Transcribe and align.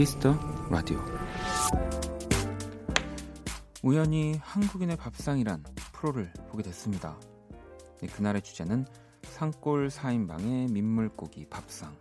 Kiss 0.00 0.18
the 0.18 0.32
Radio 0.70 0.98
우연히 3.82 4.34
한국인의 4.40 4.96
밥상이란 4.96 5.62
프로를 5.92 6.32
보게 6.48 6.62
됐습니다. 6.62 7.20
네, 8.00 8.06
그날의 8.06 8.40
주제는 8.40 8.86
산골 9.24 9.88
4인방의 9.88 10.72
민물고기 10.72 11.50
밥상. 11.50 11.94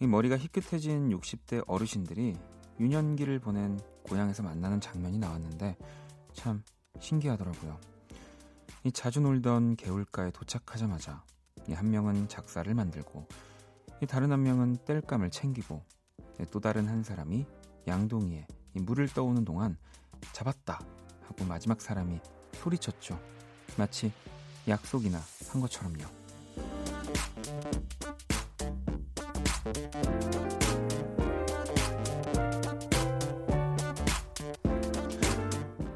이 0.00 0.06
머리가 0.06 0.36
희끗해진 0.36 1.08
60대 1.08 1.64
어르신들이 1.66 2.36
유년기를 2.78 3.38
보낸 3.38 3.80
고향에서 4.02 4.42
만나는 4.42 4.78
장면이 4.78 5.16
나왔는데 5.16 5.78
참 6.34 6.62
신기하더라고요. 7.00 7.80
이 8.84 8.92
자주 8.92 9.22
놀던 9.22 9.76
개울가에 9.76 10.30
도착하자마자 10.30 11.24
한 11.72 11.90
명은 11.90 12.28
작살을 12.28 12.74
만들고 12.74 13.26
다른 14.06 14.30
한 14.30 14.42
명은 14.42 14.76
땔감을 14.84 15.30
챙기고 15.30 15.82
또 16.50 16.60
다른 16.60 16.88
한 16.88 17.02
사람이 17.02 17.46
양동이에 17.86 18.46
물을 18.74 19.08
떠오는 19.08 19.44
동안 19.44 19.76
잡았다 20.32 20.80
하고 21.22 21.44
마지막 21.44 21.80
사람이 21.80 22.20
소리쳤죠. 22.52 23.18
마치 23.76 24.12
약속이나 24.68 25.20
한 25.48 25.60
것처럼요. 25.60 26.04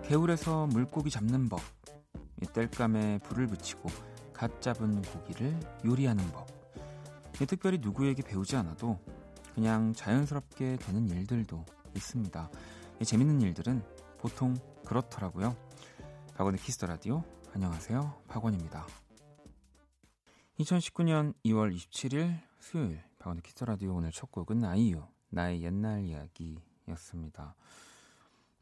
개울에서 0.04 0.66
물고기 0.66 1.08
잡는 1.08 1.48
법, 1.48 1.60
땔감에 2.52 3.18
불을 3.18 3.46
붙이고 3.46 3.88
갓 4.32 4.60
잡은 4.60 5.02
고기를 5.02 5.60
요리하는 5.84 6.24
법. 6.32 6.48
특별히 7.46 7.78
누구에게 7.78 8.22
배우지 8.22 8.56
않아도 8.56 8.98
그냥 9.54 9.92
자연스럽게 9.92 10.76
되는 10.76 11.08
일들도 11.08 11.64
있습니다. 11.94 12.50
재밌는 13.04 13.40
일들은 13.40 13.82
보통 14.18 14.54
그렇더라고요. 14.84 15.56
박원의 16.36 16.60
Kiss 16.60 16.75
the 16.75 16.86
Radio 16.86 17.24
안녕하세요. 17.54 18.22
박원입니다. 18.28 18.86
2019년 20.58 21.34
2월 21.44 21.74
27일 21.74 22.38
수요일 22.58 23.02
박원의 23.18 23.42
Kiss 23.42 23.55
the 23.55 23.64
Radio 23.64 23.94
오늘 23.94 24.12
첫 24.12 24.30
곡은 24.30 24.64
아이유 24.64 25.02
나의 25.30 25.62
옛날 25.62 26.04
이야기였습니다. 26.04 27.54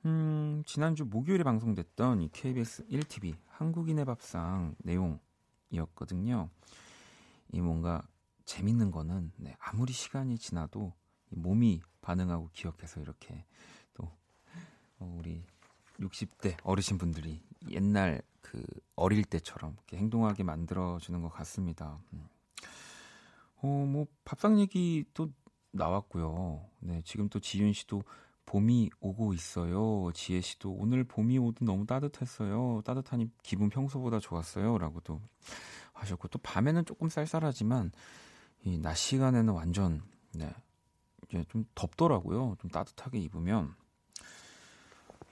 음, 0.06 0.62
지난주 0.64 1.05
목요일에 1.05 1.42
방송됐던 1.42 2.23
이 2.23 2.28
KBS 2.33 2.86
1TV 2.86 3.34
한국인의 3.47 4.05
밥상 4.05 4.75
내용이었거든요. 4.78 6.48
이 7.52 7.61
뭔가 7.61 8.02
재밌는 8.48 8.91
거는 8.91 9.30
네, 9.36 9.54
아무리 9.60 9.92
시간이 9.92 10.38
지나도 10.38 10.94
몸이 11.28 11.82
반응하고 12.00 12.48
기억해서 12.55 12.98
이렇게 13.02 13.44
또 13.92 14.10
어, 14.98 15.16
우리 15.18 15.44
60대 16.00 16.56
어르신분들이 16.62 17.42
옛날 17.70 18.22
그 18.40 18.64
어릴 18.96 19.22
때처럼 19.24 19.74
이렇게 19.74 19.98
행동하게 19.98 20.44
만들어주는 20.44 21.20
것 21.20 21.28
같습니다. 21.28 22.00
음. 22.14 22.27
어, 23.60 23.66
뭐 23.86 24.06
밥상 24.24 24.58
얘기 24.58 25.05
또 25.12 25.30
나왔고요. 25.72 26.64
네, 26.80 27.02
지금 27.05 27.28
또 27.28 27.40
지윤 27.40 27.74
씨도 27.74 28.02
봄이 28.46 28.88
오고 29.00 29.34
있어요. 29.34 30.11
지혜 30.14 30.40
씨도 30.40 30.73
오늘 30.73 31.05
봄이 31.05 31.36
오도 31.36 31.67
너무 31.67 31.84
따뜻했어요. 31.84 32.80
따뜻하니 32.86 33.30
기분 33.42 33.68
평소보다 33.68 34.20
좋았어요. 34.20 34.78
라고도 34.78 35.20
하셨고 35.92 36.28
또 36.28 36.39
밤에는 36.39 36.86
조금 36.86 37.11
쌀쌀하지만 37.11 37.92
이 38.64 38.79
낮 38.79 38.95
시간에는 38.95 39.52
완전 39.52 40.02
네. 40.35 40.52
이제 41.29 41.45
좀 41.48 41.64
덥더라고요. 41.74 42.57
좀 42.61 42.70
따뜻하게 42.70 43.19
입으면 43.19 43.74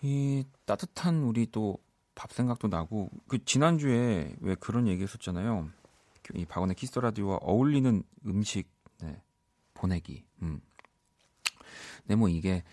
이 0.03 0.45
따뜻한 0.65 1.23
우리 1.25 1.47
또 1.47 1.79
밥 2.17 2.33
생각도 2.33 2.69
나고 2.69 3.11
그 3.29 3.45
지난주에 3.45 4.35
왜 4.41 4.55
그런 4.55 4.89
얘기 4.89 5.03
했었잖아요. 5.03 5.69
이 6.35 6.47
박원의 6.47 6.75
키스 6.75 6.99
라디오와 6.99 7.37
어울리는 7.43 8.03
음식 8.25 8.71
네. 9.03 9.23
보내기. 9.75 10.25
음. 10.41 10.61
네, 12.07 12.17
뭐 12.17 12.31
이게 12.31 12.65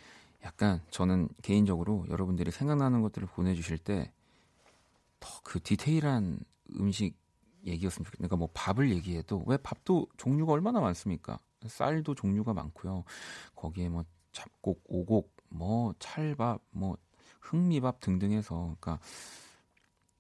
약간 0.46 0.82
저는 0.92 1.28
개인적으로 1.42 2.06
여러분들이 2.10 2.52
생각나는 2.52 3.02
것들을 3.02 3.28
보내주실 3.28 3.78
때 3.80 4.12
더 5.20 5.30
그 5.44 5.62
디테일한 5.62 6.40
음식 6.80 7.16
얘기였으면 7.66 8.06
좋겠네요. 8.06 8.28
그러니까 8.28 8.36
뭐 8.36 8.50
밥을 8.54 8.92
얘기해도 8.92 9.44
왜 9.48 9.58
밥도 9.58 10.08
종류가 10.18 10.54
얼마나 10.54 10.80
많습니까? 10.80 11.40
쌀도 11.68 12.16
종류가 12.16 12.54
많고요. 12.54 13.04
거기에 13.56 13.90
뭐 13.90 14.04
잡곡, 14.32 14.84
오곡, 14.86 15.32
뭐 15.50 15.94
찰밥, 16.00 16.62
뭐 16.72 16.98
흑미밥 17.42 18.00
등등 18.00 18.32
해서 18.32 18.76
그러니까 18.80 19.00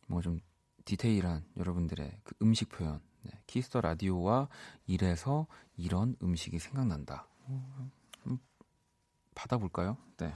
뭐 0.07 0.21
좀 0.21 0.39
디테일한 0.85 1.45
여러분들의 1.57 2.19
그 2.23 2.35
음식 2.41 2.69
표현. 2.69 3.01
네. 3.23 3.31
Kiss 3.47 3.67
the 3.67 3.81
Radio와 3.81 4.49
이래서 4.85 5.47
이런 5.77 6.15
음식이 6.21 6.59
생각난다. 6.59 7.25
음, 8.27 8.37
받아볼까요? 9.33 9.97
네. 10.17 10.33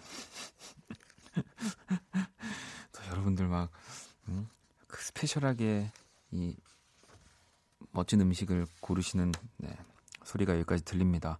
또 2.94 3.06
여러분들 3.12 3.48
막 3.48 3.70
음, 4.30 4.48
그 4.88 5.02
special하게 5.04 5.92
이 6.32 6.56
멋진 7.92 8.22
음식을 8.22 8.66
고르시는 8.82 9.32
네, 9.58 9.70
소리가 10.24 10.54
여기까지 10.56 10.84
들립니다. 10.84 11.38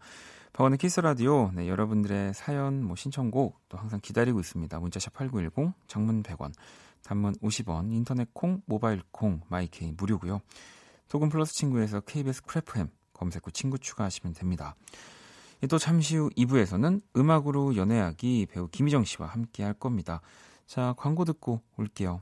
박원의 0.54 0.78
키스 0.80 1.00
라디오 1.00 1.52
네, 1.54 1.68
여러분들의 1.68 2.34
사연 2.34 2.84
뭐 2.84 2.96
신청곡 2.96 3.60
또 3.70 3.78
항상 3.78 4.00
기다리고 4.02 4.40
있습니다. 4.40 4.80
문자샵 4.80 5.14
8910 5.14 5.74
장문 5.88 6.24
100원 6.24 6.52
단문 7.04 7.36
50원 7.36 7.94
인터넷 7.94 8.28
콩 8.34 8.62
모바일 8.66 9.02
콩 9.12 9.42
마이케이 9.50 9.94
무료고요. 9.96 10.42
카톡 11.10 11.30
플러스 11.30 11.54
친구에서 11.54 12.02
KBS 12.02 12.44
Cool 12.44 12.75
FM 12.75 12.90
검색 13.14 13.46
후 13.46 13.52
친구 13.52 13.78
추가하시면 13.78 14.34
됩니다. 14.34 14.76
또 15.70 15.78
잠시 15.78 16.18
후 16.18 16.30
2부에서는 16.38 17.02
음악으로 17.16 17.76
연애하기 17.76 18.48
배우 18.52 18.68
김희정 18.68 19.06
씨와 19.06 19.28
함께 19.28 19.64
할 19.64 19.74
겁니다. 19.74 20.22
자, 20.68 20.94
광고 20.98 21.26
듣고 21.26 21.62
올게요. 21.78 22.22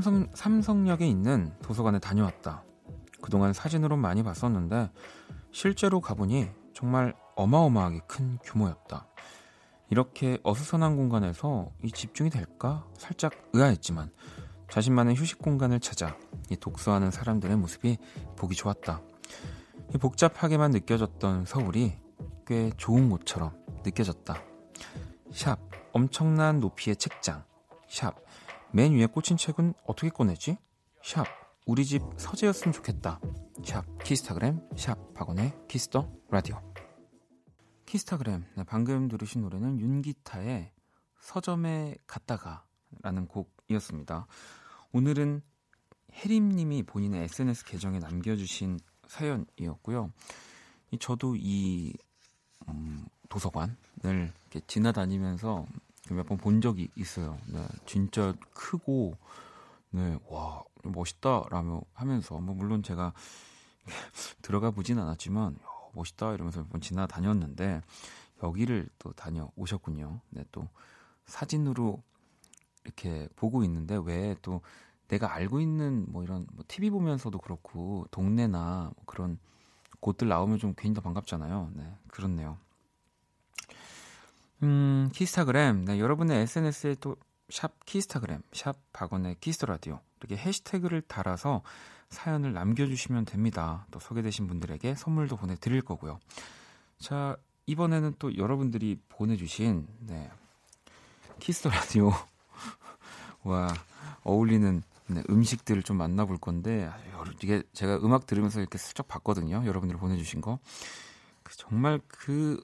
삼성, 0.00 0.28
삼성역에 0.32 1.06
있는 1.06 1.52
도서관에 1.62 1.98
다녀왔다. 1.98 2.62
그동안 3.20 3.52
사진으로 3.52 3.96
많이 3.96 4.22
봤었는데 4.22 4.90
실제로 5.50 6.00
가보니 6.00 6.48
정말 6.72 7.14
어마어마하게 7.34 8.02
큰 8.06 8.38
규모였다. 8.44 9.08
이렇게 9.90 10.38
어수선한 10.44 10.96
공간에서 10.96 11.72
이 11.82 11.90
집중이 11.90 12.30
될까 12.30 12.86
살짝 12.96 13.32
의아했지만 13.52 14.10
자신만의 14.70 15.16
휴식 15.16 15.38
공간을 15.38 15.80
찾아 15.80 16.16
이 16.50 16.56
독서하는 16.56 17.10
사람들의 17.10 17.56
모습이 17.56 17.96
보기 18.36 18.54
좋았다. 18.54 19.00
이 19.94 19.98
복잡하게만 19.98 20.70
느껴졌던 20.70 21.46
서울이 21.46 21.96
꽤 22.46 22.70
좋은 22.76 23.08
곳처럼 23.10 23.52
느껴졌다. 23.84 24.36
샵 25.32 25.58
엄청난 25.92 26.60
높이의 26.60 26.96
책장 26.96 27.42
샵 27.88 28.27
맨 28.72 28.92
위에 28.92 29.06
꽂힌 29.06 29.36
책은 29.36 29.74
어떻게 29.86 30.10
꺼내지? 30.10 30.58
샵 31.02 31.24
우리 31.66 31.84
집 31.84 32.02
서재였으면 32.18 32.72
좋겠다. 32.72 33.20
샵 33.64 33.84
키스타그램 34.04 34.60
샵 34.76 35.14
박원의 35.14 35.54
Kiss 35.68 35.92
the 35.92 36.10
Radio 36.30 36.60
키스타그램 37.86 38.44
네, 38.56 38.64
방금 38.64 39.08
들으신 39.08 39.40
노래는 39.40 39.80
윤기타의 39.80 40.72
서점에 41.20 41.96
갔다가 42.06 42.64
라는 43.02 43.26
곡이었습니다. 43.26 44.26
오늘은 44.92 45.42
혜림님이 46.12 46.82
본인의 46.84 47.24
SNS 47.24 47.64
계정에 47.64 47.98
남겨주신 47.98 48.78
사연이었고요. 49.06 50.12
저도 51.00 51.36
이 51.36 51.94
음, 52.68 53.06
도서관을 53.28 53.70
이렇게 54.04 54.60
지나다니면서 54.66 55.66
몇 56.14 56.26
번 56.26 56.38
본 56.38 56.60
적이 56.60 56.90
있어요. 56.96 57.38
네, 57.46 57.66
진짜 57.86 58.34
크고 58.54 59.16
네, 59.90 60.18
와 60.28 60.62
멋있다라며 60.84 61.82
하면서 61.94 62.38
뭐 62.40 62.54
물론 62.54 62.82
제가 62.82 63.12
들어가 64.42 64.70
보진 64.70 64.98
않았지만 64.98 65.58
멋있다 65.94 66.34
이러면서 66.34 66.60
몇 66.62 66.68
번 66.70 66.80
지나다녔는데 66.80 67.82
여기를 68.42 68.88
또 68.98 69.12
다녀오셨군요. 69.12 70.20
네, 70.30 70.44
또 70.52 70.68
사진으로 71.26 72.02
이렇게 72.84 73.28
보고 73.36 73.64
있는데 73.64 73.96
왜 74.02 74.36
또 74.42 74.62
내가 75.08 75.32
알고 75.34 75.60
있는 75.60 76.04
뭐 76.12 76.22
이런 76.22 76.46
뭐 76.52 76.64
TV 76.68 76.90
보면서도 76.90 77.38
그렇고 77.38 78.06
동네나 78.10 78.92
뭐 78.94 79.04
그런 79.06 79.38
곳들 80.00 80.28
나오면 80.28 80.58
좀 80.58 80.74
괜히 80.76 80.94
더 80.94 81.00
반갑잖아요. 81.00 81.72
네, 81.74 81.94
그렇네요. 82.08 82.58
음, 84.62 85.10
키스타그램. 85.12 85.84
네, 85.84 85.98
여러분의 85.98 86.42
SNS에 86.42 86.96
또 87.00 87.16
샵 87.50 87.84
키스타그램, 87.86 88.42
샵 88.52 88.76
박원의 88.92 89.36
키스라디오 89.40 90.00
이렇게 90.20 90.36
해시태그를 90.36 91.02
달아서 91.02 91.62
사연을 92.10 92.52
남겨주시면 92.52 93.24
됩니다. 93.24 93.86
또 93.90 93.98
소개되신 94.00 94.46
분들에게 94.46 94.94
선물도 94.94 95.36
보내드릴 95.36 95.82
거고요. 95.82 96.18
자, 96.98 97.36
이번에는 97.66 98.14
또 98.18 98.36
여러분들이 98.36 98.98
보내주신 99.08 99.86
네, 100.00 100.30
키스 101.38 101.68
라디오와 101.68 102.16
어울리는 104.24 104.82
네, 105.06 105.22
음식들을 105.30 105.82
좀 105.82 105.96
만나볼 105.96 106.36
건데 106.38 106.90
이게 107.42 107.62
제가 107.72 107.96
음악 107.98 108.26
들으면서 108.26 108.60
이렇게 108.60 108.76
슬쩍 108.76 109.08
봤거든요. 109.08 109.64
여러분들이 109.64 109.98
보내주신 109.98 110.42
거그 110.42 111.56
정말 111.56 112.00
그 112.08 112.62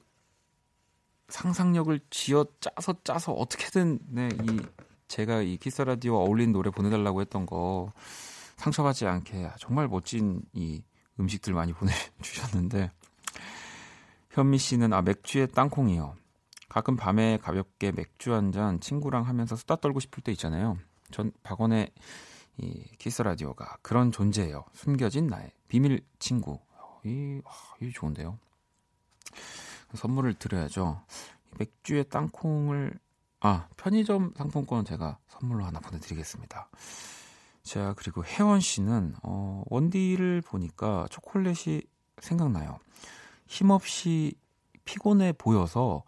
상상력을 1.29 1.99
쥐어 2.09 2.45
짜서 2.59 2.95
짜서 3.03 3.33
어떻게든 3.33 3.99
네, 4.09 4.29
이 4.43 4.59
제가 5.07 5.41
이 5.41 5.57
키스 5.57 5.81
라디오 5.81 6.15
어울리는 6.17 6.51
노래 6.51 6.69
보내달라고 6.69 7.21
했던 7.21 7.45
거 7.45 7.91
상처받지 8.57 9.05
않게 9.05 9.49
정말 9.59 9.87
멋진 9.87 10.41
이 10.53 10.81
음식들 11.19 11.53
많이 11.53 11.73
보내주셨는데 11.73 12.91
현미 14.31 14.57
씨는 14.57 14.93
아 14.93 15.01
맥주에 15.01 15.47
땅콩이요. 15.47 16.15
가끔 16.69 16.95
밤에 16.97 17.37
가볍게 17.37 17.91
맥주 17.91 18.33
한 18.33 18.51
잔 18.51 18.79
친구랑 18.79 19.25
하면서 19.27 19.55
수다 19.55 19.77
떨고 19.77 19.99
싶을 19.99 20.23
때 20.23 20.31
있잖아요. 20.33 20.77
전 21.11 21.31
박원의 21.43 21.91
이 22.57 22.83
키스 22.97 23.21
라디오가 23.21 23.77
그런 23.81 24.11
존재예요. 24.11 24.65
숨겨진 24.73 25.27
나의 25.27 25.51
비밀 25.67 26.01
친구. 26.19 26.59
이, 27.05 27.39
아, 27.45 27.51
이 27.81 27.91
좋은데요. 27.91 28.37
선물을 29.93 30.33
드려야죠. 30.35 31.01
맥주에 31.59 32.03
땅콩을 32.03 32.97
아 33.39 33.67
편의점 33.77 34.33
상품권 34.35 34.85
제가 34.85 35.17
선물로 35.27 35.63
하나 35.65 35.79
보내드리겠습니다. 35.79 36.69
자 37.63 37.93
그리고 37.97 38.23
혜원 38.23 38.59
씨는 38.59 39.15
어, 39.23 39.63
원디를 39.67 40.41
보니까 40.41 41.07
초콜릿이 41.09 41.83
생각나요. 42.21 42.79
힘없이 43.47 44.35
피곤해 44.85 45.33
보여서 45.33 46.03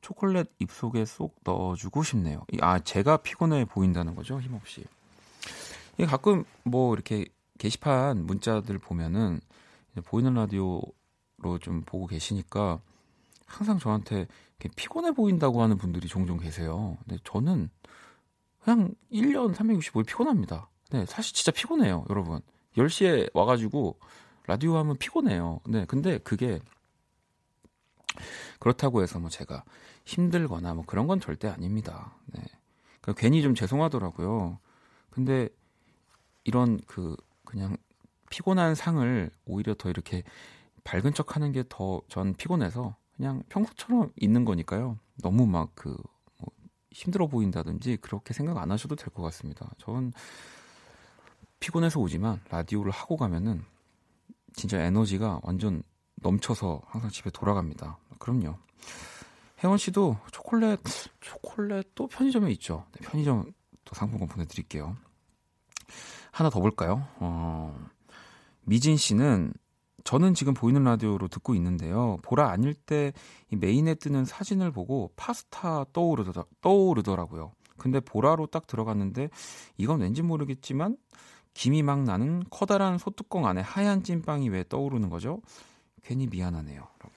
초콜릿 0.00 0.48
입속에 0.58 1.04
쏙 1.04 1.34
넣어주고 1.44 2.02
싶네요. 2.02 2.44
아, 2.60 2.78
제가 2.78 3.18
피곤해 3.18 3.64
보인다는 3.64 4.14
거죠, 4.14 4.40
힘없이. 4.40 4.84
이 5.98 6.06
가끔 6.06 6.44
뭐 6.62 6.94
이렇게 6.94 7.26
게시판 7.58 8.24
문자들 8.24 8.78
보면은 8.78 9.40
보이는 10.04 10.32
라디오로 10.34 11.58
좀 11.60 11.82
보고 11.84 12.06
계시니까 12.06 12.80
항상 13.48 13.78
저한테 13.78 14.26
피곤해 14.76 15.12
보인다고 15.12 15.62
하는 15.62 15.76
분들이 15.78 16.06
종종 16.08 16.38
계세요. 16.38 16.96
근데 17.00 17.18
저는 17.24 17.70
그냥 18.60 18.94
1년 19.10 19.54
365일 19.54 20.06
피곤합니다. 20.06 20.68
네, 20.90 21.06
사실 21.06 21.34
진짜 21.34 21.50
피곤해요, 21.52 22.04
여러분. 22.10 22.40
10시에 22.76 23.30
와가지고 23.34 23.98
라디오 24.46 24.76
하면 24.78 24.96
피곤해요. 24.98 25.60
네, 25.66 25.84
근데 25.86 26.18
그게 26.18 26.60
그렇다고 28.58 29.02
해서 29.02 29.18
뭐 29.18 29.30
제가 29.30 29.64
힘들거나 30.04 30.74
뭐 30.74 30.84
그런 30.86 31.06
건 31.06 31.20
절대 31.20 31.48
아닙니다. 31.48 32.16
네. 32.26 32.42
그러니까 33.00 33.20
괜히 33.20 33.42
좀 33.42 33.54
죄송하더라고요. 33.54 34.58
근데 35.10 35.48
이런 36.44 36.80
그 36.86 37.16
그냥 37.44 37.76
피곤한 38.30 38.74
상을 38.74 39.30
오히려 39.46 39.74
더 39.74 39.88
이렇게 39.90 40.22
밝은 40.84 41.14
척 41.14 41.36
하는 41.36 41.52
게 41.52 41.62
더 41.68 42.02
전 42.08 42.34
피곤해서 42.34 42.96
그냥 43.18 43.42
평소처럼 43.50 44.12
있는 44.16 44.44
거니까요. 44.46 44.96
너무 45.22 45.46
막그 45.46 45.88
뭐 46.38 46.48
힘들어 46.92 47.26
보인다든지 47.26 47.98
그렇게 47.98 48.32
생각 48.32 48.56
안 48.58 48.70
하셔도 48.70 48.96
될 48.96 49.10
것 49.12 49.22
같습니다. 49.24 49.70
전 49.78 50.12
피곤해서 51.60 51.98
오지만 52.00 52.40
라디오를 52.48 52.92
하고 52.92 53.16
가면은 53.16 53.64
진짜 54.54 54.80
에너지가 54.80 55.40
완전 55.42 55.82
넘쳐서 56.22 56.80
항상 56.86 57.10
집에 57.10 57.30
돌아갑니다. 57.30 57.98
그럼요. 58.18 58.56
혜원 59.62 59.76
씨도 59.76 60.16
초콜릿, 60.30 60.78
초콜릿 61.20 61.94
또 61.96 62.06
편의점에 62.06 62.50
있죠. 62.52 62.86
네, 62.92 63.00
편의점 63.08 63.52
또 63.84 63.94
상품권 63.96 64.28
보내드릴게요. 64.28 64.96
하나 66.30 66.50
더 66.50 66.60
볼까요? 66.60 67.08
어, 67.16 67.76
미진 68.62 68.96
씨는 68.96 69.52
저는 70.08 70.32
지금 70.32 70.54
보이는 70.54 70.82
라디오로 70.84 71.28
듣고 71.28 71.54
있는데요. 71.54 72.16
보라 72.22 72.48
아닐 72.48 72.72
때 72.72 73.12
메인에 73.50 73.94
뜨는 73.94 74.24
사진을 74.24 74.70
보고 74.70 75.12
파스타 75.16 75.84
떠오르더, 75.92 76.46
떠오르더라고요. 76.62 77.52
근데 77.76 78.00
보라로 78.00 78.46
딱 78.46 78.66
들어갔는데 78.66 79.28
이건 79.76 80.00
왠지 80.00 80.22
모르겠지만 80.22 80.96
김이 81.52 81.82
막 81.82 82.04
나는 82.04 82.42
커다란 82.48 82.96
소뚜껑 82.96 83.44
안에 83.44 83.60
하얀 83.60 84.02
찐빵이 84.02 84.48
왜 84.48 84.64
떠오르는 84.66 85.10
거죠? 85.10 85.42
괜히 86.02 86.26
미안하네요. 86.26 86.80
라고. 86.80 87.12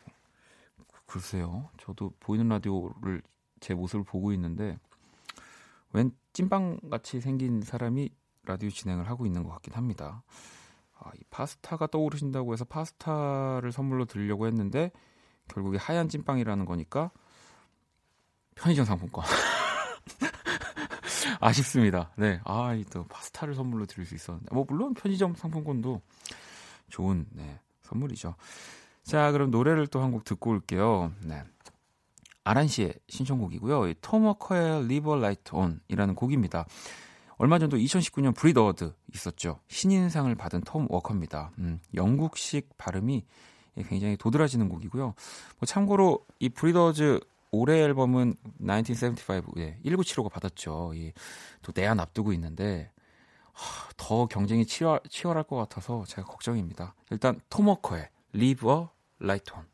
글쎄요. 1.05 1.69
저도 1.77 2.11
보이는 2.19 2.49
라디오를 2.49 3.21
제 3.61 3.73
모습을 3.73 4.03
보고 4.03 4.33
있는데 4.33 4.77
웬 5.93 6.11
찐빵 6.33 6.81
같이 6.89 7.21
생긴 7.21 7.61
사람이 7.61 8.09
라디오 8.43 8.69
진행을 8.69 9.09
하고 9.09 9.25
있는 9.25 9.43
것 9.45 9.51
같긴 9.51 9.75
합니다. 9.75 10.23
아, 11.03 11.11
이 11.15 11.19
파스타가 11.29 11.87
떠오르신다고 11.87 12.53
해서 12.53 12.65
파스타를 12.65 13.71
선물로 13.71 14.05
드리려고 14.05 14.47
했는데 14.47 14.91
결국에 15.47 15.77
하얀 15.77 16.09
찐빵이라는 16.09 16.65
거니까 16.65 17.11
편의점 18.55 18.85
상품권. 18.85 19.23
아쉽습니다. 21.39 22.11
네. 22.17 22.39
아, 22.45 22.71
또 22.91 23.05
파스타를 23.07 23.55
선물로 23.55 23.85
드릴 23.85 24.05
수 24.05 24.15
있었는데. 24.15 24.53
뭐, 24.53 24.65
물론 24.67 24.93
편의점 24.93 25.35
상품권도 25.35 26.01
좋은, 26.89 27.25
네, 27.31 27.59
선물이죠. 27.81 28.35
자, 29.03 29.31
그럼 29.31 29.49
노래를 29.49 29.87
또 29.87 30.01
한 30.01 30.11
곡 30.11 30.23
듣고 30.23 30.51
올게요. 30.51 31.11
네. 31.23 31.43
아란 32.43 32.67
씨의 32.67 32.93
신청곡이고요. 33.07 33.93
톰 34.01 34.25
워커의 34.25 34.83
Leave 34.85 35.11
a 35.13 35.17
Light 35.17 35.55
On 35.55 35.79
이라는 35.87 36.15
곡입니다. 36.15 36.65
얼마 37.41 37.57
전도 37.57 37.75
2019년 37.77 38.35
BRIT 38.35 38.58
Awards 38.58 38.93
있었죠. 39.15 39.61
신인상을 39.67 40.33
받은 40.35 40.61
톰 40.61 40.85
워커입니다. 40.91 41.49
음, 41.57 41.79
영국식 41.95 42.77
발음이 42.77 43.25
굉장히 43.89 44.15
도드라지는 44.15 44.69
곡이고요. 44.69 45.05
뭐 45.05 45.65
참고로 45.65 46.23
이 46.37 46.49
브리더즈 46.49 47.19
올해 47.49 47.79
앨범은 47.79 48.35
1975, 48.59 49.53
예, 49.57 49.79
1975가 49.83 50.31
받았죠. 50.31 50.91
이, 50.93 51.13
또 51.63 51.71
내한 51.75 51.99
앞두고 51.99 52.31
있는데, 52.33 52.91
하, 53.53 53.89
더 53.97 54.27
경쟁이 54.27 54.67
치열, 54.67 54.99
치열할 55.09 55.45
것 55.45 55.55
같아서 55.55 56.03
제가 56.05 56.27
걱정입니다. 56.27 56.93
일단, 57.09 57.41
토머커의 57.49 58.07
Leave 58.35 58.71
a 58.71 58.85
Light 59.19 59.51
On. 59.55 59.65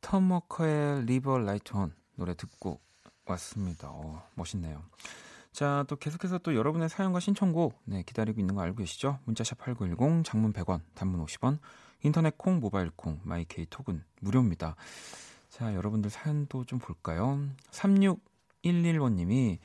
토머커의 0.00 1.02
Leave 1.02 1.32
a 1.32 1.40
Light 1.40 1.72
On 1.76 1.94
노래 2.16 2.34
듣고 2.34 2.80
왔습니다. 3.24 3.88
어, 3.92 4.20
멋있네요. 4.34 4.82
자, 5.54 5.84
또 5.86 5.94
계속해서 5.94 6.38
또 6.38 6.56
여러분의 6.56 6.88
사연과 6.88 7.20
신청곡, 7.20 7.80
네, 7.84 8.02
기다리고 8.02 8.40
있는 8.40 8.56
거 8.56 8.62
알고 8.62 8.78
계시죠? 8.78 9.20
문자샵 9.24 9.58
8910, 9.58 10.24
장문 10.24 10.52
100원, 10.52 10.80
단문 10.94 11.24
50원, 11.24 11.60
인터넷 12.02 12.36
콩, 12.36 12.58
모바일 12.58 12.90
콩, 12.96 13.20
마이케이 13.22 13.64
톡은 13.70 14.02
무료입니다. 14.20 14.74
자, 15.50 15.72
여러분들 15.72 16.10
사연도 16.10 16.64
좀 16.64 16.80
볼까요? 16.80 17.38
3611번님이 17.70 19.58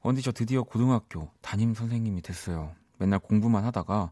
언디 0.00 0.20
저 0.20 0.32
드디어 0.32 0.64
고등학교 0.64 1.30
담임 1.40 1.74
선생님이 1.74 2.20
됐어요. 2.20 2.74
맨날 2.98 3.20
공부만 3.20 3.64
하다가 3.64 4.10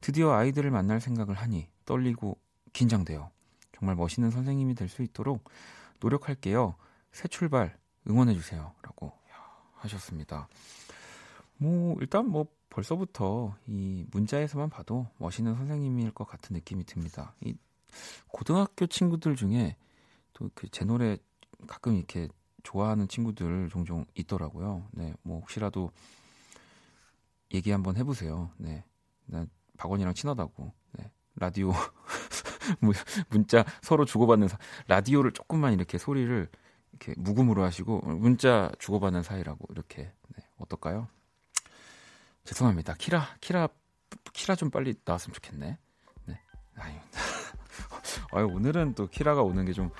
드디어 0.00 0.32
아이들을 0.32 0.68
만날 0.72 1.00
생각을 1.00 1.36
하니 1.36 1.68
떨리고 1.86 2.36
긴장돼요. 2.72 3.30
정말 3.72 3.94
멋있는 3.94 4.32
선생님이 4.32 4.74
될 4.74 4.88
수 4.88 5.02
있도록 5.02 5.48
노력할게요. 6.00 6.74
새 7.12 7.28
출발 7.28 7.78
응원해 8.08 8.34
주세요. 8.34 8.72
라고 8.82 9.19
하셨습니다. 9.80 10.48
뭐 11.58 11.96
일단 12.00 12.26
뭐 12.28 12.46
벌써부터 12.70 13.54
이 13.66 14.06
문자에서만 14.12 14.70
봐도 14.70 15.06
멋있는 15.18 15.54
선생님일 15.56 16.12
것 16.12 16.24
같은 16.26 16.54
느낌이 16.54 16.84
듭니다. 16.84 17.34
이 17.42 17.54
고등학교 18.28 18.86
친구들 18.86 19.36
중에 19.36 19.76
또 20.32 20.48
그 20.54 20.68
제 20.70 20.84
노래 20.84 21.16
가끔 21.66 21.94
이렇게 21.96 22.28
좋아하는 22.62 23.08
친구들 23.08 23.68
종종 23.70 24.04
있더라고요. 24.14 24.88
네, 24.92 25.14
뭐 25.22 25.40
혹시라도 25.40 25.90
얘기 27.52 27.70
한번 27.70 27.96
해보세요. 27.96 28.50
네, 28.58 28.84
나 29.26 29.46
박원이랑 29.76 30.14
친하다고. 30.14 30.72
네, 30.92 31.10
라디오 31.36 31.72
문자 33.30 33.64
서로 33.82 34.04
주고받는 34.04 34.48
사, 34.48 34.58
라디오를 34.88 35.32
조금만 35.32 35.72
이렇게 35.72 35.98
소리를 35.98 36.48
이렇게 36.92 37.14
무음으로 37.16 37.62
하시고 37.64 38.00
문자 38.00 38.70
주고받는 38.78 39.22
사이라고 39.22 39.66
이렇게 39.70 40.12
네, 40.36 40.44
어떨까요? 40.58 41.08
죄송합니다. 42.44 42.94
키라 42.94 43.28
키라 43.40 43.68
키라 44.32 44.56
좀 44.56 44.70
빨리 44.70 44.94
나왔으면 45.04 45.34
좋겠네. 45.34 45.78
네. 46.26 46.40
아유. 46.76 46.94
아유 48.32 48.46
오늘은 48.46 48.94
또 48.94 49.06
키라가 49.08 49.42
오는 49.42 49.64
게 49.64 49.72
좀 49.72 49.90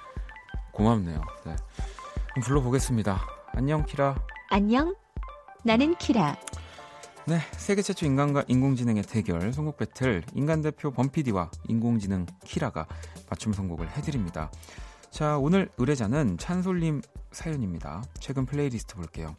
고맙네요. 0.73 1.21
네. 1.45 1.57
그럼 2.31 2.45
불러보겠습니다. 2.45 3.21
안녕 3.53 3.85
키라. 3.85 4.17
안녕. 4.51 4.95
나는 5.65 5.95
키라. 5.97 6.37
네, 7.27 7.39
세계 7.53 7.83
최초 7.83 8.07
인간과 8.07 8.45
인공지능의 8.49 9.03
대결 9.05 9.53
선곡 9.53 9.77
배틀 9.77 10.25
인간 10.35 10.63
대표 10.63 10.91
범피디와 10.91 11.51
인공지능 11.69 12.27
키라가 12.45 12.87
맞춤 13.29 13.53
선곡을 13.53 13.91
해드립니다. 13.91 14.51
자, 15.11 15.37
오늘 15.39 15.69
의뢰자는 15.77 16.39
찬솔님 16.39 17.03
사연입니다. 17.33 18.03
최근 18.21 18.47
플레이리스트 18.47 18.95
볼게요. 18.95 19.37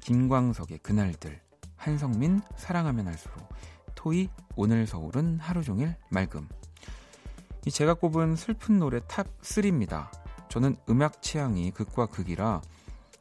김광석의 0.00 0.78
그날들, 0.78 1.40
한성민 1.76 2.40
사랑하면 2.56 3.06
할수록, 3.06 3.48
토이 3.94 4.28
오늘 4.56 4.86
서울은 4.86 5.38
하루 5.38 5.62
종일 5.62 5.94
맑음. 6.08 6.48
이 7.66 7.70
제가 7.70 7.94
꼽은 7.94 8.36
슬픈 8.36 8.78
노래 8.78 9.00
top 9.06 9.26
3입니다. 9.42 10.08
저는 10.48 10.76
음악 10.88 11.20
취향이 11.20 11.70
극과 11.72 12.06
극이라 12.06 12.62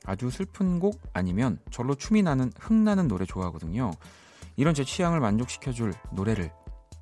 아주 0.06 0.30
슬픈 0.30 0.80
곡 0.80 1.02
아니면 1.14 1.60
절로 1.70 1.96
춤이 1.96 2.24
나는 2.24 2.52
흥나는 2.58 3.10
노래 3.10 3.26
좋아하거든요. 3.26 3.92
이런 4.56 4.74
제 4.74 4.86
취향을 4.86 5.20
만족시켜줄 5.20 5.94
노래를 6.14 6.52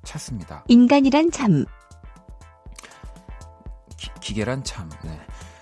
찾습니다. 0.02 0.64
인간이란 0.68 1.30
참. 1.30 1.64
기계란 4.28 4.62
참. 4.62 4.90
네. 5.02 5.18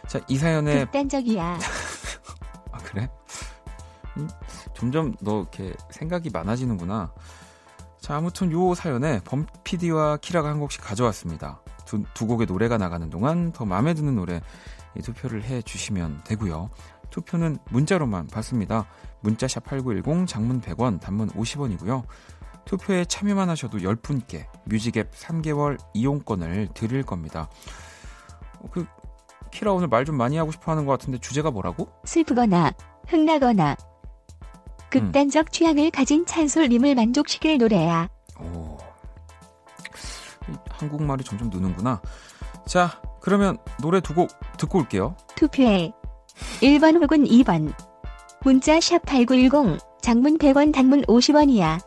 자, 0.08 0.20
이 0.26 0.36
사연에 0.36 0.86
극단적이야. 0.86 1.58
아, 2.72 2.78
그래? 2.78 3.08
음, 4.16 4.28
점점 4.74 5.14
너 5.20 5.42
이렇게 5.42 5.72
생각이 5.90 6.30
많아지는구나. 6.30 7.12
자, 8.00 8.16
아무튼 8.16 8.50
요 8.50 8.74
사연에 8.74 9.20
범피디와 9.20 10.16
키라가 10.16 10.48
한 10.48 10.58
곡씩 10.58 10.82
가져왔습니다. 10.82 11.60
두, 11.84 12.02
두 12.12 12.26
곡의 12.26 12.48
노래가 12.48 12.76
나가는 12.76 13.08
동안 13.08 13.52
더 13.52 13.64
마음에 13.64 13.94
드는 13.94 14.16
노래 14.16 14.40
투표를 15.00 15.44
해 15.44 15.62
주시면 15.62 16.22
되고요. 16.24 16.70
투표는 17.10 17.58
문자로만 17.70 18.26
받습니다. 18.26 18.88
문자샵 19.20 19.62
8910 19.64 20.26
장문 20.26 20.60
100원, 20.60 21.00
단문 21.00 21.30
50원이고요. 21.30 22.02
투표에 22.64 23.04
참여만 23.04 23.48
하셔도 23.48 23.78
10분께 23.78 24.46
뮤직앱 24.64 25.12
3개월 25.12 25.78
이용권을 25.94 26.70
드릴 26.74 27.04
겁니다. 27.04 27.48
그 28.70 28.86
키라 29.50 29.72
오늘 29.72 29.88
말 29.88 30.04
좀 30.04 30.16
많이 30.16 30.36
하고 30.36 30.52
싶어 30.52 30.72
하는 30.72 30.84
것 30.86 30.92
같은데 30.92 31.18
주제가 31.18 31.50
뭐라고? 31.50 31.88
슬프거나 32.04 32.72
흥나거나 33.08 33.76
극단적 34.90 35.46
음. 35.46 35.50
취향을 35.50 35.90
가진 35.90 36.24
찬솔님을 36.26 36.94
만족시킬 36.94 37.58
노래야. 37.58 38.08
오. 38.40 38.76
한국말이 40.70 41.24
점점 41.24 41.50
느는구나. 41.50 42.00
자, 42.66 43.00
그러면 43.20 43.58
노래 43.80 44.00
두 44.00 44.14
곡 44.14 44.30
듣고 44.58 44.78
올게요. 44.78 45.16
투표해. 45.36 45.92
1번 46.60 47.02
혹은 47.02 47.24
2번. 47.24 47.72
문자 48.42 48.80
샵 48.80 49.04
8910, 49.04 49.78
장문 50.02 50.38
100원, 50.38 50.72
단문 50.72 51.02
50원이야. 51.02 51.80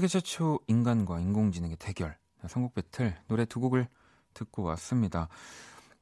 세계 0.00 0.08
최초 0.08 0.58
인간과 0.66 1.20
인공지능의 1.20 1.76
대결, 1.78 2.16
선곡 2.48 2.72
배틀 2.72 3.14
노래 3.28 3.44
두 3.44 3.60
곡을 3.60 3.86
듣고 4.32 4.62
왔습니다. 4.62 5.28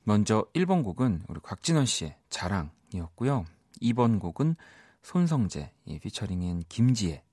먼저 0.05 0.47
1번 0.55 0.85
곡은 0.85 1.25
우리 1.27 1.41
곽진원 1.41 1.85
씨의 1.85 2.17
자랑이었고요. 2.31 3.45
2번 3.83 4.21
곡은 4.21 4.55
손성재 5.03 5.73
피처링인 6.01 6.63
김지혜 6.69 7.25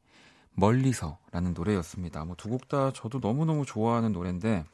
멀리서라는 0.54 1.54
노래였습니다. 1.54 2.26
뭐 2.26 2.36
두 2.36 2.50
곡 2.50 2.68
다 2.68 2.92
저도 2.92 3.20
너무너무 3.20 3.64
좋아하는 3.64 4.12
노래인데 4.12 4.66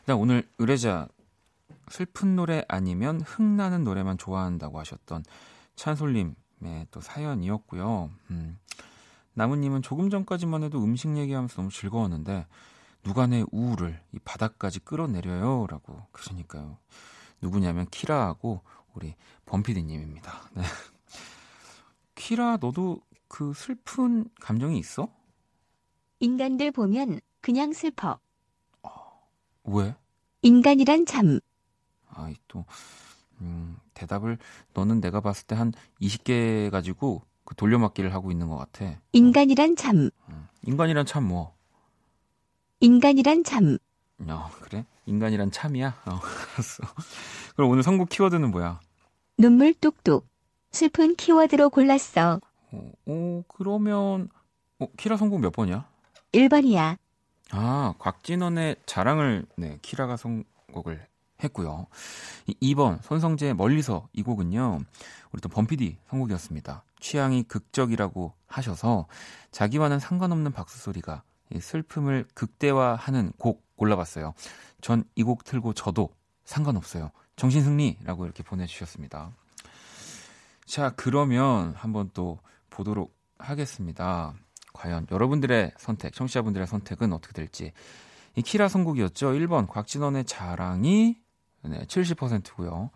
일단 0.00 0.16
오늘 0.18 0.46
의뢰자 0.58 1.08
슬픈 1.88 2.36
노래 2.36 2.62
아니면 2.68 3.22
흥나는 3.22 3.84
노래만 3.84 4.18
좋아한다고 4.18 4.78
하셨던 4.80 5.24
찬솔님의 5.76 6.88
또 6.90 7.00
사연이었고요. 7.00 8.10
음, 8.30 8.58
나무님은 9.34 9.82
조금 9.82 10.10
전까지만 10.10 10.62
해도 10.64 10.82
음식 10.82 11.16
얘기하면서 11.16 11.56
너무 11.56 11.70
즐거웠는데 11.70 12.46
누가 13.02 13.26
내 13.26 13.44
우울을 13.50 14.00
이 14.12 14.18
바닥까지 14.24 14.80
끌어내려요 14.80 15.66
라고 15.68 16.06
그러니까요 16.12 16.78
누구냐면 17.40 17.86
키라하고 17.90 18.62
우리 18.94 19.14
범피디님입니다 19.46 20.50
네. 20.54 20.62
키라 22.14 22.58
너도 22.58 23.00
그 23.28 23.52
슬픈 23.54 24.28
감정이 24.40 24.78
있어? 24.78 25.08
인간들 26.20 26.70
보면 26.70 27.20
그냥 27.40 27.72
슬퍼 27.72 28.18
어, 28.82 28.90
왜? 29.64 29.94
인간이란 30.42 31.06
참 31.06 31.40
아이 32.08 32.36
또 32.48 32.64
음, 33.40 33.76
대답을 33.94 34.38
너는 34.74 35.00
내가 35.00 35.20
봤을 35.20 35.46
때 35.46 35.54
한 35.54 35.72
20개 36.00 36.70
가지고 36.70 37.22
그 37.52 37.56
돌려막기를 37.56 38.14
하고 38.14 38.32
있는 38.32 38.48
것 38.48 38.56
같아. 38.56 38.98
인간이란 39.12 39.76
참. 39.76 40.10
음. 40.28 40.48
인간이란 40.62 41.04
참 41.04 41.24
뭐? 41.24 41.54
인간이란 42.80 43.44
참. 43.44 43.76
어, 44.26 44.50
그래? 44.62 44.86
인간이란 45.04 45.50
참이야? 45.50 45.88
어, 46.06 46.10
알았어. 46.54 46.82
그럼 47.54 47.70
오늘 47.70 47.82
선곡 47.82 48.08
키워드는 48.08 48.50
뭐야? 48.50 48.80
눈물 49.36 49.74
뚝뚝. 49.74 50.26
슬픈 50.70 51.14
키워드로 51.14 51.68
골랐어. 51.68 52.40
어, 52.72 52.92
어 53.06 53.42
그러면, 53.48 54.30
어, 54.78 54.86
키라 54.96 55.18
선곡 55.18 55.40
몇 55.40 55.52
번이야? 55.52 55.86
1번이야. 56.32 56.96
아, 57.50 57.94
곽진원의 57.98 58.76
자랑을, 58.86 59.44
네, 59.56 59.78
키라가 59.82 60.16
선곡을 60.16 61.06
했고요. 61.44 61.86
2번, 62.62 63.02
손성재의 63.02 63.54
멀리서 63.54 64.08
이 64.12 64.22
곡은요, 64.22 64.80
우리 65.32 65.40
또 65.40 65.48
범피디 65.48 65.98
선곡이었습니다. 66.08 66.84
취향이 67.00 67.44
극적이라고 67.44 68.32
하셔서 68.46 69.06
자기와는 69.50 69.98
상관없는 69.98 70.52
박수 70.52 70.78
소리가 70.78 71.22
슬픔을 71.60 72.26
극대화하는 72.34 73.32
곡 73.38 73.64
골라봤어요. 73.76 74.34
전 74.80 75.04
이 75.16 75.22
곡 75.24 75.44
틀고 75.44 75.74
저도 75.74 76.10
상관없어요. 76.44 77.10
정신승리라고 77.36 78.24
이렇게 78.24 78.42
보내주셨습니다. 78.42 79.30
자, 80.64 80.92
그러면 80.96 81.74
한번 81.76 82.10
또 82.14 82.38
보도록 82.70 83.14
하겠습니다. 83.38 84.34
과연 84.72 85.06
여러분들의 85.10 85.72
선택, 85.76 86.12
청취자분들의 86.14 86.66
선택은 86.66 87.12
어떻게 87.12 87.32
될지. 87.34 87.72
이 88.36 88.42
키라 88.42 88.68
선곡이었죠. 88.68 89.32
1번 89.32 89.68
곽진원의 89.68 90.24
자랑이 90.24 91.18
네, 91.64 91.84
70%고요. 91.86 92.90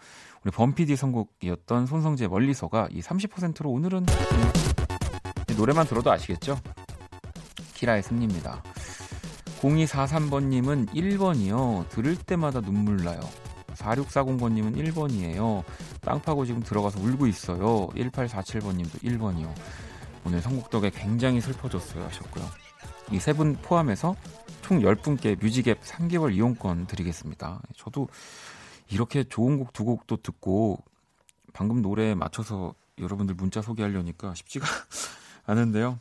우리 0.45 0.51
범피디 0.51 0.97
선곡이었던 0.97 1.87
손성재 1.87 2.29
멀리서가 2.29 2.89
이 2.91 3.01
30%로 3.01 3.71
오늘은 3.71 4.07
네, 5.47 5.55
노래만 5.55 5.87
들어도 5.87 6.11
아시겠죠? 6.11 6.59
키라의 7.75 8.03
승리입니다. 8.03 8.63
0243번님은 9.61 10.89
1번이요. 10.95 11.89
들을 11.89 12.17
때마다 12.17 12.61
눈물 12.61 12.97
나요. 13.05 13.21
4640번님은 13.75 14.77
1번이에요. 14.77 15.63
땅 16.01 16.21
파고 16.21 16.45
지금 16.47 16.63
들어가서 16.63 17.01
울고 17.01 17.27
있어요. 17.27 17.89
1847번님도 17.95 19.03
1번이요. 19.03 19.53
오늘 20.25 20.41
선곡 20.43 20.71
덕에 20.71 20.91
굉장히 20.91 21.41
슬퍼졌어요 21.41 22.05
하셨고요. 22.05 22.45
이 23.13 23.17
세 23.19 23.33
분 23.33 23.55
포함해서 23.63 24.17
총 24.63 24.81
10분께 24.81 25.41
뮤직앱 25.41 25.81
3개월 25.83 26.35
이용권 26.35 26.87
드리겠습니다. 26.87 27.61
저도 27.77 28.09
이렇게 28.89 29.25
좋은 29.25 29.59
곡 29.59 29.73
두 29.73 29.85
곡도 29.85 30.19
듣고 30.19 30.79
방금 31.53 31.83
노래에 31.83 32.15
맞춰서 32.15 32.75
여러분들 32.99 33.35
문자 33.35 33.63
소개하려니까 33.63 34.35
쉽지가 34.35 34.67
않은데요. 35.47 35.99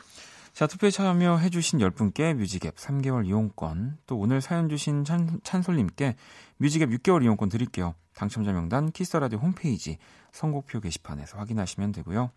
자, 0.54 0.68
투표에 0.68 0.90
참여해주신 0.90 1.80
10분께 1.80 2.34
뮤직앱 2.34 2.78
3개월 2.78 3.26
이용권, 3.26 3.98
또 4.08 4.18
오늘 4.18 4.40
사연 4.40 4.70
주신 4.70 5.04
찬, 5.04 5.42
찬솔님께 5.44 6.16
뮤직앱 6.58 6.90
6개월 6.90 7.24
이용권 7.24 7.50
드릴게요. 7.50 7.94
당첨자 8.16 8.54
명단 8.54 8.92
키스라디오 8.92 9.40
홈페이지 9.40 9.98
선곡표 10.32 10.80
게시판에서 10.80 11.38
확인하시면 11.38 11.92
되고요. 11.92 12.32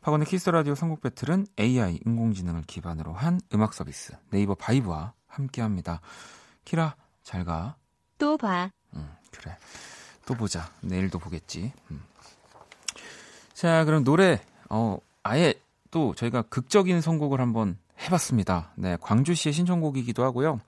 박원의 0.00 0.26
키스라디오 0.26 0.74
선곡 0.74 1.02
battle은 1.02 1.46
AI 1.58 2.00
인공지능을 2.06 2.62
기반으로 2.62 3.12
한 3.12 3.40
음악 3.52 3.74
서비스 3.74 4.14
네이버 4.30 4.54
바이브와 4.54 5.12
함께합니다. 5.26 6.00
키라 6.64 6.96
잘 7.22 7.44
가. 7.44 7.76
또 8.18 8.36
봐. 8.38 8.70
음, 9.34 9.40
그래. 9.40 9.56
또 10.26 10.34
보자. 10.34 10.70
내일도 10.80 11.18
보겠지. 11.18 11.72
음. 11.90 12.02
자, 13.52 13.84
그럼 13.84 14.04
노래 14.04 14.40
어 14.70 14.98
아예 15.22 15.54
또 15.90 16.14
저희가 16.14 16.42
극적인 16.42 17.00
선곡을 17.00 17.40
한번 17.40 17.78
해봤습니다. 18.00 18.72
네, 18.76 18.96
광주 19.00 19.34
씨의 19.34 19.52
신청곡이기도 19.52 20.24
하고요. 20.24 20.60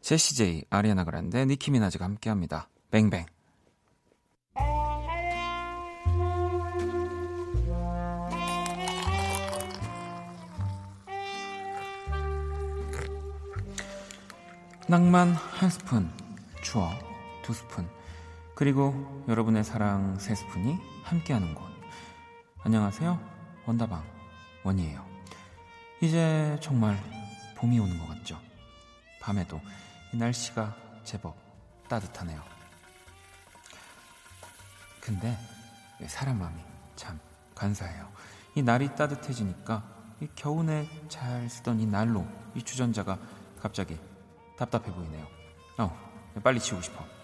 제시 0.00 0.36
제이, 0.36 0.64
아리아나 0.70 1.04
그란데, 1.04 1.44
니키 1.44 1.70
미나즈가 1.70 2.04
함께 2.04 2.30
합니다. 2.30 2.68
뱅뱅. 2.90 3.26
낭만 14.88 15.34
한 15.34 15.68
스푼, 15.68 16.10
추억 16.62 17.07
두 17.48 17.54
스푼, 17.54 17.88
그리고 18.54 19.24
여러분의 19.26 19.64
사랑 19.64 20.18
세 20.18 20.34
스푼이 20.34 20.76
함께하는 21.02 21.54
곳. 21.54 21.64
안녕하세요, 22.62 23.18
원다방. 23.64 24.04
원이에요. 24.64 25.02
이제 26.02 26.58
정말 26.60 27.02
봄이 27.56 27.78
오는 27.78 27.98
것 27.98 28.06
같죠? 28.08 28.38
밤에도 29.18 29.58
이 30.12 30.18
날씨가 30.18 30.76
제법 31.04 31.38
따뜻하네요. 31.88 32.42
근데 35.00 35.34
사람 36.06 36.40
마음이 36.40 36.60
참 36.96 37.18
간사해요. 37.54 38.12
이 38.56 38.62
날이 38.62 38.94
따뜻해지니까 38.94 39.82
이 40.20 40.28
겨우내 40.34 40.86
잘 41.08 41.48
쓰던 41.48 41.80
이 41.80 41.86
난로, 41.86 42.26
이 42.54 42.62
주전자가 42.62 43.18
갑자기 43.58 43.98
답답해 44.58 44.92
보이네요. 44.92 45.26
어, 45.78 45.98
빨리 46.44 46.60
치우고 46.60 46.82
싶어. 46.82 47.17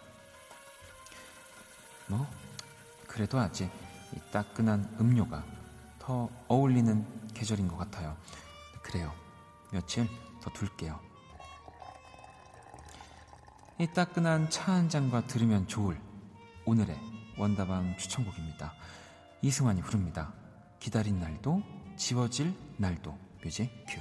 뭐, 2.09 2.27
그래도 3.07 3.39
아직 3.39 3.71
이 4.15 4.21
따끈한 4.33 4.97
음료가 5.01 5.45
더 5.99 6.29
어울리는 6.49 7.07
계절인 7.35 7.69
것 7.69 7.77
같아요. 7.77 8.17
그래요. 8.83 9.13
며칠 9.73 10.07
더 10.41 10.51
둘게요. 10.53 11.01
이 13.79 13.87
따끈한 13.89 14.51
차 14.51 14.73
한 14.73 14.89
잔과 14.89 15.27
들으면 15.27 15.67
좋을 15.67 16.01
오늘의 16.65 16.97
원다방 17.37 17.97
추천곡입니다. 17.99 18.73
이승환이 19.43 19.83
부릅니다. 19.83 20.33
기다린 20.79 21.19
날도 21.19 21.63
지워질 21.97 22.55
날도 22.77 23.19
뮤직 23.43 23.71
큐. 23.89 24.01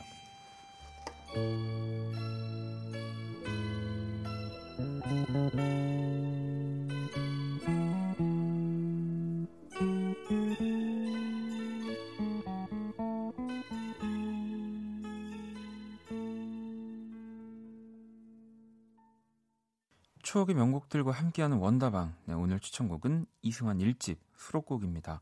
추억의 20.33 20.55
명곡들과 20.55 21.11
함께하는 21.11 21.57
원다방. 21.57 22.15
네, 22.25 22.33
오늘 22.33 22.59
추천곡은 22.59 23.27
이승환 23.43 23.77
1집 23.77 24.17
수록곡입니다. 24.35 25.21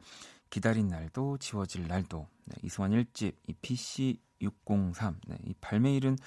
기다린 0.50 0.88
날도 0.88 1.38
지워질 1.38 1.90
날도. 1.90 2.30
네, 2.46 2.56
이승환 2.64 2.92
1집 2.92 3.36
이 3.46 3.54
PC 3.62 4.22
603. 4.40 5.20
네, 5.28 5.38
이 5.44 5.54
발매일은 5.60 6.18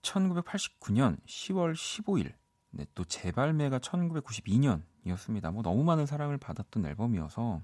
1989년 0.00 1.18
10월 1.26 1.74
15일. 1.74 2.32
네, 2.70 2.86
또 2.94 3.04
재발매가 3.04 3.80
1992년이었습니다. 3.80 5.52
뭐 5.52 5.62
너무 5.62 5.84
많은 5.84 6.06
사랑을 6.06 6.38
받았던 6.38 6.86
앨범이어서 6.86 7.60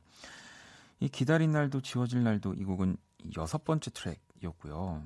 이 0.98 1.08
기다린 1.08 1.52
날도 1.52 1.80
지워질 1.80 2.22
날도 2.22 2.52
이 2.52 2.64
곡은 2.64 2.98
여섯 3.38 3.64
번째 3.64 3.90
트랙이었고요. 3.92 5.02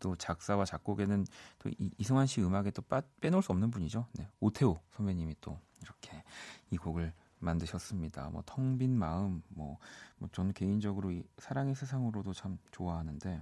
또 0.00 0.16
작사와 0.16 0.64
작곡에는 0.64 1.26
또 1.58 1.70
이승환 1.98 2.26
씨 2.26 2.40
음악에 2.42 2.70
또 2.72 2.82
빠, 2.82 3.02
빼놓을 3.20 3.42
수 3.42 3.52
없는 3.52 3.70
분이죠. 3.70 4.06
네, 4.14 4.28
오태호 4.40 4.78
선배님이 4.90 5.36
또 5.40 5.58
이렇게 5.82 6.22
이 6.70 6.76
곡을 6.76 7.12
만드셨습니다. 7.38 8.30
뭐 8.30 8.42
텅 8.46 8.78
빈 8.78 8.98
마음, 8.98 9.42
뭐, 9.48 9.78
뭐 10.18 10.28
저는 10.32 10.52
개인적으로 10.52 11.10
이 11.12 11.22
사랑의 11.38 11.74
세상으로도 11.74 12.32
참 12.32 12.58
좋아하는데 12.72 13.40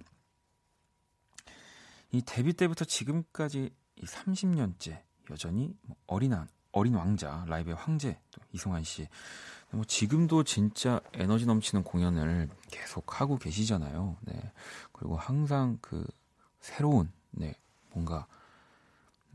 이 2.12 2.22
데뷔 2.22 2.52
때부터 2.52 2.84
지금까지 2.84 3.70
이 3.96 4.04
30년째 4.04 5.02
여전히 5.30 5.74
뭐 5.82 5.96
어린 6.06 6.34
어린 6.72 6.94
왕자 6.94 7.44
라이브의 7.48 7.76
황제 7.76 8.18
또 8.30 8.40
이승환 8.52 8.84
씨. 8.84 9.08
뭐 9.70 9.84
지금도 9.84 10.44
진짜 10.44 11.00
에너지 11.12 11.46
넘치는 11.46 11.82
공연을 11.84 12.48
계속 12.70 13.20
하고 13.20 13.38
계시잖아요. 13.38 14.16
네. 14.22 14.52
그리고 14.92 15.16
항상 15.16 15.78
그 15.80 16.06
새로운 16.64 17.12
네 17.30 17.54
뭔가 17.92 18.26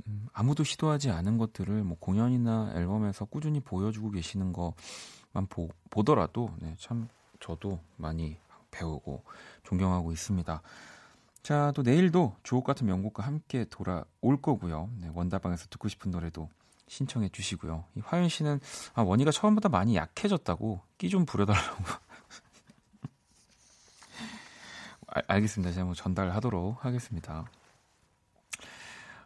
음, 0.08 0.28
아무도 0.34 0.63
시도하지 0.63 1.12
않은 1.12 1.38
것들을 1.38 1.84
뭐 1.84 1.96
공연이나 2.00 2.72
앨범에서 2.74 3.26
꾸준히 3.26 3.60
보여주고 3.60 4.10
계시는 4.10 4.52
것만 4.52 5.46
보, 5.48 5.70
보더라도 5.92 6.50
네, 6.60 6.76
참 6.80 7.08
저도 7.39 7.80
많이 7.98 8.36
배우고 8.72 9.24
존경하고 9.63 10.12
있습니다. 10.12 10.62
자, 11.44 11.72
또 11.76 11.84
내일도 11.84 12.36
주옥 12.42 12.63
같은 12.63 12.88
명곡과 12.88 13.24
함께 13.24 13.65
돌아올 13.70 14.42
거고요. 14.42 14.89
네, 15.00 15.12
원다방에서 15.13 15.68
듣고 15.70 15.88
싶은 15.88 16.10
노래도 16.10 16.50
신청해 16.88 17.30
주시고요. 17.30 17.86
이 17.96 18.02
화윤 18.04 18.30
씨는 18.30 18.60
아, 18.96 19.04
원희가 19.04 19.30
처음보다 19.32 19.70
많이 19.70 19.96
약해졌다고 19.96 20.82
끼 20.98 21.10
좀 21.10 21.28
부려달라고 21.28 21.84
아, 25.20 25.34
알겠습니다. 25.34 25.74
제가 25.74 25.86
뭐 25.86 25.94
전달하도록 25.94 26.86
하겠습니다. 26.86 27.46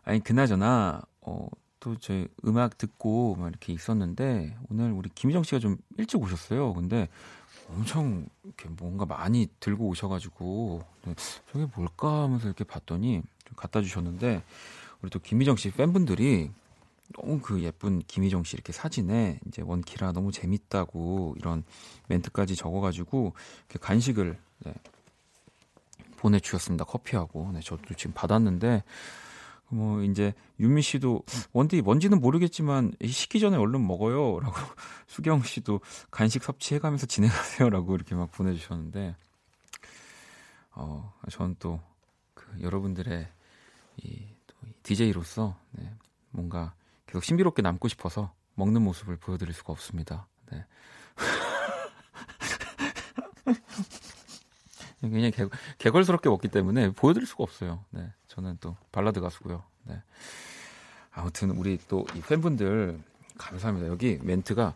아니 0.04 0.22
그나저나 0.22 1.02
어, 1.22 1.48
또 1.80 1.98
저희 1.98 2.28
음악 2.46 2.78
듣고 2.78 3.36
막 3.36 3.50
이렇게 3.50 3.74
있었는데 3.74 4.58
오늘 4.70 4.92
우리 4.92 5.10
김희정 5.10 5.44
씨가 5.44 5.60
좀 5.60 5.78
일찍 5.98 6.22
오셨어요. 6.22 6.74
근데 6.74 7.10
엄청 7.70 8.26
이렇게 8.44 8.70
뭔가 8.70 9.06
많이 9.06 9.48
들고 9.60 9.88
오셔가지고 9.88 10.84
네, 11.06 11.16
저게 11.52 11.68
뭘까 11.76 12.24
하면서 12.24 12.48
이렇게 12.48 12.64
봤더니 12.64 13.22
좀 13.46 13.56
갖다 13.56 13.82
주셨는데 13.82 14.44
우리 15.02 15.10
또 15.10 15.20
김희정 15.20 15.58
씨 15.58 15.72
팬분들이 15.72 16.52
너무 17.16 17.40
그 17.40 17.62
예쁜 17.62 18.00
김희정 18.00 18.44
씨 18.44 18.56
이렇게 18.56 18.74
사진에 18.74 19.40
이제 19.48 19.62
원키라 19.62 20.14
너무 20.14 20.32
재밌다고 20.32 21.36
이런 21.38 21.64
멘트까지 22.08 22.56
적어가지고 22.56 23.34
이렇게 23.70 23.80
간식을 23.80 24.38
네, 24.66 24.74
보내주셨습니다. 26.24 26.86
커피하고. 26.86 27.52
네, 27.54 27.60
저도 27.60 27.94
지금 27.96 28.14
받았는데, 28.14 28.84
뭐, 29.68 30.02
이제, 30.04 30.34
윤미 30.60 30.82
씨도, 30.82 31.24
원디 31.52 31.82
뭔지는 31.82 32.22
모르겠지만, 32.22 32.94
식기 33.06 33.40
전에 33.40 33.58
얼른 33.58 33.86
먹어요. 33.86 34.40
라고, 34.40 34.56
수경 35.08 35.44
씨도 35.44 35.82
간식 36.10 36.44
섭취해가면서 36.44 37.06
진행하세요. 37.08 37.70
라고 37.70 37.96
이렇게 37.96 38.16
막 38.16 38.32
보내주셨는데, 38.32 39.16
어, 40.76 41.14
저는 41.30 41.58
또, 41.60 41.82
그, 42.34 42.46
여러분들의, 42.62 43.28
이, 43.98 44.26
또, 44.48 44.56
DJ로서, 44.84 45.58
네, 45.72 45.94
뭔가 46.32 46.74
계속 47.06 47.24
신비롭게 47.24 47.62
남고 47.62 47.90
싶어서 47.90 48.34
먹는 48.56 48.82
모습을 48.82 49.18
보여드릴 49.18 49.54
수가 49.54 49.74
없습니다. 49.74 50.28
네. 50.52 50.66
굉장히 55.10 55.32
게, 55.32 55.46
게걸스럽게 55.78 56.30
먹기 56.30 56.48
때문에 56.48 56.92
보여드릴 56.92 57.28
수가 57.28 57.44
없어요. 57.44 57.84
네, 57.92 58.12
저는 58.28 58.58
또 58.62 58.76
발라드 58.92 59.20
가수고요. 59.22 59.64
네. 59.84 60.02
아무튼 61.12 61.52
우리 61.52 61.78
또 61.88 62.06
이 62.16 62.22
팬분들 62.22 63.00
감사합니다. 63.38 63.88
여기 63.88 64.20
멘트가 64.22 64.74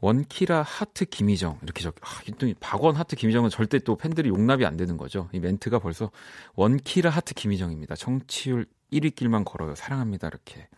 원키라 0.00 0.62
하트 0.62 1.04
김희정 1.06 1.58
이렇게 1.62 1.82
적. 1.82 1.94
아, 2.02 2.06
또 2.38 2.52
박원 2.60 2.94
하트 2.96 3.16
김희정은 3.16 3.48
절대 3.50 3.78
또 3.78 3.96
팬들이 3.96 4.28
용납이 4.28 4.64
안 4.66 4.76
되는 4.76 4.96
거죠. 4.96 5.28
이 5.32 5.40
멘트가 5.40 5.78
벌써 5.78 6.10
원키라 6.56 7.08
하트 7.10 7.32
김희정입니다. 7.34 7.96
청취율 7.96 8.66
1위 8.92 9.14
길만 9.14 9.44
걸어요. 9.44 9.74
사랑합니다. 9.74 10.28
이렇게. 10.28 10.68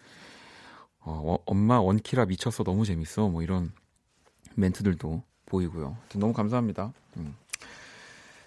어, 1.01 1.39
엄마 1.47 1.81
원키라 1.81 2.27
미쳤어 2.27 2.63
너무 2.65 2.85
재밌어. 2.85 3.29
뭐 3.29 3.43
이런 3.43 3.73
멘트들도 4.55 5.23
보이고요. 5.47 5.97
너무 6.15 6.33
감사합니다. 6.33 6.93
음. 7.17 7.37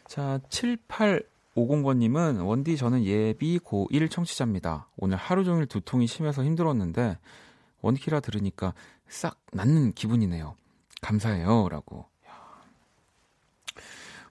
자, 0.09 0.39
7850번님은 0.49 2.43
원디 2.43 2.75
저는 2.77 3.05
예비 3.05 3.59
고1 3.59 4.09
청취자입니다. 4.09 4.89
오늘 4.97 5.17
하루 5.17 5.43
종일 5.43 5.67
두통이 5.67 6.07
심해서 6.07 6.43
힘들었는데 6.43 7.19
원키라 7.81 8.19
들으니까 8.21 8.73
싹 9.07 9.39
낫는 9.53 9.93
기분이네요. 9.93 10.55
감사해요. 11.03 11.69
라고. 11.69 12.07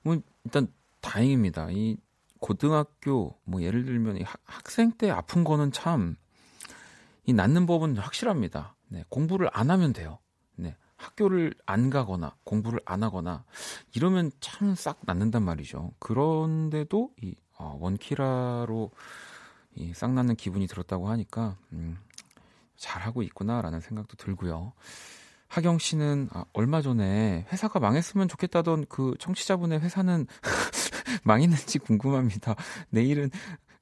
뭐, 0.02 0.18
일단 0.42 0.66
다행입니다. 1.00 1.68
이 1.70 1.96
고등학교, 2.40 3.38
뭐 3.44 3.62
예를 3.62 3.84
들면 3.84 4.16
이 4.16 4.24
학생 4.46 4.90
때 4.90 5.10
아픈 5.10 5.44
거는 5.44 5.70
참, 5.70 6.16
이 7.24 7.32
낫는 7.32 7.66
법은 7.66 7.98
확실합니다. 7.98 8.74
네, 8.88 9.04
공부를 9.10 9.48
안 9.52 9.70
하면 9.70 9.92
돼요. 9.92 10.18
네, 10.98 11.04
학교를 11.04 11.54
안 11.66 11.90
가거나 11.90 12.34
공부를 12.44 12.80
안 12.84 13.02
하거나 13.02 13.44
이러면 13.94 14.30
참 14.40 14.74
싹 14.74 14.98
낫는단 15.02 15.42
말이죠. 15.42 15.92
그런데도 15.98 17.10
이 17.22 17.34
어, 17.58 17.76
원키라로 17.80 18.90
이싹 19.74 20.12
낫는 20.12 20.36
기분이 20.36 20.66
들었다고 20.66 21.08
하니까 21.08 21.56
음, 21.72 21.98
잘 22.76 23.02
하고 23.02 23.22
있구나라는 23.22 23.80
생각도 23.80 24.16
들고요. 24.16 24.72
하경 25.48 25.78
씨는 25.78 26.28
아, 26.32 26.44
얼마 26.52 26.82
전에 26.82 27.46
회사가 27.50 27.80
망했으면 27.80 28.28
좋겠다던 28.28 28.86
그 28.88 29.14
청취자분의 29.18 29.80
회사는 29.80 30.26
망했는지 31.24 31.78
궁금합니다. 31.78 32.54
내일은 32.90 33.30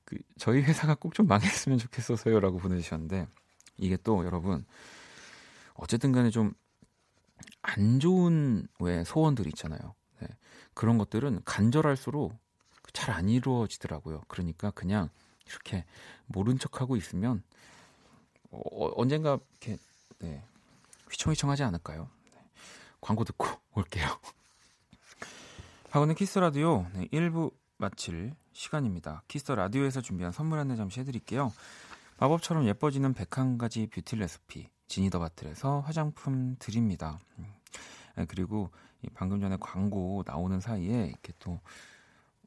그 0.05 0.17
저희 0.39 0.63
회사가 0.63 0.95
꼭 0.95 1.13
좀 1.15 1.27
망했으면 1.27 1.79
좋겠어서요라고 1.79 2.59
보내주셨는데 2.59 3.27
이게 3.79 3.97
또 4.05 4.25
여러분 4.25 4.65
어쨌든 5.75 6.13
간에 6.13 6.31
좀 6.31 6.53
안 7.63 8.01
좋은 8.01 8.67
왜 8.81 9.05
소원들 9.05 9.47
있잖아요. 9.49 9.95
네. 10.21 10.29
그런 10.75 10.99
것들은 10.99 11.43
간절할수록 11.45 12.37
잘 12.93 13.15
안 13.15 13.29
이루어지더라고요. 13.29 14.23
그러니까 14.27 14.71
그냥 14.71 15.11
이렇게 15.47 15.85
모른 16.27 16.59
척하고 16.59 16.97
있으면 16.97 17.43
어, 18.51 18.59
어, 18.59 18.93
언젠가 18.97 19.39
이렇게 19.61 19.77
네, 20.19 20.43
휘청휘청하지 21.11 21.63
않을까요? 21.63 22.09
네. 22.35 22.41
광고 23.01 23.25
듣고 23.25 23.47
올게요. 23.75 24.07
박원의 25.91 26.17
Kiss 26.17 26.39
the 26.39 26.57
Radio 26.57 26.87
네, 26.95 27.07
1부 27.09 27.53
마칠 27.77 28.33
시간입니다. 28.53 29.23
Kiss 29.29 29.53
the 29.53 29.65
Radio에서 29.65 30.01
준비한 30.01 30.33
선물 30.33 30.59
안내 30.59 30.75
잠시 30.77 31.01
해드릴게요. 31.01 31.53
마법처럼 32.19 32.67
예뻐지는 32.67 33.13
101가지 33.15 33.91
뷰티 33.91 34.17
레시피 34.17 34.69
Genie 34.89 35.07
the 35.08 35.19
Bottle에서 35.19 35.81
화장품 35.81 36.57
드립니다. 36.59 37.19
음. 37.39 37.47
네, 38.17 38.25
그리고 38.27 38.71
방금 39.15 39.41
전에 39.41 39.57
광고 39.61 40.23
나오는 40.27 40.61
사이에 40.61 41.07
이렇게 41.07 41.33
또 41.39 41.61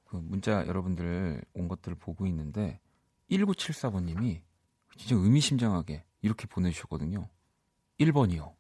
그 0.10 0.16
문자 0.18 0.66
여러분들 0.66 1.42
온 1.54 1.68
것들을 1.68 1.96
보고 1.98 2.26
있는데 2.26 2.80
1974번님이 3.30 4.42
진짜 4.98 5.16
의미심장하게 5.16 6.04
이렇게 6.22 6.48
보내주셨거든요. 6.48 7.30
1번이요. 8.00 8.54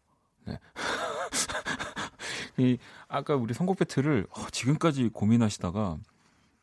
네. 0.45 0.59
이 2.57 2.77
아까 3.07 3.35
우리 3.35 3.53
선곡 3.55 3.79
배틀을 3.79 4.27
어, 4.29 4.49
지금까지 4.51 5.09
고민하시다가 5.09 5.97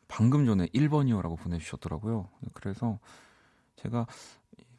방금 0.07 0.45
전에 0.45 0.67
1번이요라고 0.67 1.37
보내주셨더라고요. 1.37 2.29
그래서 2.53 2.97
제가 3.75 4.07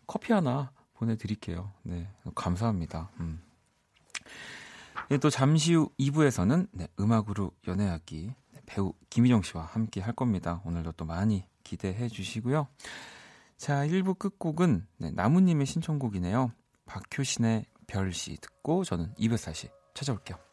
커피 0.07 0.33
하나 0.33 0.72
보내드릴게요. 0.98 1.72
네, 1.82 2.08
감사합니다. 2.34 3.11
음. 3.20 3.40
네, 5.08 5.18
또 5.18 5.30
잠시 5.30 5.74
후 5.74 5.90
2부에서는 5.98 6.68
네, 6.72 6.88
음악으로 7.00 7.52
연애하기 7.66 8.34
네, 8.52 8.61
배우 8.66 8.92
김희정 9.08 9.42
씨와 9.42 9.64
함께 9.64 10.00
할 10.00 10.12
겁니다. 10.12 10.61
오늘도 10.64 10.92
또 10.92 11.04
많이 11.04 11.44
기대해 11.64 12.08
주시고요. 12.08 12.66
자, 13.56 13.87
1부 13.87 14.18
끝곡은 14.18 14.87
네, 14.98 15.11
나무님의 15.12 15.66
신청곡이네요. 15.66 16.52
박효신의 16.87 17.66
별시 17.87 18.37
듣고 18.40 18.84
저는 18.84 19.14
2부에서 19.14 19.46
다시 19.46 19.68
찾아올게요. 19.94 20.47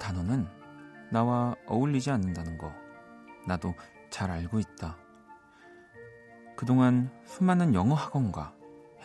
단어는 0.00 0.48
나와 1.12 1.54
어울리지 1.66 2.10
않는다는 2.10 2.58
거 2.58 2.72
나도 3.46 3.74
잘 4.10 4.30
알고 4.30 4.58
있다. 4.58 4.96
그동안 6.56 7.10
수많은 7.24 7.74
영어 7.74 7.94
학원과 7.94 8.52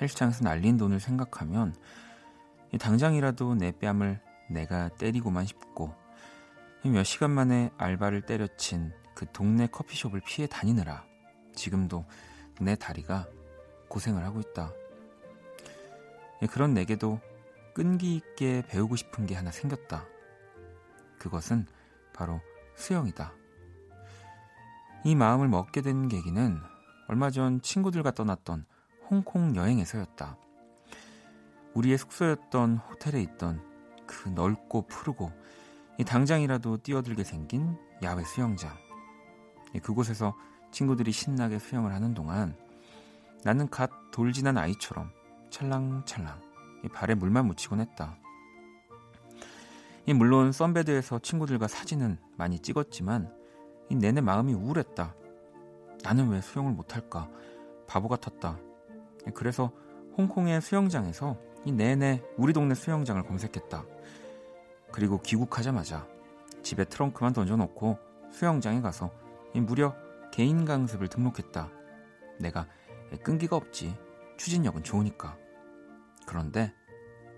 헬스장에서 0.02 0.44
날린 0.44 0.78
돈을 0.78 1.00
생각하면 1.00 1.76
당장이라도 2.80 3.56
내 3.56 3.72
뺨을 3.72 4.20
내가 4.50 4.90
때리고만 4.90 5.46
싶고 5.46 5.94
몇 6.84 7.04
시간 7.04 7.32
만에 7.32 7.72
알바를 7.78 8.22
때려친 8.24 8.92
그 9.14 9.26
동네 9.32 9.68
커피숍을 9.68 10.22
피해 10.26 10.48
다니느라 10.48 11.06
지금도 11.56 12.06
내 12.60 12.76
다리가 12.76 13.28
고생을 13.88 14.24
하고 14.24 14.42
있다. 14.42 14.72
예, 16.42 16.48
그런 16.48 16.74
내게도 16.74 17.20
끈기 17.74 18.16
있게 18.16 18.64
배우고 18.68 18.96
싶은 18.96 19.26
게 19.26 19.36
하나 19.36 19.52
생겼다. 19.52 20.06
그것은 21.26 21.66
바로 22.14 22.40
수영이다. 22.76 23.34
이 25.04 25.16
마음을 25.16 25.48
먹게 25.48 25.82
된 25.82 26.08
계기는 26.08 26.62
얼마 27.08 27.32
전 27.32 27.62
친구들과 27.64 28.12
떠났던 28.12 28.66
홍콩 29.10 29.56
여행에서였다. 29.56 30.38
우리의 31.74 31.98
숙소였던 31.98 32.78
호텔에 32.78 33.24
있던 33.24 33.60
그 34.06 34.30
넓고 34.30 34.84
푸르고 34.84 35.32
당장이라도 36.06 36.78
뛰어들게 36.78 37.24
생긴 37.24 37.76
야외 38.04 38.24
수영장. 38.24 38.78
예, 39.74 39.80
그곳에서 39.80 40.36
친구들이 40.72 41.12
신나게 41.12 41.58
수영을 41.58 41.92
하는 41.92 42.14
동안 42.14 42.56
나는 43.44 43.68
갓 43.70 43.90
돌진한 44.12 44.60
아이처럼 44.60 45.12
찰랑찰랑 45.50 46.40
발에 46.94 47.16
물만 47.16 47.48
묻히곤 47.48 47.80
했다. 47.80 48.16
물론 50.14 50.52
썬베드에서 50.52 51.20
친구들과 51.20 51.68
사진은 51.68 52.18
많이 52.38 52.60
찍었지만 52.60 53.34
내내 53.92 54.22
마음이 54.22 54.54
우울했다. 54.54 55.16
나는 56.04 56.30
왜 56.30 56.42
수영을 56.42 56.74
못할까? 56.74 57.30
바보 57.88 58.08
같았다. 58.08 58.60
그래서 59.34 59.72
홍콩의 60.18 60.62
수영장에서 60.62 61.38
이 61.66 61.72
내내 61.72 62.22
우리 62.38 62.54
동네 62.54 62.76
수영장을 62.76 63.22
검색했다. 63.24 63.84
그리고 64.92 65.20
귀국하자마자 65.22 66.08
집에 66.62 66.86
트렁크만 66.86 67.34
던져놓고 67.34 67.98
수영장에 68.32 68.82
가서 68.82 69.12
무려 69.56 69.96
개인 70.32 70.66
강습을 70.66 71.08
등록했다. 71.08 71.70
내가 72.40 72.68
끈기가 73.24 73.56
없지. 73.56 73.98
추진력은 74.38 74.84
좋으니까. 74.84 75.38
그런데 76.28 76.74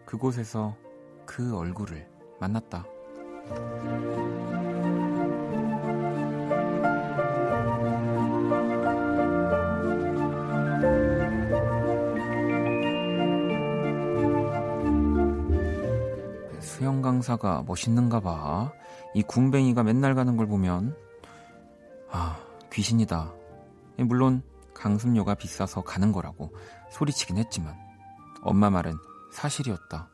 그곳에서 0.05 0.75
그 1.25 1.55
얼굴을 1.55 2.16
만났다. 2.39 2.85
수영 16.59 17.01
강사가 17.01 17.63
멋있는가 17.65 18.19
봐. 18.19 18.71
이 19.13 19.23
궁뱅이가 19.23 19.83
맨날 19.83 20.13
가는 20.13 20.37
걸 20.37 20.45
보면 20.47 20.95
아, 22.11 22.37
귀신이다. 22.71 23.33
물론 23.99 24.43
강습료가 24.75 25.33
비싸서 25.35 25.81
가는 25.81 26.11
거라고 26.11 26.53
소리치긴 26.91 27.37
했지만 27.37 27.75
엄마 28.43 28.69
말은 28.69 28.93
사실이었다. 29.33 30.09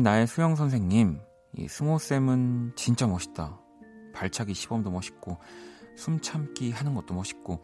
나의 0.00 0.26
수영 0.26 0.56
선생님, 0.56 1.20
이 1.54 1.68
승호쌤은 1.68 2.72
진짜 2.76 3.06
멋있다. 3.06 3.60
발차기 4.12 4.54
시범도 4.54 4.90
멋있고 4.90 5.38
숨 5.96 6.20
참기 6.20 6.70
하는 6.70 6.94
것도 6.94 7.14
멋있고 7.14 7.62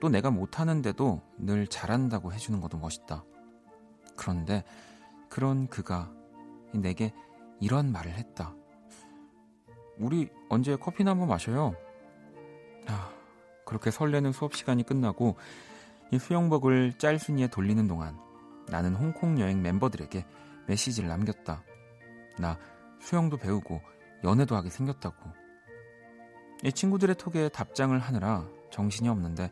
또 0.00 0.08
내가 0.08 0.30
못하는데도 0.30 1.22
늘 1.38 1.66
잘한다고 1.66 2.32
해주는 2.32 2.60
것도 2.60 2.78
멋있다. 2.78 3.24
그런데 4.16 4.64
그런 5.28 5.68
그가 5.68 6.12
내게 6.74 7.12
이런 7.60 7.92
말을 7.92 8.12
했다. 8.12 8.54
우리 9.98 10.28
언제 10.48 10.76
커피나 10.76 11.12
한번 11.12 11.28
마셔요? 11.28 11.74
아, 12.88 13.10
그렇게 13.64 13.90
설레는 13.90 14.32
수업 14.32 14.54
시간이 14.54 14.82
끝나고 14.82 15.36
이 16.10 16.18
수영복을 16.18 16.94
짤순이에 16.98 17.48
돌리는 17.48 17.86
동안 17.86 18.18
나는 18.68 18.94
홍콩 18.94 19.40
여행 19.40 19.62
멤버들에게 19.62 20.26
메시지를 20.66 21.08
남겼다. 21.08 21.62
나 22.38 22.58
수영도 23.00 23.36
배우고 23.36 23.80
연애도 24.24 24.56
하게 24.56 24.70
생겼다고. 24.70 25.16
이 26.64 26.72
친구들의 26.72 27.16
톡에 27.16 27.48
답장을 27.48 27.98
하느라 27.98 28.46
정신이 28.70 29.08
없는데 29.08 29.50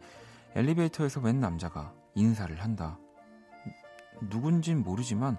엘리베이터에서 0.54 1.20
웬 1.20 1.40
남자가 1.40 1.92
인사를 2.14 2.54
한다. 2.60 2.98
누군진 4.28 4.82
모르지만 4.82 5.36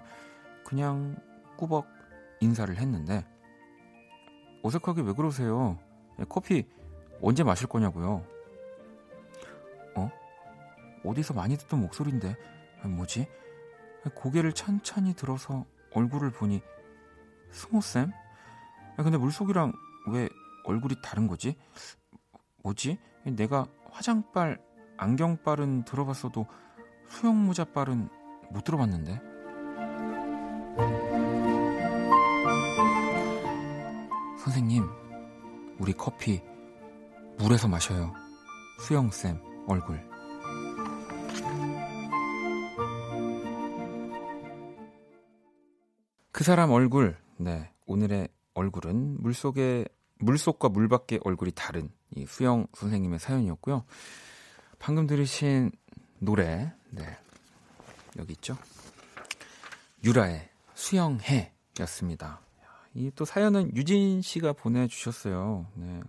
그냥 0.64 1.16
꾸벅 1.56 1.86
인사를 2.40 2.76
했는데 2.76 3.24
어색하게 4.62 5.02
왜 5.02 5.12
그러세요? 5.12 5.78
커피 6.28 6.66
언제 7.20 7.42
마실 7.44 7.68
거냐고요? 7.68 8.24
어? 9.96 10.10
어디서 11.04 11.34
많이 11.34 11.56
듣던 11.56 11.80
목소리인데 11.80 12.36
뭐지? 12.84 13.28
고개를 14.14 14.52
천천히 14.52 15.14
들어서 15.14 15.64
얼굴을 15.94 16.30
보니 16.30 16.62
승호쌤? 17.52 18.12
근데 18.96 19.16
물속이랑 19.16 19.72
왜 20.08 20.28
얼굴이 20.64 20.96
다른 21.02 21.26
거지? 21.26 21.56
뭐지? 22.62 22.98
내가 23.24 23.66
화장빨, 23.90 24.60
안경빨은 24.96 25.84
들어봤어도 25.84 26.46
수영모자빨은 27.08 28.08
못 28.50 28.64
들어봤는데. 28.64 29.20
선생님, 34.38 34.84
우리 35.78 35.92
커피 35.92 36.42
물에서 37.38 37.68
마셔요. 37.68 38.12
수영쌤 38.80 39.40
얼굴. 39.66 40.12
그 46.32 46.44
사람 46.44 46.70
얼굴, 46.70 47.16
네, 47.42 47.72
오늘의 47.86 48.28
얼굴은 48.54 49.20
물 49.20 49.34
속에 49.34 49.84
물 50.20 50.38
속과 50.38 50.68
물 50.68 50.86
밖의 50.86 51.18
얼굴이 51.24 51.50
다른 51.56 51.90
이 52.14 52.24
수영 52.26 52.68
선생님의 52.74 53.18
사연이었고요. 53.18 53.84
방금 54.78 55.08
들으신 55.08 55.72
노래, 56.20 56.72
네, 56.90 57.04
여기 58.16 58.34
있죠. 58.34 58.56
유라의 60.04 60.48
수영해였습니다. 60.74 62.40
이 62.94 63.10
또 63.16 63.24
사연은 63.24 63.74
유진 63.74 64.22
씨가 64.22 64.52
보내주셨어요. 64.52 65.66
네. 65.74 66.00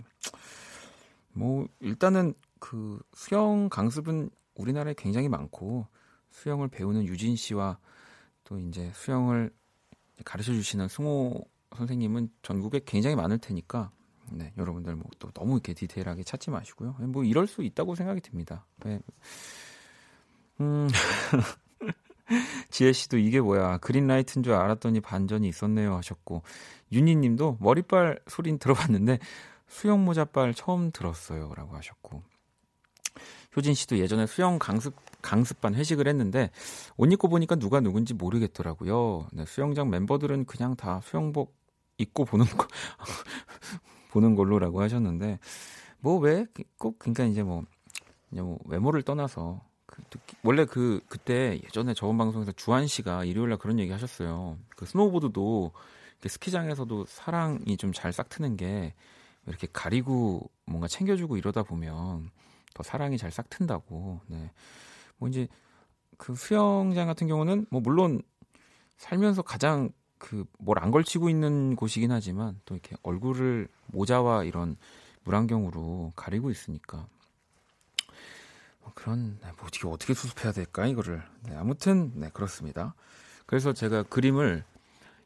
뭐 1.31 1.67
일단은 1.79 2.35
그 2.59 3.01
수영 3.15 3.69
강습은 3.69 4.29
우리나라에 4.53 4.93
굉장히 4.95 5.29
많고 5.29 5.87
수영을 6.29 6.67
배우는 6.67 7.05
유진 7.05 7.35
씨와 7.35 7.79
또 8.43 8.59
이제 8.59 8.91
수영을 8.93 9.51
가르쳐 10.23 10.53
주시는 10.53 10.87
승호 10.87 11.43
선생님은 11.75 12.29
전국에 12.41 12.81
굉장히 12.85 13.15
많을 13.15 13.37
테니까 13.39 13.91
네, 14.31 14.53
여러분들 14.57 14.95
뭐 14.95 15.05
또 15.19 15.31
너무 15.31 15.53
이렇게 15.53 15.73
디테일하게 15.73 16.23
찾지 16.23 16.51
마시고요. 16.51 16.95
뭐 17.07 17.23
이럴 17.23 17.47
수 17.47 17.63
있다고 17.63 17.95
생각이 17.95 18.19
듭니다. 18.21 18.65
네. 18.83 18.99
음. 20.59 20.87
지혜 22.69 22.91
씨도 22.91 23.17
이게 23.17 23.39
뭐야 23.39 23.77
그린라이트인 23.77 24.43
줄 24.43 24.53
알았더니 24.53 25.01
반전이 25.01 25.47
있었네요 25.47 25.95
하셨고 25.97 26.41
윤희 26.91 27.17
님도 27.17 27.57
머리빨 27.59 28.19
소린 28.27 28.57
들어봤는데 28.59 29.19
수영 29.67 30.03
모자빨 30.03 30.53
처음 30.53 30.91
들었어요라고 30.91 31.75
하셨고 31.75 32.23
효진 33.55 33.73
씨도 33.73 33.97
예전에 33.99 34.25
수영 34.27 34.59
강습 34.59 34.95
강습반 35.21 35.75
회식을 35.75 36.07
했는데 36.07 36.49
옷 36.97 37.11
입고 37.11 37.27
보니까 37.29 37.55
누가 37.55 37.79
누군지 37.79 38.13
모르겠더라고요. 38.13 39.27
네, 39.33 39.45
수영장 39.45 39.89
멤버들은 39.89 40.45
그냥 40.45 40.75
다 40.75 40.99
수영복 41.03 41.55
입고 41.97 42.25
보는 42.25 42.45
거 42.45 42.67
보는 44.11 44.35
걸로라고 44.35 44.81
하셨는데 44.81 45.39
뭐 45.99 46.19
왜 46.19 46.45
꼭 46.77 46.99
그러니까 46.99 47.25
이제 47.25 47.43
뭐, 47.43 47.63
그냥 48.29 48.45
뭐 48.45 48.59
외모를 48.65 49.03
떠나서 49.03 49.61
그, 49.85 50.01
원래 50.43 50.65
그 50.65 51.01
그때 51.07 51.59
예전에 51.63 51.93
저번 51.93 52.17
방송에서 52.17 52.51
주한 52.53 52.87
씨가 52.87 53.23
일요일 53.25 53.49
날 53.49 53.57
그런 53.59 53.79
얘기 53.79 53.91
하셨어요. 53.91 54.57
그 54.75 54.85
스노우보드도 54.85 55.71
스키장에서도 56.25 57.05
사랑이 57.07 57.77
좀 57.77 57.91
잘 57.93 58.11
싹트는 58.13 58.57
게 58.57 58.93
이렇게 59.45 59.67
가리고 59.71 60.49
뭔가 60.65 60.87
챙겨주고 60.87 61.37
이러다 61.37 61.63
보면 61.63 62.31
더 62.73 62.83
사랑이 62.83 63.17
잘 63.17 63.31
싹 63.31 63.49
튼다고. 63.49 64.21
네. 64.27 64.51
뭐 65.17 65.29
이제 65.29 65.47
그 66.17 66.35
수영장 66.35 67.07
같은 67.07 67.27
경우는 67.27 67.67
뭐 67.69 67.81
물론 67.81 68.21
살면서 68.97 69.41
가장 69.41 69.89
그 70.17 70.45
뭘 70.65 70.81
안 70.81 70.91
걸치고 70.91 71.29
있는 71.29 71.75
곳이긴 71.75 72.11
하지만 72.11 72.59
또 72.65 72.75
이렇게 72.75 72.95
얼굴을 73.03 73.67
모자와 73.87 74.45
이런 74.45 74.77
물안경으로 75.25 76.13
가리고 76.15 76.49
있으니까 76.49 77.07
뭐 78.81 78.91
그런 78.95 79.37
네, 79.41 79.47
뭐 79.57 79.67
어떻게 79.67 79.87
어떻게 79.87 80.13
수습해야 80.13 80.51
될까 80.51 80.85
이거를 80.87 81.21
네, 81.47 81.55
아무튼 81.55 82.11
네 82.15 82.29
그렇습니다. 82.33 82.95
그래서 83.45 83.73
제가 83.73 84.03
그림을 84.03 84.63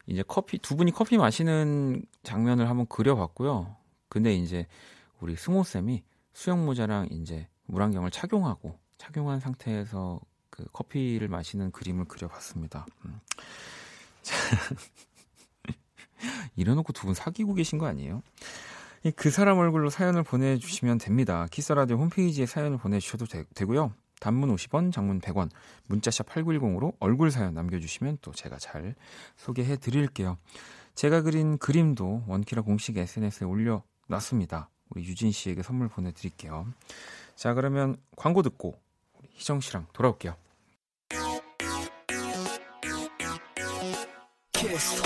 이제 0.06 0.24
커피 0.26 0.58
두 0.58 0.76
분이 0.76 0.90
커피 0.92 1.16
마시는 1.18 2.02
장면을 2.22 2.68
한번 2.68 2.86
그려봤고요. 2.86 3.76
근데 4.08 4.34
이제 4.34 4.66
우리 5.20 5.36
승호 5.36 5.62
쌤이 5.64 6.02
수영 6.38 6.64
모자랑 6.64 7.08
이제 7.10 7.48
물안경을 7.66 8.12
착용하고 8.12 8.78
착용한 8.96 9.40
상태에서 9.40 10.20
그 10.50 10.64
커피를 10.72 11.26
마시는 11.26 11.72
그림을 11.72 12.04
그려봤습니다. 12.04 12.86
음. 13.06 13.18
이래놓고 16.54 16.92
두 16.92 17.06
분 17.06 17.14
사귀고 17.14 17.54
계신 17.54 17.78
거 17.78 17.86
아니에요? 17.86 18.22
그 19.16 19.30
사람 19.30 19.58
얼굴로 19.58 19.90
사연을 19.90 20.22
보내주시면 20.22 20.98
됩니다. 20.98 21.48
키스라디오 21.50 21.96
홈페이지에 21.96 22.46
사연을 22.46 22.78
보내주셔도 22.78 23.26
되, 23.26 23.42
고요 23.64 23.92
단문 24.20 24.54
50원, 24.54 24.92
장문 24.92 25.20
100원, 25.20 25.50
문자샵 25.88 26.28
8910으로 26.28 26.94
얼굴 27.00 27.32
사연 27.32 27.54
남겨주시면 27.54 28.18
또 28.22 28.30
제가 28.30 28.58
잘 28.58 28.94
소개해 29.34 29.78
드릴게요. 29.78 30.38
제가 30.94 31.22
그린 31.22 31.58
그림도 31.58 32.26
원키라 32.28 32.62
공식 32.62 32.96
SNS에 32.96 33.44
올려놨습니다. 33.44 34.70
우리 34.90 35.04
유진 35.04 35.32
씨에게 35.32 35.62
선물 35.62 35.88
보내드릴게요. 35.88 36.66
자, 37.34 37.54
그러면 37.54 37.96
광고 38.16 38.42
듣고 38.42 38.80
희정 39.34 39.60
씨랑 39.60 39.86
돌아올게요. 39.92 40.36
키스. 44.52 45.02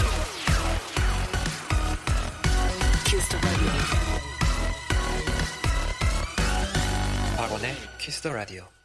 더 8.22 8.32
라디오. 8.32 8.81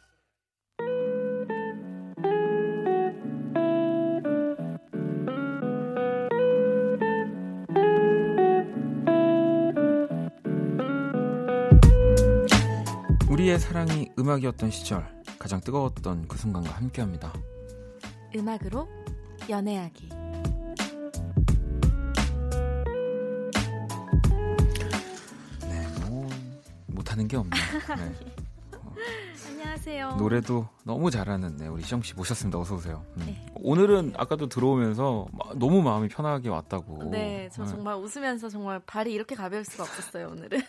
사랑이 13.58 14.08
음악이었던 14.18 14.70
시절 14.70 15.06
가장 15.38 15.60
뜨거웠던 15.60 16.28
그 16.28 16.38
순간과 16.38 16.70
함께합니다. 16.70 17.32
음악으로 18.34 18.88
연애하기. 19.48 20.08
네, 25.62 25.86
뭐 26.08 26.28
못하는 26.86 27.26
게 27.26 27.36
없네요. 27.36 27.62
네. 27.96 28.14
어, 28.78 28.94
안녕하세요. 29.48 30.16
노래도 30.16 30.68
너무 30.84 31.10
잘하는 31.10 31.56
네, 31.56 31.66
우리 31.66 31.82
시영 31.82 32.00
씨 32.02 32.14
모셨습니다. 32.14 32.58
어서 32.58 32.76
오세요. 32.76 33.04
음. 33.16 33.24
네. 33.26 33.46
오늘은 33.56 34.14
아까도 34.16 34.48
들어오면서 34.48 35.26
너무 35.56 35.82
마음이 35.82 36.08
편하게 36.08 36.48
왔다고. 36.48 37.10
네, 37.10 37.48
저 37.52 37.64
네. 37.64 37.70
정말 37.70 37.96
웃으면서 37.96 38.48
정말 38.48 38.78
발이 38.80 39.12
이렇게 39.12 39.34
가벼울 39.34 39.64
수가 39.64 39.82
없었어요 39.82 40.28
오늘은. 40.28 40.60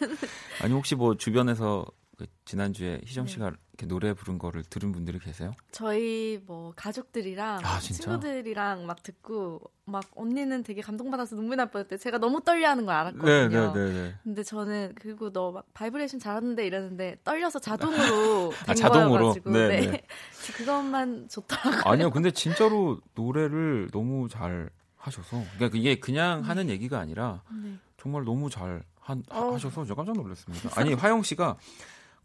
아니 0.64 0.74
혹시 0.74 0.96
뭐 0.96 1.16
주변에서 1.16 1.86
그 1.86 2.09
지난주에 2.46 3.02
희정 3.06 3.26
네. 3.26 3.32
씨가 3.32 3.48
이렇게 3.74 3.86
노래 3.86 4.14
부른 4.14 4.38
거를 4.38 4.64
들은 4.64 4.92
분들이 4.92 5.20
계세요? 5.20 5.54
저희 5.72 6.40
뭐 6.46 6.74
가족들이랑 6.76 7.62
아? 7.64 7.80
친구들이랑 7.80 8.86
막 8.86 9.02
듣고 9.04 9.62
막 9.86 10.04
언니는 10.16 10.64
되게 10.64 10.82
감동받아서 10.82 11.36
눈물 11.36 11.58
날 11.58 11.72
뻔했대. 11.72 11.98
제가 11.98 12.18
너무 12.18 12.42
떨려하는 12.44 12.86
걸 12.86 12.94
알았거든요. 12.96 13.74
네. 13.74 14.16
근데 14.24 14.44
저는 14.44 14.94
그리고 14.96 15.32
너 15.32 15.52
막 15.52 15.66
바이브레이션 15.74 16.20
잘하는데 16.20 16.66
이러는데 16.66 17.18
떨려서 17.24 17.60
자동으로 17.60 18.50
된 18.66 18.70
아, 18.70 18.74
자동으로? 18.74 19.34
네, 19.46 19.68
네. 19.68 19.82
네. 19.92 20.04
그것만 20.56 21.28
좋더라고요. 21.30 21.82
아니요, 21.86 22.12
근데 22.12 22.32
진짜로 22.32 23.00
노래를 23.16 23.90
너무 23.92 24.28
잘 24.30 24.70
하셔서 24.98 25.42
그러니까 25.56 25.78
이게 25.78 26.00
그냥 26.00 26.42
하는 26.44 26.70
얘기가 26.70 27.00
아니라 27.00 27.42
네. 27.64 27.78
정말 27.98 28.26
너무 28.26 28.50
잘 28.50 28.84
한- 29.00 29.24
하, 29.30 29.40
어. 29.48 29.54
하셔서 29.54 29.86
제가 29.86 29.96
깜짝 29.96 30.22
놀랐습니다. 30.22 30.70
아니 30.80 30.94
희정 30.94 31.24
씨가 31.24 31.58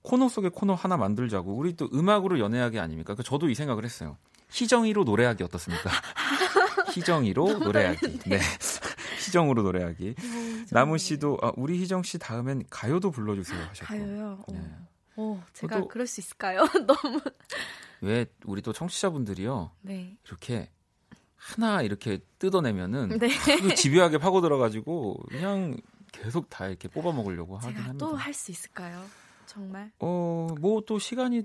코너 0.04 0.28
속에 0.28 0.50
코너 0.50 0.74
하나 0.74 0.96
만들자고 0.96 1.52
우리 1.56 1.74
또 1.76 1.88
음악으로 1.92 2.38
연애하기 2.38 2.78
아닙니까? 2.78 3.14
그 3.14 3.22
저도 3.22 3.48
이 3.48 3.54
생각을 3.54 3.84
했어요. 3.84 4.16
희정이로 4.50 5.04
노래하기 5.04 5.42
어떻습니까? 5.42 5.90
희정이로 6.94 7.58
노래하기. 7.58 8.18
네. 8.26 8.38
희정으로 9.18 9.62
노래하기. 9.62 10.14
나무 10.70 10.98
씨도 10.98 11.38
아, 11.42 11.52
우리 11.56 11.80
희정 11.80 12.02
씨 12.02 12.18
다음엔 12.18 12.64
가요도 12.70 13.10
불러주세요 13.10 13.58
하셨고. 13.68 13.86
가요요. 13.86 14.44
네. 14.52 14.58
어. 14.58 14.84
어, 15.16 15.44
제가 15.54 15.80
저도- 15.80 15.88
그럴 15.88 16.06
수 16.06 16.20
있을까요? 16.20 16.60
너무 16.86 17.20
왜 18.02 18.26
우리 18.44 18.60
또 18.62 18.72
청취자분들이요 18.72 19.70
네. 19.82 20.16
이렇게 20.26 20.70
하나 21.36 21.80
이렇게 21.82 22.18
뜯어내면은 22.38 23.18
네. 23.18 23.28
그 23.60 23.74
집요하게 23.74 24.18
파고 24.18 24.40
들어가지고 24.42 25.22
그냥 25.30 25.76
계속 26.12 26.50
다 26.50 26.66
이렇게 26.68 26.88
뽑아 26.88 27.12
먹으려고 27.12 27.56
하긴 27.56 27.76
합니다. 27.76 28.06
또 28.06 28.14
할 28.16 28.34
수 28.34 28.50
있을까요? 28.50 29.02
정말? 29.46 29.90
어, 30.00 30.48
뭐 30.60 30.80
또 30.86 30.98
시간이 30.98 31.42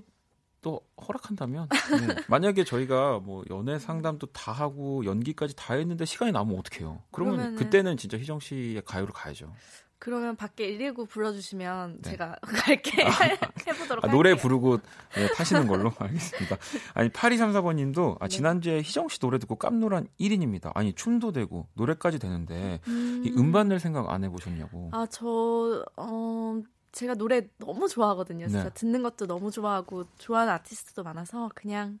또 0.62 0.80
허락한다면 1.06 1.68
네. 2.06 2.22
만약에 2.28 2.64
저희가 2.64 3.18
뭐 3.20 3.42
연애 3.50 3.78
상담도 3.78 4.26
다 4.28 4.52
하고 4.52 5.04
연기까지 5.06 5.56
다 5.56 5.72
했는데 5.74 6.04
시간이 6.04 6.32
남으면 6.32 6.58
어떡해요? 6.60 7.02
그러면 7.12 7.54
그러면은- 7.54 7.56
그때는 7.58 7.96
진짜 7.96 8.18
희정 8.18 8.40
씨의 8.40 8.82
가요로 8.84 9.12
가야죠. 9.14 9.52
그러면 9.98 10.34
밖에 10.34 10.66
119 10.78 11.04
불러주시면 11.06 12.00
네. 12.02 12.10
제가 12.10 12.36
갈게 12.42 13.02
해보도록 13.68 14.04
아, 14.04 14.08
할게요. 14.08 14.12
노래 14.12 14.34
부르고 14.34 14.78
네, 15.14 15.28
타시는 15.34 15.66
걸로 15.66 15.92
알겠습니다. 15.98 16.56
아니 16.94 17.08
8234번님도 17.10 18.16
아, 18.20 18.26
네. 18.26 18.28
지난주에 18.36 18.78
희정 18.82 19.08
씨 19.08 19.18
노래 19.18 19.38
듣고 19.38 19.56
깜놀한 19.56 20.08
1인입니다. 20.18 20.72
아니 20.74 20.92
춤도 20.94 21.32
되고 21.32 21.68
노래까지 21.74 22.18
되는데 22.18 22.80
음. 22.88 23.22
이 23.26 23.30
음반 23.36 23.68
낼 23.68 23.78
생각 23.78 24.10
안 24.10 24.24
해보셨냐고. 24.24 24.88
아, 24.92 25.06
저, 25.10 25.84
어, 25.96 26.62
제가 26.92 27.14
노래 27.14 27.48
너무 27.58 27.88
좋아하거든요. 27.88 28.48
진짜 28.48 28.64
네. 28.64 28.70
듣는 28.74 29.02
것도 29.02 29.26
너무 29.26 29.50
좋아하고, 29.50 30.04
좋아하는 30.18 30.52
아티스트도 30.54 31.02
많아서, 31.02 31.50
그냥 31.54 31.98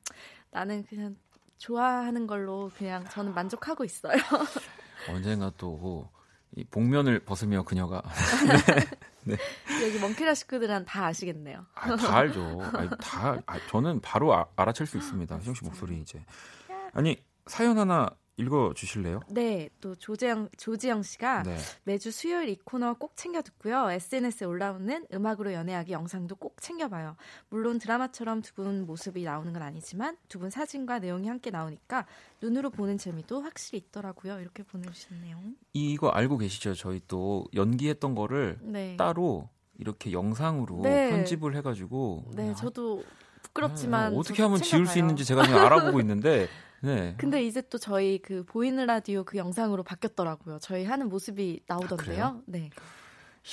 나는 0.50 0.84
그냥 0.84 1.16
좋아하는 1.58 2.26
걸로 2.26 2.70
그냥 2.76 3.04
저는 3.10 3.34
만족하고 3.34 3.84
있어요. 3.84 4.14
언젠가 5.08 5.52
또 5.56 6.10
이 6.56 6.64
복면을 6.64 7.20
벗으며 7.20 7.62
그녀가 7.62 8.02
여기 9.84 9.98
멍키라 10.00 10.34
식구들은 10.34 10.84
다 10.84 11.06
아시겠네요. 11.06 11.64
아, 11.74 11.96
다 11.96 12.16
알죠. 12.16 12.60
아니, 12.74 12.90
다 13.00 13.36
아, 13.46 13.58
저는 13.68 14.00
바로 14.00 14.34
아, 14.34 14.46
알아챌 14.56 14.84
수 14.84 14.96
있습니다. 14.96 15.38
희정 15.38 15.54
씨 15.54 15.64
목소리 15.64 16.00
이제. 16.00 16.24
아니 16.92 17.22
사연 17.46 17.78
하나 17.78 18.10
읽어 18.40 18.72
주실래요? 18.74 19.20
네, 19.28 19.68
또 19.80 19.94
조재영, 19.94 20.48
조지영 20.56 21.02
씨가 21.02 21.42
네. 21.42 21.56
매주 21.84 22.10
수요일 22.10 22.48
이 22.48 22.56
코너 22.64 22.94
꼭 22.94 23.16
챙겨 23.16 23.42
듣고요. 23.42 23.90
SNS에 23.90 24.46
올라오는 24.46 25.06
음악으로 25.12 25.52
연애하기 25.52 25.92
영상도 25.92 26.36
꼭 26.36 26.56
챙겨 26.60 26.88
봐요. 26.88 27.16
물론 27.48 27.78
드라마처럼 27.78 28.42
두 28.42 28.54
분 28.54 28.86
모습이 28.86 29.22
나오는 29.24 29.52
건 29.52 29.62
아니지만 29.62 30.16
두 30.28 30.38
분 30.38 30.50
사진과 30.50 31.00
내용이 31.00 31.28
함께 31.28 31.50
나오니까 31.50 32.06
눈으로 32.40 32.70
보는 32.70 32.98
재미도 32.98 33.42
확실히 33.42 33.78
있더라고요. 33.78 34.40
이렇게 34.40 34.62
보내주셨네요. 34.62 35.38
이거 35.74 36.08
알고 36.08 36.38
계시죠? 36.38 36.74
저희 36.74 37.00
또 37.06 37.44
연기했던 37.54 38.14
거를 38.14 38.58
네. 38.62 38.96
따로 38.96 39.48
이렇게 39.78 40.12
영상으로 40.12 40.80
네. 40.82 41.10
편집을 41.10 41.56
해가지고 41.56 42.24
네, 42.34 42.50
아, 42.50 42.54
저도 42.54 43.02
부끄럽지만 43.42 44.14
아, 44.14 44.16
어떻게 44.16 44.42
하면 44.42 44.60
지울 44.62 44.86
수. 44.86 44.98
있는지 44.98 45.24
제가 45.24 45.44
지금 45.44 45.58
알아보고 45.58 46.00
있는데 46.00 46.48
네. 46.82 47.14
근데 47.18 47.42
이제 47.44 47.62
또 47.68 47.78
저희 47.78 48.18
그 48.22 48.44
보이는 48.44 48.84
라디오 48.86 49.24
그 49.24 49.36
영상으로 49.36 49.82
바뀌었더라고요. 49.82 50.58
저희 50.60 50.84
하는 50.84 51.08
모습이 51.08 51.60
나오던데요. 51.66 52.24
아? 52.24 52.40
네. 52.46 52.70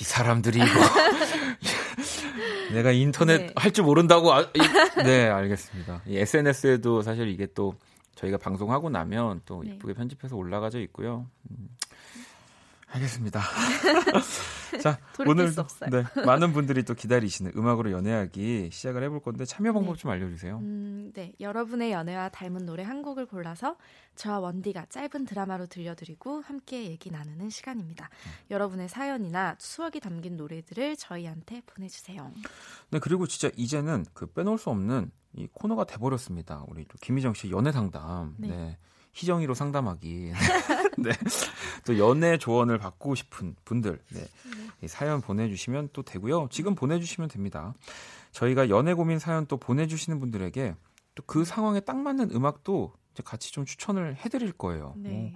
이 0.00 0.04
사람들이 0.04 0.58
이거 0.58 0.66
내가 2.72 2.92
인터넷 2.92 3.38
네. 3.38 3.52
할줄 3.56 3.84
모른다고 3.84 4.32
아, 4.32 4.42
이- 4.42 5.02
네 5.04 5.28
알겠습니다. 5.28 6.02
이 6.06 6.16
SNS에도 6.18 7.02
사실 7.02 7.28
이게 7.28 7.46
또 7.54 7.74
저희가 8.14 8.36
방송하고 8.38 8.90
나면 8.90 9.40
또 9.46 9.62
네. 9.64 9.72
이쁘게 9.74 9.94
편집해서 9.94 10.36
올라가져 10.36 10.80
있고요. 10.80 11.26
음, 11.50 11.68
알겠습니다. 12.90 13.40
자 14.82 14.98
오늘. 15.26 15.52
네, 15.90 16.04
많은 16.24 16.52
분들이 16.52 16.82
또 16.84 16.94
기다리시는 16.94 17.52
음악으로 17.56 17.90
연애하기 17.90 18.70
시작을 18.72 19.02
해볼 19.04 19.20
건데 19.20 19.44
참여 19.44 19.72
방법 19.72 19.94
네. 19.96 20.00
좀 20.00 20.10
알려주세요. 20.10 20.58
음, 20.58 21.10
네. 21.14 21.32
여러분의 21.40 21.92
연애와 21.92 22.28
닮은 22.30 22.66
노래 22.66 22.82
한 22.82 23.02
곡을 23.02 23.26
골라서 23.26 23.76
저와 24.14 24.40
원디가 24.40 24.86
짧은 24.86 25.26
드라마로 25.26 25.66
들려드리고 25.66 26.40
함께 26.40 26.86
얘기 26.86 27.10
나누는 27.10 27.50
시간입니다. 27.50 28.08
음. 28.26 28.30
여러분의 28.50 28.88
사연이나 28.88 29.56
추억이 29.56 30.00
담긴 30.00 30.36
노래들을 30.36 30.96
저희한테 30.96 31.62
보내주세요. 31.66 32.32
네 32.90 32.98
그리고 32.98 33.26
진짜 33.26 33.50
이제는 33.56 34.06
그 34.14 34.26
빼놓을 34.26 34.58
수 34.58 34.70
없는 34.70 35.10
이 35.34 35.46
코너가 35.52 35.84
돼버렸습니다. 35.84 36.64
우리 36.68 36.84
또 36.86 36.96
김희정 37.00 37.34
씨 37.34 37.50
연애 37.50 37.72
상담. 37.72 38.34
네. 38.38 38.48
네. 38.48 38.78
희정이로 39.12 39.54
상담하기. 39.54 40.32
네. 40.98 41.10
또 41.86 41.98
연애 41.98 42.38
조언을 42.38 42.78
받고 42.78 43.14
싶은 43.14 43.56
분들. 43.64 44.00
네. 44.12 44.24
이 44.82 44.88
사연 44.88 45.20
보내주시면 45.20 45.90
또 45.92 46.02
되고요. 46.02 46.48
지금 46.50 46.74
보내주시면 46.74 47.28
됩니다. 47.28 47.74
저희가 48.32 48.68
연애 48.68 48.94
고민 48.94 49.18
사연 49.18 49.46
또 49.46 49.56
보내주시는 49.56 50.20
분들에게 50.20 50.74
또 51.14 51.22
그 51.26 51.44
상황에 51.44 51.80
딱 51.80 51.96
맞는 51.96 52.30
음악도 52.30 52.92
같이 53.24 53.50
좀 53.52 53.64
추천을 53.64 54.14
해드릴 54.16 54.52
거예요. 54.52 54.94
네. 54.96 55.08
뭐 55.10 55.32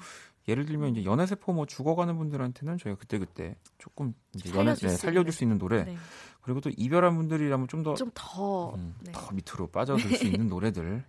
예를 0.47 0.65
들면 0.67 0.91
이제 0.95 1.05
연애 1.05 1.27
세포 1.27 1.53
뭐 1.53 1.67
죽어가는 1.67 2.17
분들한테는 2.19 2.79
저희가 2.79 2.99
그때 3.01 3.19
그때 3.19 3.57
조금 3.79 4.15
이제 4.37 4.51
연애 4.51 4.75
살려줄 4.77 4.89
네, 4.89 4.95
수 4.95 5.01
살려줄 5.01 5.33
수 5.33 5.43
있는 5.45 5.59
노래 5.59 5.83
네. 5.85 5.97
그리고 6.41 6.61
또 6.61 6.71
이별한 6.77 7.17
분들이라면 7.17 7.67
좀 7.69 7.83
더 7.83 7.95
좀 7.97 8.11
더. 8.15 8.75
음, 8.77 8.95
네. 9.01 9.11
더 9.13 9.33
밑으로 9.33 9.67
빠져들 9.73 10.17
수 10.17 10.25
있는 10.27 10.47
노래들. 10.49 11.05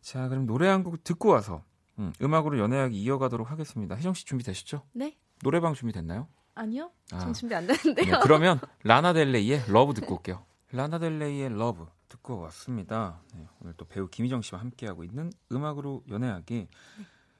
자, 0.00 0.28
그럼 0.28 0.46
노래 0.46 0.68
한 0.68 0.84
곡 0.84 1.02
듣고 1.02 1.30
와서 1.30 1.64
음, 1.98 2.12
음악으로 2.20 2.58
연애하기 2.58 3.00
이어가도록 3.00 3.50
하겠습니다. 3.50 3.94
희정 3.94 4.14
씨 4.14 4.24
준비되셨죠? 4.24 4.82
네? 4.92 5.16
노래방 5.42 5.74
준비됐나요? 5.74 6.28
아니요? 6.54 6.90
아. 7.12 7.18
전 7.18 7.32
준비 7.32 7.54
안 7.54 7.66
되는데요. 7.66 8.14
네, 8.14 8.20
그러면 8.22 8.60
Lana 8.84 9.30
Del 9.30 9.64
Rey의 9.68 9.82
Love 9.82 9.94
듣고 9.94 10.16
올게요. 10.16 10.44
Lana 10.72 11.17
Del 11.17 11.50
Rey의 11.56 11.73
Love 11.73 11.86
듣고 12.08 12.40
왔습니다. 12.40 13.20
네, 13.34 13.46
오늘 13.60 13.74
또 13.76 13.84
배우 13.84 14.08
김희정 14.08 14.42
씨와 14.42 14.60
함께하고 14.60 15.04
있는 15.04 15.32
음악으로 15.50 16.04
연애하기. 16.08 16.68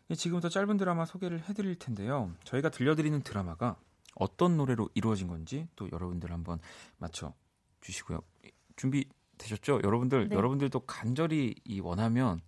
네, 0.09 0.15
지금부터 0.15 0.49
짧은 0.49 0.77
드라마 0.77 1.05
소개를 1.05 1.43
해드릴 1.49 1.77
텐데요. 1.79 2.33
저희가 2.45 2.69
들려드리는 2.71 3.23
드라마가 3.23 3.77
어떤 4.15 4.57
노래로 4.57 4.91
이루어진 4.95 5.29
건지 5.29 5.69
또 5.77 5.89
여러분들 5.91 6.31
한번 6.31 6.61
맞춰 6.99 7.33
주시고요. 7.81 8.21
준비 8.77 9.09
되셨죠? 9.39 9.81
여러분들 9.83 10.29
네. 10.29 10.37
여러분들도 10.37 10.81
간절히 10.81 11.55
이 11.65 11.81
원하면 11.81 12.41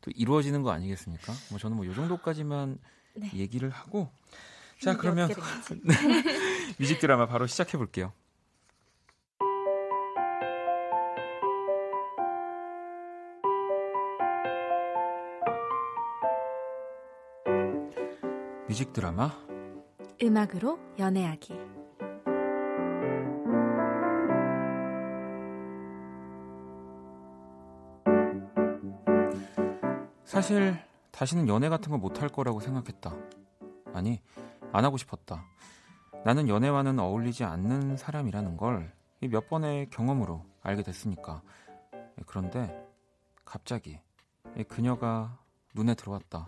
또 0.00 0.10
이루어지는 0.14 0.62
거 0.62 0.70
아니겠습니까? 0.72 1.32
뭐 1.50 1.58
저는 1.58 1.76
뭐 1.76 1.86
요 1.86 1.94
정도까지만 1.94 2.78
네. 3.14 3.30
얘기를 3.34 3.70
하고 3.70 4.10
자 4.80 4.92
이게 4.92 5.00
그러면 5.00 5.28
건지. 5.28 5.80
뮤직 6.78 7.00
드라마 7.00 7.26
바로 7.26 7.46
시작해 7.46 7.76
볼게요. 7.76 8.12
뮤직 18.68 18.92
드라마 18.92 19.30
음악으로 20.22 20.78
연애하기. 20.98 21.54
사실 30.40 30.74
다시는 31.10 31.48
연애 31.48 31.68
같은 31.68 31.92
거 31.92 31.98
못할 31.98 32.30
거라고 32.30 32.60
생각했다. 32.60 33.14
아니, 33.92 34.22
안 34.72 34.86
하고 34.86 34.96
싶었다. 34.96 35.44
나는 36.24 36.48
연애와는 36.48 36.98
어울리지 36.98 37.44
않는 37.44 37.98
사람이라는 37.98 38.56
걸이몇 38.56 39.50
번의 39.50 39.90
경험으로 39.90 40.46
알게 40.62 40.82
됐으니까. 40.82 41.42
그런데 42.24 42.74
갑자기 43.44 44.00
이 44.56 44.64
그녀가 44.64 45.36
눈에 45.74 45.94
들어왔다. 45.94 46.46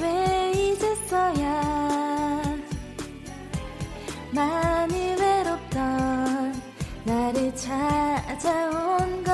왜 0.00 0.50
이제서야 0.50 2.42
많이 4.34 5.14
외롭던 5.14 6.62
나를 7.04 7.54
찾아온 7.54 9.27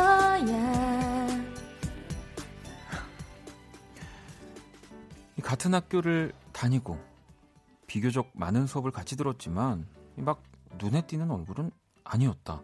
같은 5.55 5.73
학교를 5.73 6.33
다니고 6.53 6.99
비교적 7.87 8.33
많은 8.35 8.67
수업을 8.67 8.91
같이 8.91 9.17
들었지만 9.17 9.87
막 10.17 10.43
눈에 10.79 11.07
띄는 11.07 11.31
얼굴은 11.31 11.71
아니었다. 12.03 12.61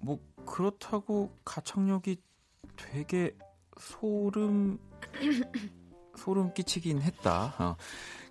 뭐 0.00 0.18
그렇다고 0.46 1.30
가창력이 1.44 2.22
되게 2.74 3.36
소름 3.78 4.78
소름 6.16 6.54
끼치긴 6.54 7.02
했다. 7.02 7.54
어. 7.58 7.76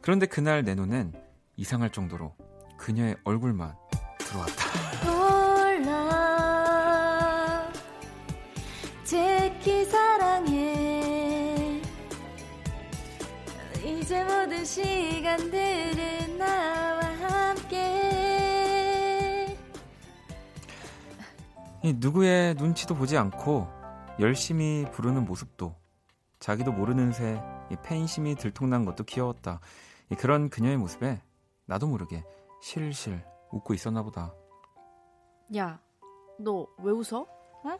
그런데 0.02 0.26
그날 0.26 0.64
내 0.64 0.74
눈엔 0.74 1.14
이상할 1.58 1.92
정도로 1.92 2.36
그녀의 2.76 3.18
얼굴만 3.24 3.76
들어왔다. 4.18 5.06
몰라 5.78 6.12
제키 9.04 9.86
사랑해 9.86 10.87
이제 14.00 14.24
모든 14.24 14.64
시간들을 14.64 16.38
나와 16.38 17.00
함께 17.02 17.68
이 21.84 21.94
누구의 21.94 22.56
눈치도 22.56 22.96
보지 22.96 23.18
않고 23.18 23.68
열심히 24.20 24.86
부르는 24.92 25.26
모습도 25.26 25.76
자기도 26.40 26.72
모르는 26.72 27.12
새 27.12 27.42
팬심이 27.84 28.36
들통난 28.36 28.86
것도 28.86 29.04
귀여웠다. 29.04 29.60
그런 30.18 30.50
그녀의 30.50 30.78
모습에 30.78 31.22
나도 31.66 31.88
모르게 31.88 32.24
실실 32.62 33.24
웃고 33.52 33.74
있었나 33.74 34.04
보다. 34.04 34.34
야, 35.56 35.82
너 36.40 36.66
왜 36.80 36.92
웃어? 36.92 37.22
어? 37.22 37.80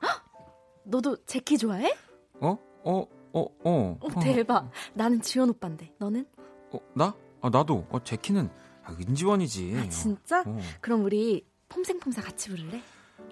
너도 0.84 1.16
제키 1.26 1.58
좋아해? 1.58 1.94
어? 2.40 2.56
어? 2.84 3.04
어? 3.32 3.46
어? 3.64 3.98
어, 4.00 4.20
대박. 4.20 4.70
나는 4.94 5.20
지원 5.20 5.50
오빠인데. 5.50 5.92
너는? 5.98 6.26
어, 6.72 6.78
나? 6.94 7.14
아, 7.40 7.48
나도. 7.50 7.86
어, 7.90 8.02
제 8.02 8.16
키는 8.16 8.50
아, 8.84 8.92
은지원이지. 8.92 9.76
아, 9.78 9.88
진짜? 9.88 10.42
어. 10.46 10.58
그럼 10.80 11.04
우리 11.04 11.46
폼생폼사 11.68 12.22
같이 12.22 12.48
부를래? 12.50 12.80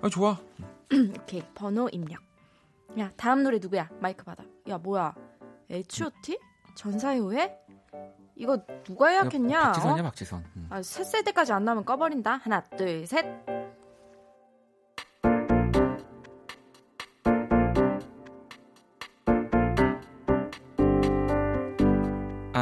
아, 0.03 0.09
좋아. 0.09 0.39
오케이. 1.21 1.43
번호 1.55 1.89
입력. 1.91 2.23
야, 2.99 3.13
다음 3.17 3.43
노래 3.43 3.59
누구야? 3.61 3.89
마이크 4.01 4.25
받아. 4.25 4.45
야, 4.69 4.79
뭐야? 4.79 5.15
H.O.T? 5.71 6.39
전사요해? 6.75 7.55
이거 8.37 8.65
누가 8.85 9.13
예약했냐? 9.13 9.61
박지선이야, 9.73 10.01
어? 10.01 10.05
박지선. 10.05 10.45
응. 10.57 10.67
아, 10.71 10.81
셋셀 10.83 11.25
때까지 11.25 11.53
안 11.53 11.65
나면 11.65 11.85
꺼버린다. 11.85 12.37
하나, 12.37 12.61
둘, 12.63 13.07
셋. 13.07 13.27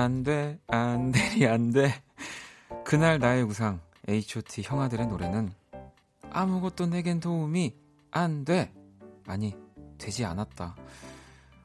안 0.06 0.22
돼, 0.22 0.60
안 0.68 1.10
돼, 1.10 1.48
안 1.48 1.72
돼. 1.72 1.92
그날 2.84 3.18
나의 3.18 3.42
우상, 3.42 3.80
H.O.T 4.08 4.62
형아들의 4.62 5.04
노래는 5.08 5.52
아무것도 6.30 6.86
내겐 6.86 7.18
도움이 7.18 7.74
안 8.12 8.44
돼. 8.44 8.72
아니, 9.26 9.56
되지 9.98 10.24
않았다. 10.24 10.76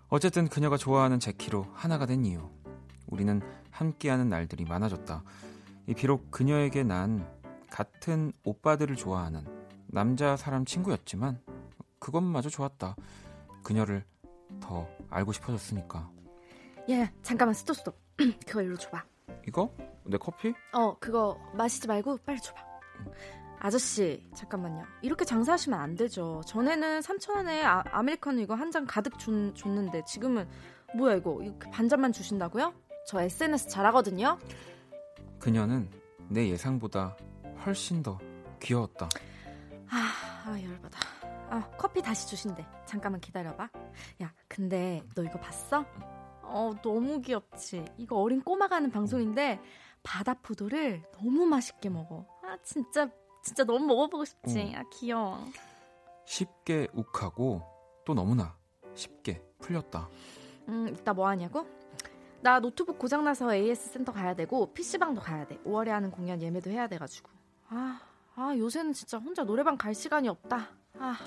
어쨌든 0.07 0.47
그녀가 0.47 0.75
좋아하는 0.75 1.19
제키로 1.19 1.67
하나가 1.71 2.07
된 2.07 2.25
이유. 2.25 2.49
우리는 3.05 3.43
함께하는 3.69 4.27
날들이 4.27 4.65
많아졌다. 4.65 5.23
이 5.85 5.93
비록 5.93 6.31
그녀에게 6.31 6.81
난 6.81 7.31
같은 7.69 8.33
오빠들을 8.43 8.95
좋아하는 8.95 9.45
남자 9.85 10.35
사람 10.35 10.65
친구였지만 10.65 11.39
그것마저 11.99 12.49
좋았다. 12.49 12.95
그녀를 13.61 14.03
더 14.59 14.87
알고 15.11 15.31
싶어졌으니까. 15.31 16.09
야, 16.89 17.11
잠깐만 17.21 17.53
스톱 17.53 17.77
스톱. 17.77 18.00
그거 18.47 18.61
일로 18.61 18.77
줘봐. 18.77 19.03
이거? 19.47 19.73
내 20.05 20.17
커피? 20.17 20.53
어, 20.73 20.97
그거 20.99 21.37
마시지 21.53 21.87
말고 21.87 22.17
빨리 22.25 22.39
줘봐. 22.39 22.61
아저씨, 23.59 24.27
잠깐만요. 24.33 24.83
이렇게 25.01 25.23
장사하시면 25.23 25.79
안 25.79 25.95
되죠. 25.95 26.41
전에는 26.47 26.99
3,000원에 27.01 27.63
아, 27.63 27.83
아메리카노 27.91 28.41
이거 28.41 28.55
한 28.55 28.71
잔 28.71 28.85
가득 28.87 29.19
줬, 29.19 29.53
줬는데 29.55 30.03
지금은 30.05 30.47
뭐야 30.95 31.15
이거? 31.15 31.39
이거 31.43 31.69
반잔만 31.71 32.11
주신다고요? 32.11 32.73
저 33.07 33.21
SNS 33.21 33.69
잘하거든요. 33.69 34.37
그녀는 35.39 35.89
내 36.29 36.49
예상보다 36.49 37.15
훨씬 37.65 38.01
더 38.01 38.17
귀여웠다. 38.59 39.09
아, 39.89 40.11
아 40.45 40.59
열받아. 40.61 40.99
아, 41.49 41.69
커피 41.77 42.01
다시 42.01 42.27
주신대. 42.27 42.65
잠깐만 42.85 43.19
기다려봐. 43.21 43.69
야, 44.23 44.33
근데 44.47 45.03
너 45.15 45.23
이거 45.23 45.39
봤어? 45.39 45.85
어, 46.51 46.73
너무 46.81 47.21
귀엽지. 47.21 47.85
이거 47.97 48.17
어린 48.17 48.41
꼬마가 48.41 48.75
하는 48.75 48.91
방송인데 48.91 49.59
바다 50.03 50.33
포도를 50.33 51.03
너무 51.13 51.45
맛있게 51.45 51.89
먹어. 51.89 52.25
아, 52.43 52.57
진짜 52.63 53.09
진짜 53.43 53.63
너무 53.63 53.85
먹어보고 53.85 54.25
싶지. 54.25 54.59
응. 54.59 54.75
아, 54.75 54.83
귀여워. 54.91 55.39
쉽게 56.25 56.87
욱하고 56.93 57.61
또 58.05 58.13
너무나 58.13 58.55
쉽게 58.93 59.41
풀렸다. 59.59 60.09
음, 60.67 60.89
이따 60.89 61.13
뭐 61.13 61.27
하냐고? 61.27 61.65
나 62.41 62.59
노트북 62.59 62.97
고장나서 62.97 63.53
AS 63.53 63.89
센터 63.89 64.11
가야 64.11 64.35
되고 64.35 64.71
PC방도 64.73 65.21
가야 65.21 65.45
돼. 65.47 65.57
5월에 65.65 65.87
하는 65.87 66.11
공연 66.11 66.41
예매도 66.41 66.69
해야 66.69 66.87
돼 66.87 66.97
가지고. 66.97 67.29
아, 67.69 68.01
아 68.35 68.55
요새는 68.57 68.93
진짜 68.93 69.17
혼자 69.17 69.43
노래방 69.43 69.77
갈 69.77 69.93
시간이 69.93 70.27
없다. 70.27 70.69
아, 70.99 71.17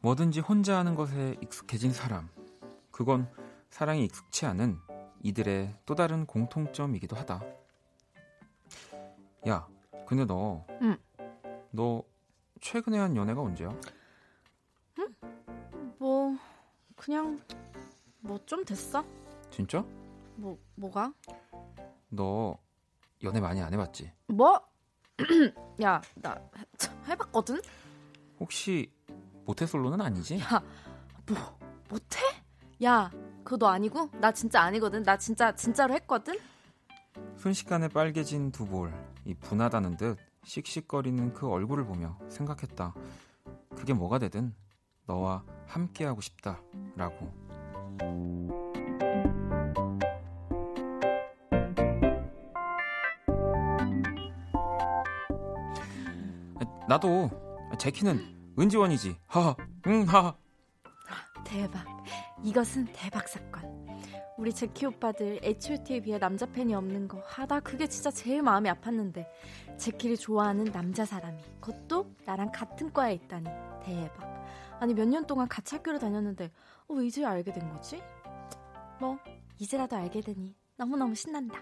뭐든지 0.00 0.40
혼자 0.40 0.78
하는 0.78 0.94
것에 0.94 1.36
익숙해진 1.42 1.92
사람. 1.92 2.28
그건 2.90 3.28
사랑이 3.70 4.04
익숙치 4.04 4.46
않은 4.46 4.78
이들의 5.22 5.74
또 5.86 5.94
다른 5.94 6.26
공통점이기도 6.26 7.16
하다. 7.16 7.40
야, 9.48 9.66
근데 10.06 10.24
너, 10.24 10.64
응. 10.82 10.96
너 11.70 12.02
최근에 12.60 12.98
한 12.98 13.16
연애가 13.16 13.40
언제야? 13.40 13.70
뭐 15.98 16.36
그냥 16.96 17.40
뭐 18.20 18.38
좀 18.46 18.64
됐어? 18.64 19.04
진짜? 19.50 19.84
뭐 20.36 20.58
뭐가? 20.74 21.12
너 22.08 22.58
연애 23.22 23.40
많이 23.40 23.60
안 23.62 23.72
해봤지? 23.72 24.12
뭐? 24.26 24.60
야, 25.82 26.00
나 26.16 26.36
해봤거든. 27.06 27.60
혹시 28.38 28.90
모태솔로는 29.44 30.00
아니지? 30.00 30.38
야, 30.40 30.62
뭐 31.26 31.36
못해? 31.88 32.20
야, 32.82 33.10
그거 33.44 33.56
너 33.56 33.66
아니고? 33.68 34.10
나 34.20 34.32
진짜 34.32 34.62
아니거든. 34.62 35.02
나 35.02 35.16
진짜 35.16 35.54
진짜로 35.54 35.94
했거든. 35.94 36.36
순식간에 37.36 37.88
빨개진 37.88 38.52
두 38.52 38.66
볼, 38.66 38.92
이 39.24 39.34
분하다는 39.34 39.96
듯 39.96 40.18
씩씩거리는 40.44 41.34
그 41.34 41.48
얼굴을 41.48 41.84
보며 41.84 42.18
생각했다. 42.28 42.94
그게 43.76 43.92
뭐가 43.92 44.18
되든 44.18 44.54
너와 45.06 45.44
함께하고 45.66 46.20
싶다라고. 46.20 47.32
아, 56.56 56.86
나도 56.88 57.30
제키는 57.78 58.54
은지원이지. 58.58 59.16
하하, 59.26 59.56
응 59.86 60.04
하하. 60.06 60.34
대박. 61.44 61.84
이것은 62.42 62.86
대박 62.92 63.28
사건. 63.28 63.80
우리 64.38 64.54
제키 64.54 64.86
오빠들 64.86 65.40
H.O.T에 65.42 66.00
비해 66.00 66.18
남자 66.18 66.46
팬이 66.46 66.74
없는 66.74 67.08
거. 67.08 67.22
아, 67.36 67.44
나 67.46 67.60
그게 67.60 67.86
진짜 67.86 68.10
제일 68.10 68.42
마음이 68.42 68.70
아팠는데. 68.70 69.26
제키를 69.76 70.16
좋아하는 70.16 70.64
남자 70.72 71.04
사람이. 71.04 71.42
그것도 71.60 72.06
나랑 72.24 72.50
같은 72.52 72.90
과에 72.92 73.14
있다니. 73.14 73.44
대박. 73.82 74.44
아니, 74.80 74.94
몇 74.94 75.06
년 75.06 75.26
동안 75.26 75.46
같이 75.46 75.74
학교를 75.74 75.98
다녔는데, 75.98 76.50
어, 76.88 76.94
왜 76.94 77.06
이제 77.06 77.22
알게 77.24 77.52
된 77.52 77.70
거지? 77.70 78.02
뭐, 78.98 79.18
이제라도 79.58 79.96
알게 79.96 80.22
되니 80.22 80.54
너무너무 80.76 81.14
신난다. 81.14 81.58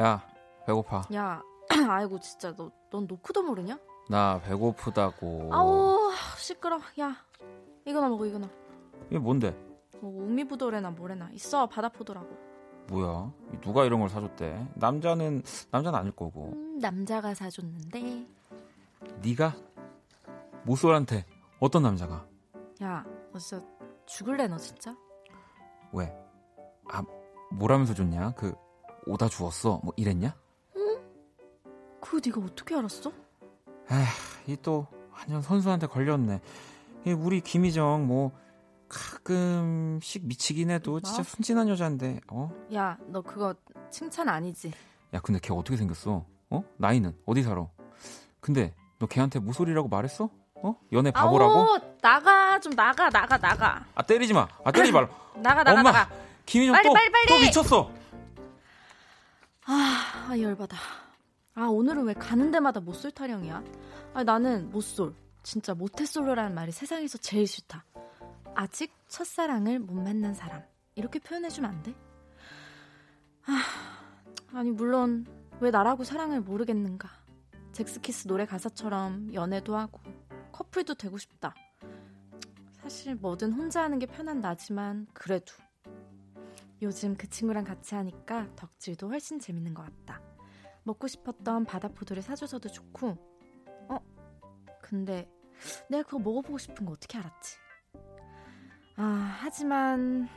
야, 0.00 0.22
배고파. 0.66 1.02
야, 1.14 1.42
아이고, 1.88 2.20
진짜 2.20 2.54
너, 2.54 2.70
넌 2.90 3.06
노크도 3.06 3.42
모르냐? 3.42 3.78
나 4.10 4.38
배고프다고. 4.44 5.48
아우, 5.54 6.10
시끄러. 6.36 6.78
야, 7.00 7.16
이거나 7.86 8.08
먹어, 8.10 8.26
이거나. 8.26 8.46
이게 9.08 9.18
뭔데? 9.18 9.56
뭐, 10.00 10.24
우미부도래나 10.24 10.90
뭐래나. 10.90 11.30
있어, 11.32 11.66
바다포도라고. 11.66 12.28
뭐야? 12.88 13.32
누가 13.60 13.84
이런 13.84 14.00
걸 14.00 14.08
사줬대? 14.08 14.68
남자는 14.74 15.42
남자는 15.70 15.98
아닐 15.98 16.12
거고. 16.12 16.50
음, 16.52 16.78
남자가 16.78 17.32
사줬는데 17.32 18.26
네가 19.22 19.54
모쏠한테 20.64 21.24
어떤 21.60 21.82
남자가? 21.84 22.26
야 22.82 23.04
너 23.32 23.38
진짜 23.38 23.64
죽을래 24.06 24.48
너 24.48 24.58
진짜 24.58 24.94
왜? 25.92 26.12
아 26.90 27.02
뭐라면서 27.52 27.94
줬냐? 27.94 28.32
그 28.32 28.52
오다 29.06 29.28
주었어? 29.28 29.80
뭐 29.84 29.94
이랬냐? 29.96 30.34
그거 32.00 32.20
네가 32.24 32.40
어떻게 32.44 32.74
알았어? 32.74 33.12
에이, 34.48 34.56
또 34.62 34.86
완전 35.12 35.40
선수한테 35.40 35.86
걸렸네. 35.86 36.40
이 37.06 37.12
우리 37.12 37.40
김희정 37.40 38.06
뭐 38.06 38.32
가끔씩 38.92 40.26
미치긴 40.26 40.70
해도 40.70 41.00
진짜 41.00 41.18
뭐? 41.18 41.24
순진한 41.24 41.68
여자인데. 41.68 42.20
어? 42.28 42.52
야, 42.74 42.98
너 43.06 43.22
그거 43.22 43.54
칭찬 43.90 44.28
아니지? 44.28 44.70
야, 45.14 45.20
근데 45.20 45.40
걔 45.40 45.52
어떻게 45.52 45.76
생겼어? 45.76 46.26
어? 46.50 46.64
나이는 46.76 47.16
어디 47.24 47.42
살아? 47.42 47.66
근데 48.40 48.74
너 48.98 49.06
걔한테 49.06 49.38
무소리라고 49.38 49.88
말했어? 49.88 50.28
어? 50.56 50.76
연애 50.92 51.10
바보라고? 51.10 51.52
아우, 51.52 51.78
나가 52.02 52.60
좀 52.60 52.74
나가 52.74 53.08
나가 53.10 53.36
나가 53.38 53.84
아 53.94 54.02
때리지 54.02 54.34
마. 54.34 54.46
아 54.64 54.70
때리지 54.70 54.92
말라. 54.92 55.08
나가 55.36 55.64
나가 55.64 55.72
엄마, 55.80 55.90
나가. 55.90 56.14
김희정 56.44 56.74
빨리, 56.74 56.88
또, 56.88 56.92
빨리, 56.92 57.10
빨리! 57.10 57.26
또 57.28 57.38
미쳤어. 57.38 57.90
아, 59.64 60.26
아 60.28 60.38
열받아. 60.38 60.76
아 61.54 61.62
오늘은 61.64 62.04
왜 62.04 62.14
가는 62.14 62.50
데마다 62.50 62.80
못쏠 62.80 63.10
타령이야? 63.10 63.62
아 64.14 64.22
나는 64.22 64.70
못쏠. 64.70 65.14
진짜 65.42 65.74
모태솔로라는 65.74 66.54
말이 66.54 66.70
세상에서 66.70 67.18
제일 67.18 67.46
싫다. 67.46 67.84
아직 68.54 68.92
첫사랑을 69.08 69.78
못 69.78 69.94
만난 69.94 70.34
사람. 70.34 70.62
이렇게 70.94 71.18
표현해주면 71.18 71.70
안 71.70 71.82
돼? 71.82 71.94
아, 73.46 74.56
아니 74.56 74.70
물론 74.70 75.26
왜 75.60 75.70
나라고 75.70 76.04
사랑을 76.04 76.40
모르겠는가. 76.40 77.08
잭스키스 77.72 78.28
노래 78.28 78.44
가사처럼 78.44 79.32
연애도 79.32 79.76
하고 79.76 80.00
커플도 80.52 80.94
되고 80.94 81.16
싶다. 81.16 81.54
사실 82.82 83.14
뭐든 83.14 83.52
혼자 83.52 83.82
하는 83.82 83.98
게 83.98 84.06
편한 84.06 84.40
나지만 84.40 85.06
그래도 85.14 85.54
요즘 86.82 87.16
그 87.16 87.28
친구랑 87.28 87.64
같이 87.64 87.94
하니까 87.94 88.54
덕질도 88.56 89.08
훨씬 89.08 89.38
재밌는 89.38 89.72
것 89.72 89.84
같다. 89.84 90.20
먹고 90.82 91.06
싶었던 91.06 91.64
바다포도를 91.64 92.22
사줘서도 92.22 92.68
좋고, 92.68 93.16
어? 93.88 93.98
근데 94.80 95.30
내가 95.88 96.02
그거 96.02 96.18
먹어보고 96.18 96.58
싶은 96.58 96.84
거 96.84 96.92
어떻게 96.92 97.18
알았지? 97.18 97.61
아, 98.96 99.36
하지만 99.40 100.28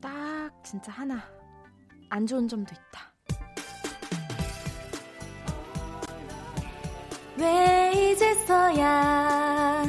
딱 0.00 0.50
진짜 0.64 0.92
하나. 0.92 1.22
안 2.10 2.26
좋은 2.26 2.48
점도 2.48 2.72
있다. 2.72 3.08
왜 7.36 7.92
이제서야 8.12 9.84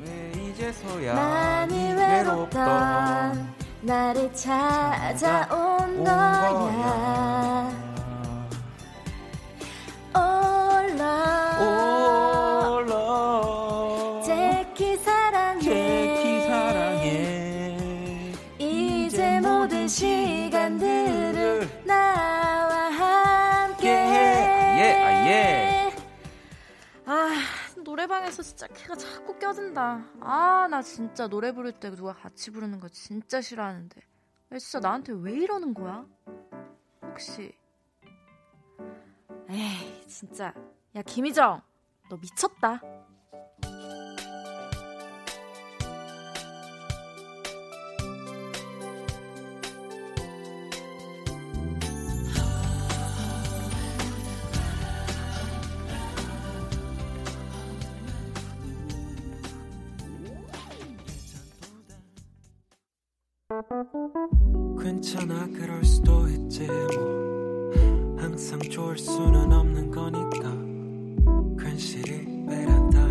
왜 0.00 0.32
이제서야 0.32 1.12
많이 1.14 1.92
외롭다 1.92 3.32
나를 3.82 4.32
찾아온 4.32 5.96
온 5.98 6.04
거야? 6.04 6.50
올라 6.52 7.87
노래방에서 28.28 28.42
진짜 28.42 28.66
키가 28.68 28.94
자꾸 28.94 29.38
껴든다. 29.38 30.04
아 30.20 30.68
나 30.70 30.82
진짜 30.82 31.26
노래 31.26 31.52
부를 31.52 31.72
때 31.72 31.90
누가 31.90 32.12
같이 32.12 32.50
부르는 32.50 32.78
거 32.80 32.88
진짜 32.88 33.40
싫어하는데. 33.40 34.00
야, 34.52 34.58
진짜 34.58 34.80
나한테 34.80 35.12
왜 35.14 35.32
이러는 35.32 35.72
거야? 35.74 36.04
혹시. 37.02 37.54
에이 39.48 40.06
진짜. 40.06 40.52
야 40.94 41.02
김희정 41.02 41.62
너 42.10 42.16
미쳤다 42.16 42.80
괜찮아 64.80 65.46
그럴 65.48 65.84
수도 65.84 66.26
있지 66.28 66.66
뭐. 66.66 67.70
항상 68.16 68.58
좋을 68.60 68.96
수는 68.96 69.52
없는 69.52 69.90
거니까. 69.90 70.50
괜시리 71.62 72.46
베란다 72.46 73.07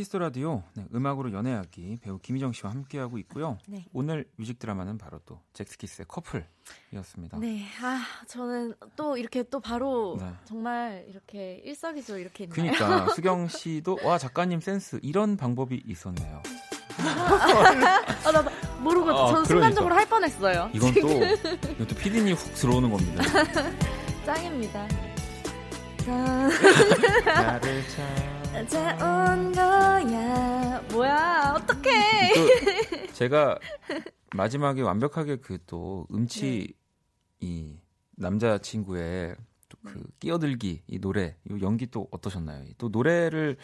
Kiss 0.00 0.10
the 0.10 0.18
Radio 0.18 0.62
네, 0.72 0.86
음악으로 0.94 1.30
연애하기 1.30 1.98
배우 2.00 2.18
김희정 2.18 2.54
씨와 2.54 2.72
함께하고 2.72 3.18
있고요. 3.18 3.58
네. 3.68 3.84
오늘 3.92 4.24
뮤직 4.36 4.58
드라마는 4.58 4.96
바로 4.96 5.20
또 5.26 5.42
젝스키스의 5.52 6.06
커플이었습니다. 6.08 7.38
네, 7.38 7.66
아 7.82 8.02
저는 8.26 8.72
또 8.96 9.18
이렇게 9.18 9.42
또 9.42 9.60
바로 9.60 10.16
네. 10.18 10.32
정말 10.46 11.04
이렇게 11.06 11.60
일석이조 11.66 12.16
이렇게 12.16 12.44
있나요? 12.44 12.72
그러니까 12.72 13.14
수경 13.14 13.46
씨도 13.48 13.98
와 14.02 14.16
작가님 14.16 14.60
센스 14.60 14.98
이런 15.02 15.36
방법이 15.36 15.82
있었네요. 15.84 16.42
아, 16.96 17.74
나, 17.74 18.00
나 18.00 18.50
모르고 18.80 19.10
아, 19.10 19.14
저는 19.26 19.32
그러니까. 19.32 19.44
순간적으로 19.44 19.94
할 19.94 20.08
뻔했어요. 20.08 20.70
이건 20.72 20.94
또 20.94 21.08
이건 21.72 21.86
또 21.86 21.94
피디님 21.94 22.34
훅 22.34 22.54
들어오는 22.54 22.90
겁니다. 22.90 23.22
짱입니다. 24.24 24.88
나를 27.26 27.86
참. 27.88 28.39
찾아온 28.52 29.52
거야. 29.52 30.80
뭐야? 30.92 31.54
어떡해? 31.56 32.34
또 32.34 33.12
제가 33.14 33.58
마지막에 34.34 34.82
완벽하게 34.82 35.36
그 35.36 35.58
또 35.66 36.06
음치 36.12 36.74
이 37.40 37.76
남자 38.16 38.58
친구의 38.58 39.36
또그 39.68 40.02
끼어들기 40.18 40.82
이 40.88 40.98
노래 40.98 41.36
이 41.48 41.62
연기 41.62 41.86
또 41.86 42.08
어떠셨나요? 42.10 42.64
또 42.76 42.88
노래를 42.88 43.56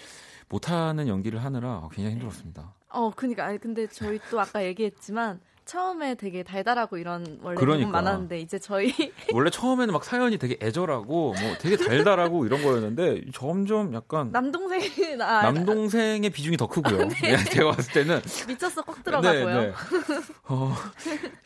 못하는 0.49 1.09
연기를 1.09 1.43
하느라 1.45 1.89
굉장히 1.93 2.12
힘들었습니다. 2.14 2.74
어, 2.91 3.11
그니까 3.11 3.45
아니 3.47 3.59
근데 3.59 3.87
저희 3.89 4.20
또 4.30 4.41
아까 4.41 4.64
얘기했지만 4.64 5.41
처음에 5.67 6.14
되게 6.14 6.45
달달하고 6.45 6.97
이런 6.97 7.41
원래 7.43 7.59
그러니까. 7.59 7.91
많았는데 7.91 8.41
이제 8.41 8.59
저희 8.59 8.93
원래 9.35 9.51
처음에는 9.51 9.93
막 9.93 10.05
사연이 10.05 10.39
되게 10.39 10.57
애절하고 10.62 11.35
뭐 11.35 11.55
되게 11.61 11.77
달달하고 11.77 12.47
이런 12.47 12.62
거였는데 12.62 13.25
점점 13.35 13.93
약간 13.93 14.31
남동생 14.31 15.21
아, 15.21 15.43
남동생의 15.43 16.31
비중이 16.31 16.57
더 16.57 16.69
크고요. 16.69 17.09
네, 17.09 17.37
제가 17.45 17.73
봤을 17.73 17.93
때는 17.93 18.21
미쳤어 18.47 18.83
꼭 18.83 19.03
들어가고요. 19.03 19.61
네, 19.61 19.67
네. 19.67 19.73
어, 20.49 20.73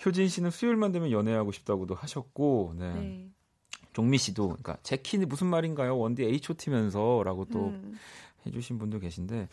효진 0.05 0.29
씨는 0.29 0.51
수요일만 0.51 0.93
되면 0.93 1.11
연애하고 1.11 1.51
싶다고도 1.51 1.95
하셨고, 1.95 2.75
네. 2.79 2.93
네. 2.93 3.27
종미 3.93 4.19
씨도 4.19 4.49
그러니까 4.49 4.77
제 4.83 4.97
키는 4.97 5.29
무슨 5.29 5.47
말인가요? 5.49 5.99
원디 5.99 6.25
H.O.T면서라고 6.25 7.47
또 7.47 7.69
음. 7.69 7.99
해주신 8.47 8.79
분도 8.79 9.01
계신데 9.01 9.49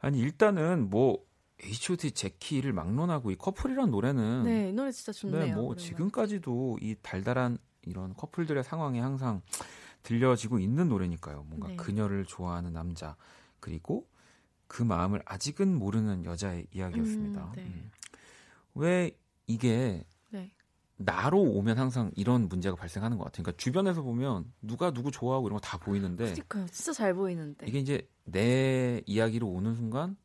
아니 0.00 0.18
일단은 0.18 0.88
뭐 0.90 1.18
H.O.T 1.62 2.12
제키를 2.12 2.72
막론하고 2.72 3.30
이 3.30 3.36
커플이란 3.36 3.90
노래는 3.90 4.42
네, 4.44 4.68
이 4.68 4.72
노래 4.72 4.92
진짜 4.92 5.12
좋네요. 5.12 5.40
네, 5.44 5.54
뭐. 5.54 5.74
지금까지도 5.74 6.78
이 6.82 6.96
달달한 7.02 7.58
이런 7.82 8.14
커플들의 8.14 8.62
상황이 8.62 8.98
항상 8.98 9.40
들려지고 10.02 10.58
있는 10.58 10.88
노래니까요. 10.88 11.44
뭔가 11.48 11.68
네. 11.68 11.76
그녀를 11.76 12.24
좋아하는 12.26 12.72
남자 12.72 13.16
그리고 13.60 14.06
그 14.68 14.82
마음을 14.82 15.22
아직은 15.24 15.74
모르는 15.78 16.24
여자의 16.24 16.66
이야기였습니다. 16.72 17.44
음, 17.44 17.52
네. 17.56 17.62
음. 17.62 17.90
왜 18.74 19.16
이게 19.46 20.04
네. 20.30 20.52
나로 20.96 21.40
오면 21.40 21.78
항상 21.78 22.10
이런 22.16 22.48
문제가 22.48 22.76
발생하는 22.76 23.16
것 23.16 23.24
같아요. 23.24 23.44
그러니까 23.44 23.56
주변에서 23.62 24.02
보면 24.02 24.52
누가 24.60 24.90
누구 24.92 25.10
좋아하고 25.10 25.46
이런 25.48 25.58
거 25.58 25.60
다 25.66 25.78
보이는데 25.78 26.24
그러니까요. 26.24 26.66
진짜 26.66 26.92
잘 26.92 27.14
보이는데. 27.14 27.66
이게 27.66 27.78
이제 27.78 28.06
내 28.24 29.00
이야기로 29.06 29.48
오는 29.48 29.74
순간 29.74 30.16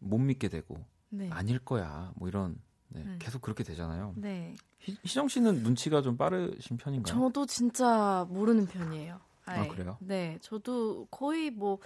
못 0.00 0.18
믿게 0.18 0.48
되고 0.48 0.84
네. 1.08 1.30
아닐 1.30 1.58
거야 1.58 2.12
뭐 2.16 2.28
이런 2.28 2.56
네, 2.88 3.04
네. 3.04 3.16
계속 3.20 3.40
그렇게 3.40 3.62
되잖아요. 3.62 4.14
네. 4.16 4.56
희, 4.80 4.96
희정 5.04 5.28
씨는 5.28 5.62
눈치가 5.62 6.02
좀 6.02 6.16
빠르신 6.16 6.76
편인가요? 6.76 7.14
저도 7.14 7.46
진짜 7.46 8.26
모르는 8.28 8.66
편이에요. 8.66 9.20
아, 9.46 9.52
아예. 9.52 9.68
그래요? 9.68 9.96
네, 10.00 10.38
저도 10.42 11.06
거의 11.10 11.50
뭐 11.50 11.78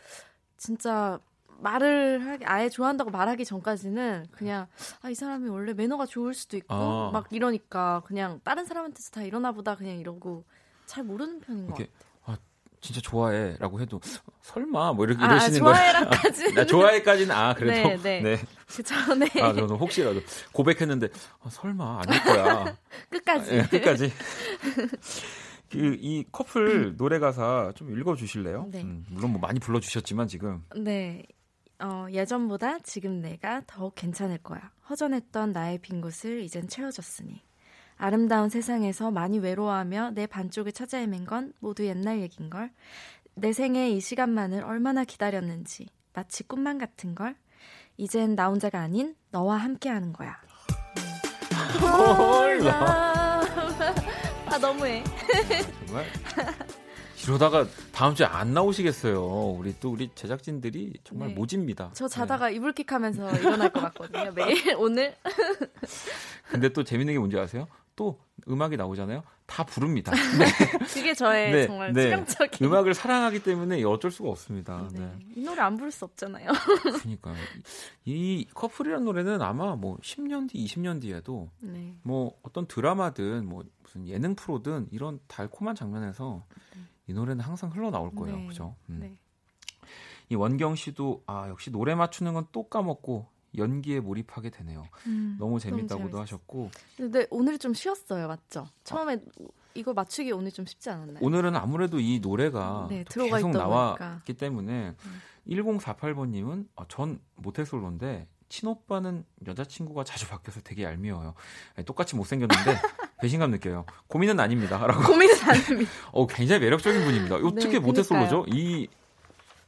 진짜 0.56 1.18
말을 1.58 2.26
하기 2.26 2.44
아예 2.46 2.68
좋아한다고 2.68 3.10
말하기 3.10 3.44
전까지는 3.44 4.26
그냥 4.32 4.66
아 5.02 5.10
이 5.10 5.14
사람이 5.14 5.48
원래 5.50 5.72
매너가 5.72 6.06
좋을 6.06 6.34
수도 6.34 6.56
있고 6.56 6.74
아. 6.74 7.10
막 7.12 7.26
이러니까 7.30 8.02
그냥 8.06 8.40
다른 8.42 8.64
사람한테서 8.64 9.10
다 9.10 9.22
이러나 9.22 9.52
보다 9.52 9.76
그냥 9.76 9.98
이러고 9.98 10.44
잘 10.86 11.04
모르는 11.04 11.40
편인 11.40 11.66
것 11.66 11.72
같아요. 11.74 11.88
진짜 12.84 13.00
좋아해라고 13.00 13.80
해도 13.80 13.98
설마 14.42 14.92
뭐 14.92 15.06
이렇게 15.06 15.24
아, 15.24 15.26
이러시는 15.26 15.60
거예요. 15.60 15.74
좋아해라까지는 15.74 16.54
나 16.54 16.64
좋아해까지는 16.66 17.34
아 17.34 17.54
그래도 17.54 17.88
네, 17.88 17.96
네. 17.96 18.20
네. 18.20 18.42
그쵸, 18.66 18.94
네. 19.14 19.26
아 19.42 19.54
저는 19.54 19.76
혹시라도 19.76 20.20
고백했는데 20.52 21.08
아, 21.40 21.48
설마 21.48 22.02
아닐 22.02 22.22
거야. 22.22 22.76
끝까지. 23.08 23.54
예, 23.54 23.62
끝까지. 23.62 24.12
그 25.70 25.96
이 25.98 26.24
커플 26.30 26.94
노래 26.96 27.18
가사 27.18 27.72
좀 27.74 27.98
읽어 27.98 28.14
주실래요? 28.14 28.68
네. 28.70 28.82
음, 28.82 29.04
물론 29.08 29.32
뭐 29.32 29.40
많이 29.40 29.58
불러 29.58 29.80
주셨지만 29.80 30.28
지금 30.28 30.62
네. 30.76 31.22
어, 31.80 32.06
예전보다 32.10 32.80
지금 32.80 33.20
내가 33.20 33.62
더욱 33.66 33.94
괜찮을 33.94 34.38
거야. 34.38 34.70
허전했던 34.90 35.52
나의 35.52 35.78
빈 35.78 36.00
곳을 36.02 36.42
이젠 36.42 36.68
채워줬으니. 36.68 37.42
아름다운 37.96 38.48
세상에서 38.48 39.10
많이 39.10 39.38
외로워하며 39.38 40.12
내 40.14 40.26
반쪽을 40.26 40.72
찾아 40.72 40.98
헤맨 40.98 41.26
건 41.26 41.52
모두 41.60 41.86
옛날 41.86 42.20
얘긴 42.20 42.50
걸. 42.50 42.70
내 43.34 43.52
생에 43.52 43.90
이 43.90 44.00
시간만을 44.00 44.64
얼마나 44.64 45.04
기다렸는지. 45.04 45.88
마치 46.12 46.42
꿈만 46.44 46.78
같은 46.78 47.14
걸. 47.14 47.36
이젠 47.96 48.34
나 48.34 48.48
혼자가 48.48 48.80
아닌 48.80 49.14
너와 49.30 49.56
함께 49.56 49.88
하는 49.88 50.12
거야. 50.12 50.36
아, 54.46 54.58
너무해. 54.60 55.02
정말 55.86 56.06
이러다가 57.24 57.66
다음 57.92 58.14
주에 58.14 58.26
안 58.26 58.52
나오시겠어요. 58.52 59.24
우리 59.58 59.74
또 59.80 59.92
우리 59.92 60.10
제작진들이 60.14 60.92
정말 61.04 61.28
네. 61.28 61.34
모집니다. 61.34 61.90
저 61.94 62.06
자다가 62.06 62.50
이불킥 62.50 62.92
하면서 62.92 63.30
일어날 63.38 63.70
것 63.70 63.80
같거든요. 63.80 64.32
매일, 64.32 64.74
오늘. 64.76 65.14
네. 65.24 65.32
근데 66.50 66.68
또 66.68 66.84
재밌는 66.84 67.14
게 67.14 67.18
뭔지 67.18 67.38
아세요? 67.38 67.66
또 67.96 68.20
음악이 68.48 68.76
나오잖아요. 68.76 69.22
다 69.46 69.64
부릅니다. 69.64 70.10
그게 70.92 71.14
저의 71.14 71.52
네, 71.52 71.66
정말 71.66 71.92
네. 71.92 72.04
치명적인. 72.04 72.66
음악을 72.66 72.94
사랑하기 72.94 73.42
때문에 73.42 73.82
어쩔 73.84 74.10
수가 74.10 74.30
없습니다. 74.30 74.88
네. 74.92 75.00
네. 75.00 75.12
이 75.36 75.42
노래 75.42 75.60
안 75.60 75.76
부를 75.76 75.92
수 75.92 76.04
없잖아요. 76.06 76.50
그러니까 77.02 77.34
이 78.04 78.46
커플이라는 78.54 79.04
노래는 79.04 79.42
아마 79.42 79.76
뭐 79.76 79.96
10년 79.98 80.48
뒤, 80.48 80.64
20년 80.64 81.00
뒤에도 81.00 81.50
네. 81.60 81.94
뭐 82.02 82.32
어떤 82.42 82.66
드라마든 82.66 83.46
뭐 83.46 83.64
무슨 83.82 84.08
예능 84.08 84.34
프로든 84.34 84.88
이런 84.90 85.20
달콤한 85.28 85.74
장면에서 85.76 86.44
이 87.06 87.12
노래는 87.12 87.44
항상 87.44 87.70
흘러 87.70 87.90
나올 87.90 88.14
거예요. 88.14 88.36
네. 88.36 88.46
그죠? 88.46 88.74
음. 88.88 88.98
네. 89.00 89.16
이 90.30 90.34
원경 90.36 90.74
씨도 90.74 91.22
아, 91.26 91.48
역시 91.50 91.70
노래 91.70 91.94
맞추는 91.94 92.32
건 92.32 92.46
또 92.50 92.66
까먹고 92.68 93.28
연기에 93.56 94.00
몰입하게 94.00 94.50
되네요. 94.50 94.84
음, 95.06 95.36
너무 95.38 95.58
재밌다고도. 95.60 96.20
하셨고 96.20 96.70
근데 96.96 97.26
오늘 97.30 97.58
좀 97.58 97.74
쉬웠어요, 97.74 98.28
맞죠? 98.28 98.66
처음에 98.84 99.18
이거 99.74 99.92
맞추기 99.92 100.32
오늘 100.32 100.52
좀 100.52 100.66
쉽지 100.66 100.90
않았나요? 100.90 101.18
오늘은 101.20 101.56
아무래도 101.56 101.98
이 102.00 102.20
노래가 102.20 102.86
네, 102.88 103.04
또 103.04 103.10
들어가 103.10 103.36
계속 103.36 103.50
나왔기. 103.50 104.34
때문에 104.34 104.94
음. 105.04 105.20
1048번님은 105.48 106.66
아, 106.76 106.84
전 106.88 107.20
모태솔로인데 107.36 108.28
친오빠는 108.48 109.24
여자친구가 109.46 110.04
자주 110.04 110.28
바뀌어서 110.28 110.60
되게 110.60 110.84
얄미워요. 110.84 111.34
똑같이 111.86 112.14
못생겼는데 112.14 112.78
배신감 113.20 113.50
느껴요. 113.50 113.84
고민은 114.06 114.38
아닙니다. 114.38 114.86
라고. 114.86 115.02
고민은 115.02 115.34
안 115.42 115.56
합니다. 115.56 115.90
어, 116.12 116.26
굉장히 116.26 116.60
매력적인 116.60 117.04
분입니다. 117.04 117.36
어떻게 117.36 117.72
네, 117.72 117.78
모태솔로죠? 117.80 118.46
이 118.48 118.86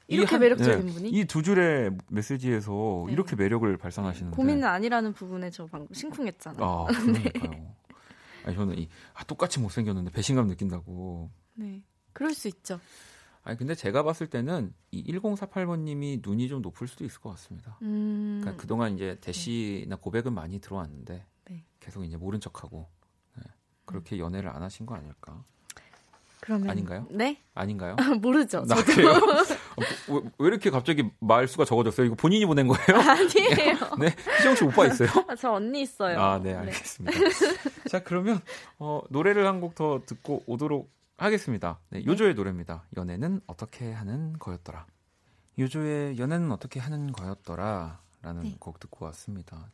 이렇게 0.09 0.31
한- 0.31 0.41
매력적인 0.41 0.87
네, 0.87 0.93
분이? 0.93 1.09
이 1.11 1.25
두 1.25 1.43
줄의 1.43 1.91
메시지에서 2.11 3.05
네. 3.07 3.13
이렇게 3.13 3.35
매력을 3.37 3.77
발산하시는데 3.77 4.37
고민은 4.37 4.65
아니라는 4.65 5.13
부분에 5.13 5.51
저 5.51 5.67
방금 5.67 5.93
심쿵했잖아요. 5.93 6.65
아, 6.65 6.85
그러니까요. 6.87 7.75
아니, 8.45 8.55
저는 8.55 8.79
이 8.79 8.89
아, 9.15 9.25
똑같이 9.25 9.59
못생겼는데 9.59 10.11
배신감 10.13 10.47
느낀다고. 10.47 11.31
네. 11.55 11.83
그럴 12.13 12.33
수 12.35 12.47
있죠. 12.49 12.79
아니 13.43 13.57
근데 13.59 13.75
제가 13.75 14.03
봤을 14.03 14.27
때는 14.29 14.73
이 14.91 15.05
1048번님이 15.13 16.21
눈이 16.25 16.49
좀 16.49 16.63
높을 16.63 16.89
수도 16.89 17.05
있을 17.05 17.21
것 17.21 17.31
같습니다. 17.31 17.79
음. 17.83 18.39
그러니까 18.41 18.61
그동안 18.61 18.95
이제 18.95 19.19
대시나 19.21 19.97
고백은 19.97 20.33
많이 20.33 20.59
들어왔는데 20.61 21.25
네. 21.51 21.65
계속 21.81 22.05
이제 22.05 22.17
모른 22.17 22.41
척하고 22.41 22.89
네. 23.37 23.43
그렇게 23.85 24.19
연애를 24.19 24.51
안 24.51 24.63
하신 24.63 24.85
거 24.87 24.95
아닐까? 24.97 25.43
그러면 26.41 26.71
아닌가요? 26.71 27.07
네? 27.11 27.41
아닌가요? 27.55 27.97
모르죠. 28.21 28.65
나 28.65 28.75
저도 28.77 28.85
왜, 30.09 30.21
왜 30.39 30.47
이렇게 30.49 30.71
갑자기 30.71 31.11
말수가 31.21 31.65
적어졌어요? 31.65 32.07
이거 32.07 32.15
본인이 32.17 32.47
보낸 32.47 32.67
거예요? 32.69 32.85
아니에요. 33.11 33.75
네, 33.99 34.15
희정 34.39 34.55
씨 34.57 34.65
오빠 34.65 34.87
있어요? 34.87 35.09
아, 35.29 35.35
저 35.37 35.53
언니 35.53 35.83
있어요. 35.83 36.19
아, 36.19 36.39
네, 36.43 36.55
알겠습니다. 36.55 37.19
자, 37.89 38.03
그러면 38.03 38.41
어, 38.79 39.03
노래를 39.11 39.47
한 39.47 39.61
곡 39.61 39.75
더 39.75 40.01
듣고 40.07 40.43
오도록 40.47 40.91
하겠습니다. 41.19 41.79
네, 41.91 42.05
요조의 42.05 42.35
노래입니다. 42.35 42.85
연애는 42.97 43.41
어떻게 43.47 43.93
하는 43.93 44.39
거였더라. 44.39 44.87
요조의 45.59 46.19
연애는 46.19 46.53
어떻게 46.53 46.79
하는 46.81 47.11
거였더라. 47.13 48.01
라는 48.23 48.43
네. 48.43 48.57
곡 48.59 48.79
듣고 48.81 49.05
왔습니다. 49.07 49.71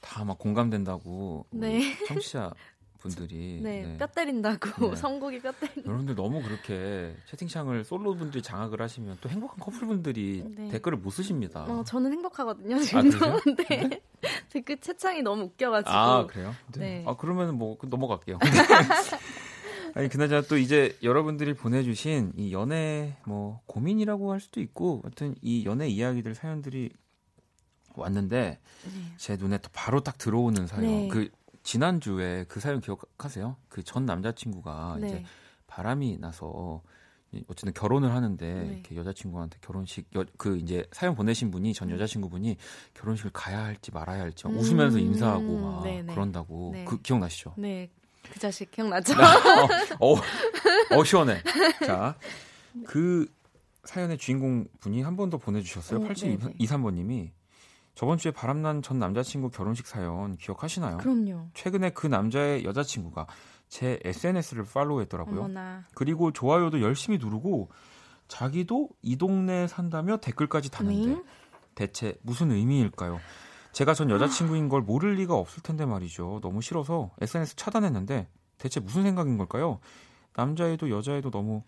다 0.00 0.24
막 0.24 0.38
공감된다고 0.38 1.44
네. 1.50 1.96
청취자 2.06 2.52
분들이 3.00 3.60
네, 3.62 3.82
네. 3.82 3.96
뼈 3.98 4.06
때린다고 4.06 4.90
네. 4.90 4.96
선곡이 4.96 5.40
뼈 5.40 5.50
때린다. 5.52 5.82
여러분들 5.86 6.14
너무 6.14 6.42
그렇게 6.42 7.16
채팅창을 7.26 7.84
솔로 7.84 8.14
분들이 8.14 8.42
장악을 8.42 8.80
하시면 8.80 9.18
또 9.20 9.28
행복한 9.28 9.58
커플 9.58 9.86
분들이 9.88 10.44
네. 10.56 10.68
댓글을 10.68 10.98
못 10.98 11.10
쓰십니다. 11.10 11.64
어, 11.64 11.82
저는 11.84 12.12
행복하거든요. 12.12 12.76
아, 12.76 12.78
지금도. 12.80 13.18
그러세요? 13.18 13.40
네. 13.68 14.00
댓글 14.50 14.78
채창이 14.78 15.22
너무 15.22 15.44
웃겨가지고. 15.44 15.90
아 15.90 16.26
그래요? 16.26 16.54
네. 16.76 17.02
아 17.06 17.16
그러면 17.16 17.56
뭐 17.56 17.76
그- 17.78 17.86
넘어갈게요. 17.86 18.38
아니 19.94 20.08
그나저나 20.08 20.42
또 20.42 20.56
이제 20.56 20.96
여러분들이 21.02 21.54
보내주신 21.54 22.32
이 22.36 22.52
연애 22.52 23.16
뭐 23.26 23.60
고민이라고 23.66 24.30
할 24.30 24.38
수도 24.40 24.60
있고, 24.60 25.00
하여튼 25.02 25.34
이 25.42 25.64
연애 25.64 25.88
이야기들 25.88 26.34
사연들이 26.34 26.90
왔는데 27.96 28.60
네. 28.84 28.90
제 29.16 29.36
눈에 29.36 29.58
또 29.58 29.68
바로 29.72 30.00
딱 30.00 30.16
들어오는 30.16 30.66
사연. 30.68 30.82
네. 30.84 31.08
그 31.08 31.28
지난 31.70 32.00
주에 32.00 32.44
그 32.48 32.58
사연 32.58 32.80
기억하세요? 32.80 33.56
그 33.68 33.82
전 33.84 34.04
남자친구가 34.04 34.98
네. 35.00 35.06
이제 35.06 35.24
바람이 35.68 36.18
나서 36.18 36.82
이- 37.30 37.44
어쨌든 37.46 37.72
결혼을 37.72 38.12
하는데 38.12 38.52
네. 38.54 38.66
이렇게 38.72 38.96
여자친구한테 38.96 39.58
결혼식 39.60 40.08
여- 40.16 40.24
그 40.36 40.56
이제 40.58 40.84
사연 40.90 41.14
보내신 41.14 41.52
분이 41.52 41.72
전 41.74 41.88
여자친구분이 41.90 42.56
결혼식을 42.94 43.30
가야 43.32 43.64
할지 43.64 43.92
말아야 43.92 44.20
할지 44.22 44.46
막 44.48 44.54
음, 44.54 44.58
웃으면서 44.58 44.98
인사하고 44.98 45.58
막 45.60 45.84
네, 45.84 46.02
네. 46.02 46.12
그런다고 46.12 46.70
네. 46.74 46.84
그 46.84 47.00
기억나시죠? 47.00 47.54
네. 47.56 47.88
그 48.32 48.40
자식 48.40 48.68
기억나죠? 48.72 49.14
어, 50.00 50.14
어 50.96 51.04
시원해. 51.04 51.40
자, 51.86 52.16
그 52.84 53.26
사연의 53.84 54.18
주인공 54.18 54.66
분이 54.80 55.02
한 55.02 55.14
번 55.16 55.30
더 55.30 55.38
보내주셨어요. 55.38 56.00
어, 56.00 56.08
8723번님이 56.08 57.30
저번 58.00 58.16
주에 58.16 58.32
바람난 58.32 58.80
전 58.80 58.98
남자친구 58.98 59.50
결혼식 59.50 59.86
사연 59.86 60.38
기억하시나요? 60.38 60.96
그럼요. 60.96 61.50
최근에 61.52 61.90
그 61.90 62.06
남자의 62.06 62.64
여자친구가 62.64 63.26
제 63.68 64.00
SNS를 64.02 64.64
팔로우했더라고요. 64.64 65.40
어머나. 65.40 65.84
그리고 65.94 66.32
좋아요도 66.32 66.80
열심히 66.80 67.18
누르고 67.18 67.68
자기도 68.26 68.88
이 69.02 69.18
동네에 69.18 69.66
산다며 69.66 70.16
댓글까지 70.16 70.70
다는데 70.70 71.10
응? 71.10 71.24
대체 71.74 72.16
무슨 72.22 72.50
의미일까요? 72.52 73.20
제가 73.72 73.92
전 73.92 74.08
여자친구인 74.08 74.70
걸 74.70 74.80
모를 74.80 75.16
리가 75.16 75.34
없을 75.34 75.62
텐데 75.62 75.84
말이죠. 75.84 76.40
너무 76.40 76.62
싫어서 76.62 77.10
SNS 77.20 77.56
차단했는데 77.56 78.28
대체 78.56 78.80
무슨 78.80 79.02
생각인 79.02 79.36
걸까요? 79.36 79.78
남자애도 80.36 80.88
여자애도 80.88 81.30
너무 81.30 81.64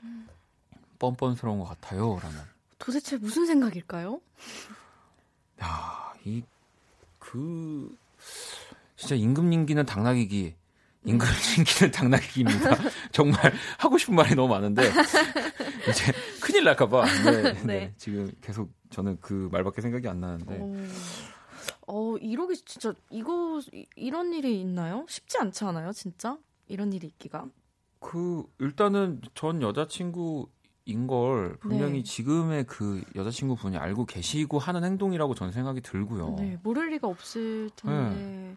뻔뻔스러운 0.99 1.59
것 1.59 1.67
같아요. 1.67 2.19
라는. 2.23 2.39
도대체 2.79 3.19
무슨 3.19 3.45
생각일까요? 3.45 4.23
야, 5.63 6.12
이, 6.25 6.43
그, 7.19 7.97
진짜 8.97 9.15
임금님기는 9.15 9.85
당나귀기, 9.87 10.55
임금님기는 11.05 11.91
당나귀기입니다. 11.93 12.77
정말 13.13 13.53
하고 13.79 13.99
싶은 13.99 14.15
말이 14.15 14.35
너무 14.35 14.49
많은데, 14.49 14.83
이제 15.89 16.13
큰일 16.41 16.65
날까봐. 16.65 17.05
네, 17.25 17.43
네. 17.43 17.63
네. 17.65 17.95
지금 17.97 18.31
계속 18.41 18.71
저는 18.91 19.19
그 19.21 19.49
말밖에 19.53 19.81
생각이 19.83 20.07
안 20.09 20.21
나는데. 20.21 20.59
어, 20.61 20.87
어, 21.87 22.17
이러기 22.19 22.57
진짜 22.65 22.95
이거 23.11 23.61
이- 23.73 23.87
이런 23.97 24.33
일이 24.33 24.61
있나요? 24.61 25.05
쉽지 25.09 25.39
않지 25.39 25.65
않아요, 25.65 25.93
진짜? 25.93 26.39
이런 26.69 26.93
일이 26.93 27.07
있기가. 27.09 27.47
그, 27.99 28.45
일단은 28.59 29.21
전 29.35 29.63
여자친구 29.63 30.49
인걸 30.85 31.57
분명히 31.61 31.99
네. 31.99 32.03
지금의 32.03 32.65
그 32.65 33.03
여자친구 33.15 33.57
분이 33.57 33.77
알고 33.77 34.05
계시고 34.07 34.59
하는 34.59 34.85
행동이라고 34.85 35.35
저는 35.35 35.53
생각이 35.53 35.81
들고요. 35.81 36.37
네, 36.39 36.59
모를 36.63 36.91
리가 36.91 37.07
없을 37.09 37.71
텐데 37.77 38.57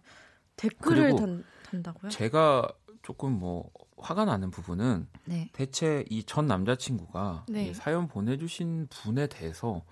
댓글을 0.56 1.04
그리고 1.04 1.18
단, 1.20 1.44
단다고요? 1.70 2.10
제가 2.10 2.68
조금 3.04 3.34
뭐 3.38 3.70
화가 3.98 4.26
나는 4.26 4.50
부분은 4.52 5.08
네. 5.26 5.50
대체 5.54 6.04
이 6.10 6.24
전 6.24 6.48
남자친구가 6.48 7.46
네. 7.50 7.68
이 7.70 7.74
사연 7.74 8.08
보내주신 8.08 8.88
분에 8.90 9.28
대해서 9.28 9.84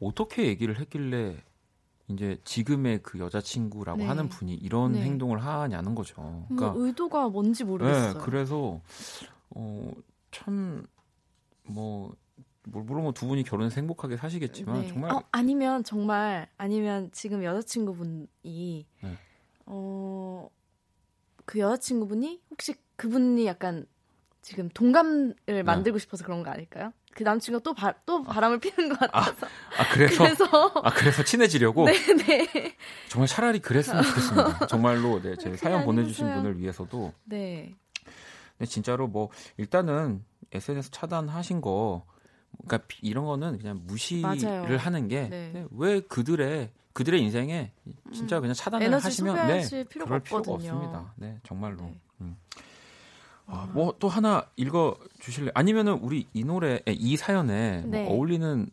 어떻게 0.00 0.46
얘기를 0.46 0.78
했길래 0.78 1.36
이제 2.10 2.40
지금의 2.44 3.00
그 3.02 3.18
여자친구라고 3.18 3.98
네. 3.98 4.06
하는 4.06 4.28
분이 4.28 4.54
이런 4.54 4.92
네. 4.92 5.02
행동을 5.02 5.44
하냐는 5.44 5.94
거죠. 5.94 6.22
뭐 6.22 6.46
그러니까 6.48 6.72
의도가 6.80 7.28
뭔지 7.28 7.64
모르겠어요. 7.64 8.14
네, 8.14 8.20
그래서 8.22 8.80
어, 9.50 9.90
어참 10.30 10.86
뭐 11.68 12.14
물론 12.64 13.04
뭐두 13.04 13.26
분이 13.26 13.44
결혼해서 13.44 13.76
행복하게 13.76 14.16
사시겠지만 14.16 14.82
네. 14.82 14.88
정말 14.88 15.12
어, 15.12 15.22
아니면 15.30 15.84
정말 15.84 16.48
아니면 16.56 17.10
지금 17.12 17.42
여자친구분이 17.44 18.26
네. 19.02 19.18
어, 19.66 20.50
그 21.44 21.58
여자친구분이 21.58 22.42
혹시 22.50 22.74
그분이 22.96 23.46
약간 23.46 23.86
지금 24.42 24.68
동감을 24.68 25.34
네. 25.46 25.62
만들고 25.62 25.98
싶어서 25.98 26.24
그런 26.24 26.42
거 26.42 26.50
아닐까요? 26.50 26.92
그 27.14 27.24
남친과 27.24 27.60
또, 27.60 27.74
바, 27.74 27.92
또 28.06 28.22
바람을 28.22 28.60
피는 28.60 28.90
것 28.90 28.98
같아서. 29.00 29.46
아 29.76 29.88
그래서 29.92 30.22
그래서 30.22 30.44
아 30.84 30.90
그래서 30.90 31.24
친해지려고 31.24 31.86
네네 31.86 32.76
정말 33.08 33.26
차라리 33.26 33.58
그랬으면 33.58 34.04
좋겠습니다. 34.04 34.66
정말로 34.68 35.20
네, 35.20 35.34
제 35.36 35.56
사연. 35.56 35.84
보내주신 35.84 36.32
분을 36.32 36.58
위해서도 36.60 37.12
네. 37.24 37.74
근데 38.56 38.70
진짜로 38.70 39.08
뭐 39.08 39.30
일단은 39.56 40.24
SNS 40.52 40.90
차단하신 40.90 41.60
거 41.60 42.04
그러니까 42.58 42.78
비- 42.88 43.06
이런 43.06 43.24
거는 43.26 43.58
그냥 43.58 43.80
무시를 43.84 44.22
맞아요. 44.22 44.76
하는 44.78 45.08
게 45.08 45.28
네. 45.28 45.66
왜 45.70 46.00
그들의 46.00 46.70
그들의 46.94 47.22
인생에 47.22 47.72
진짜 48.12 48.38
음. 48.38 48.40
그냥 48.40 48.54
차단을 48.54 48.98
하시면 48.98 49.46
네, 49.48 49.84
필요가 49.84 50.08
그럴 50.08 50.20
필요가 50.20 50.52
없거든요. 50.52 50.72
없습니다. 50.72 51.12
네, 51.16 51.38
정말로. 51.44 51.82
네. 51.82 52.00
음. 52.22 52.36
아, 53.46 53.66
뭐 53.72 53.94
또 53.98 54.08
하나 54.08 54.44
읽어 54.56 54.96
주실래? 55.20 55.50
아니면은 55.54 55.94
우리 55.94 56.26
이 56.34 56.44
노래 56.44 56.80
이 56.86 57.16
사연에 57.16 57.80
뭐 57.82 57.90
네. 57.90 58.06
어울리는 58.08 58.68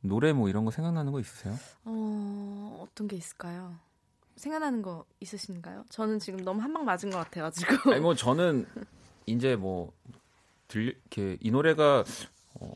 노래 0.00 0.32
뭐 0.32 0.48
이런 0.48 0.64
거 0.64 0.70
생각나는 0.70 1.12
거 1.12 1.20
있으세요? 1.20 1.54
어, 1.84 2.78
어떤 2.88 3.08
게 3.08 3.16
있을까요? 3.16 3.74
생각나는 4.36 4.80
거 4.82 5.04
있으신가요? 5.20 5.84
저는 5.90 6.18
지금 6.18 6.44
너무 6.44 6.60
한 6.62 6.72
방 6.72 6.84
맞은 6.84 7.10
것 7.10 7.18
같아가지고. 7.18 7.92
아니 7.92 8.00
뭐 8.00 8.14
저는 8.14 8.66
이제 9.26 9.56
뭐 9.56 9.92
들, 10.68 10.98
이렇게 11.12 11.36
이 11.40 11.50
노래가 11.50 12.04
어, 12.54 12.72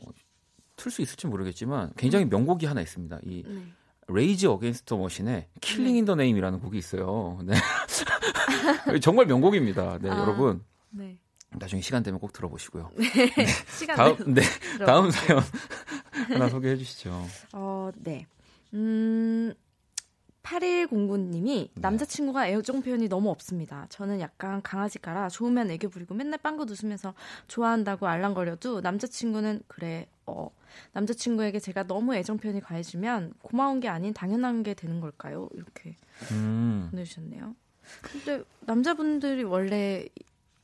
틀 0.75 0.91
수 0.91 1.01
있을지 1.01 1.27
모르겠지만 1.27 1.91
굉장히 1.97 2.25
명곡이 2.25 2.65
하나 2.65 2.81
있습니다. 2.81 3.19
이 3.23 3.43
네. 3.47 3.63
Rage 4.07 4.47
Against 4.47 4.85
the 4.85 4.97
Machine의 4.97 5.47
Killing 5.61 5.93
네. 5.93 5.99
In 5.99 6.05
the 6.05 6.15
Name이라는 6.15 6.59
곡이 6.59 6.77
있어요. 6.77 7.39
네. 7.43 7.53
정말 9.01 9.25
명곡입니다. 9.27 9.99
네, 9.99 10.09
아. 10.09 10.19
여러분 10.19 10.63
네. 10.89 11.19
나중에 11.51 11.81
시간 11.81 12.01
되면 12.03 12.19
꼭 12.19 12.33
들어보시고요. 12.33 12.89
시간 13.77 13.95
다음 13.95 14.33
네, 14.33 14.41
다음 14.85 15.09
들어볼게요. 15.11 15.41
사연 15.41 15.43
하나 16.33 16.49
소개해 16.49 16.75
주시죠. 16.77 17.25
어, 17.53 17.91
네. 17.95 18.25
음, 18.73 19.53
8109님이 20.43 21.69
남자친구가 21.75 22.47
애정 22.47 22.81
표현이 22.81 23.07
너무 23.09 23.29
없습니다. 23.29 23.85
저는 23.89 24.19
약간 24.19 24.61
강아지가라 24.61 25.29
좋으면 25.29 25.69
애교 25.71 25.89
부리고 25.89 26.15
맨날 26.15 26.39
빵긋 26.39 26.69
웃으면서 26.69 27.13
좋아한다고 27.47 28.07
알랑거려도 28.07 28.81
남자친구는 28.81 29.61
그래, 29.67 30.07
어, 30.25 30.49
남자친구에게 30.93 31.59
제가 31.59 31.83
너무 31.83 32.15
애정 32.15 32.37
표현이 32.37 32.61
가해지면 32.61 33.33
고마운 33.41 33.79
게 33.79 33.87
아닌 33.87 34.13
당연한 34.13 34.63
게 34.63 34.73
되는 34.73 34.99
걸까요? 34.99 35.49
이렇게 35.53 35.95
음. 36.31 36.87
보내주셨네요. 36.91 37.55
근데 38.01 38.43
남자분들이 38.61 39.43
원래 39.43 40.05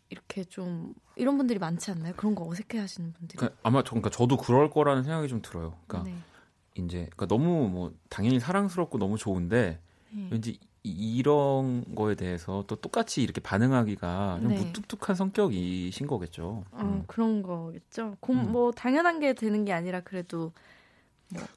이렇게 0.09 0.43
좀 0.43 0.93
이런 1.15 1.37
분들이 1.37 1.59
많지 1.59 1.91
않나요? 1.91 2.13
그런 2.15 2.35
거 2.35 2.47
어색해 2.47 2.79
하시는 2.79 3.11
분들이. 3.11 3.37
그러니까 3.37 3.59
아마 3.63 3.83
저, 3.83 3.91
그러니까 3.91 4.09
저도 4.09 4.37
그럴 4.37 4.69
거라는 4.69 5.03
생각이 5.03 5.27
좀 5.27 5.41
들어요. 5.41 5.77
그러니까 5.87 6.09
네. 6.09 6.17
이제 6.85 7.07
그러니까 7.15 7.25
너무 7.27 7.69
뭐 7.69 7.93
당연히 8.09 8.39
사랑스럽고 8.39 8.97
너무 8.97 9.17
좋은데 9.17 9.79
네. 10.11 10.27
왠지 10.31 10.59
이- 10.83 11.17
이런 11.17 11.83
거에 11.95 12.15
대해서 12.15 12.63
또 12.67 12.75
똑같이 12.75 13.21
이렇게 13.21 13.41
반응하기가 13.41 14.39
좀 14.41 14.49
네. 14.49 14.57
무뚝뚝한 14.63 15.15
성격이신 15.15 16.07
거겠죠. 16.07 16.63
어, 16.71 16.79
음. 16.81 17.03
그런 17.07 17.41
거겠죠. 17.43 18.15
공, 18.19 18.37
음. 18.39 18.51
뭐 18.51 18.71
당연한 18.71 19.19
게 19.19 19.33
되는 19.33 19.65
게 19.65 19.73
아니라 19.73 20.01
그래도 20.01 20.53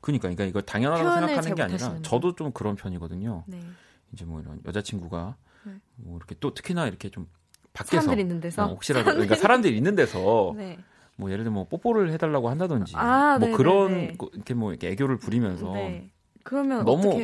그러니까, 0.01 0.23
그러니까 0.29 0.45
이거 0.45 0.61
당연하다고 0.61 1.05
표현을 1.09 1.29
생각하는 1.29 1.57
잘게 1.57 1.63
아니라 1.63 2.03
저도 2.03 2.35
좀 2.35 2.51
그런 2.53 2.75
편이거든요. 2.75 3.45
네. 3.47 3.61
이제 4.13 4.25
뭐 4.25 4.41
이런 4.41 4.61
여자친구가 4.67 5.37
네. 5.65 5.73
뭐 5.97 6.17
이렇게 6.17 6.35
또 6.41 6.53
특히나 6.53 6.89
이렇게 6.89 7.09
좀 7.09 7.29
밖에서 7.73 8.01
사람들 8.03 8.19
있는 8.19 8.41
데서 8.41 8.65
어, 8.65 8.69
혹시라도 8.71 9.13
그러니까 9.13 9.37
사람들이 9.37 9.77
있는 9.77 9.95
데서 9.95 10.55
네. 10.57 10.77
뭐 11.21 11.31
예를 11.31 11.45
들어 11.45 11.53
뭐 11.53 11.69
뽀뽀를 11.69 12.11
해달라고 12.13 12.49
한다든지 12.49 12.95
아, 12.97 13.37
뭐 13.39 13.49
네네네. 13.49 13.57
그런 13.57 14.19
거- 14.19 14.31
이렇게 14.33 14.55
뭐 14.55 14.71
이렇게 14.73 14.89
애교를 14.89 15.19
부리면서 15.19 15.73
네. 15.73 16.11
그러면 16.43 16.85
너무? 16.85 17.21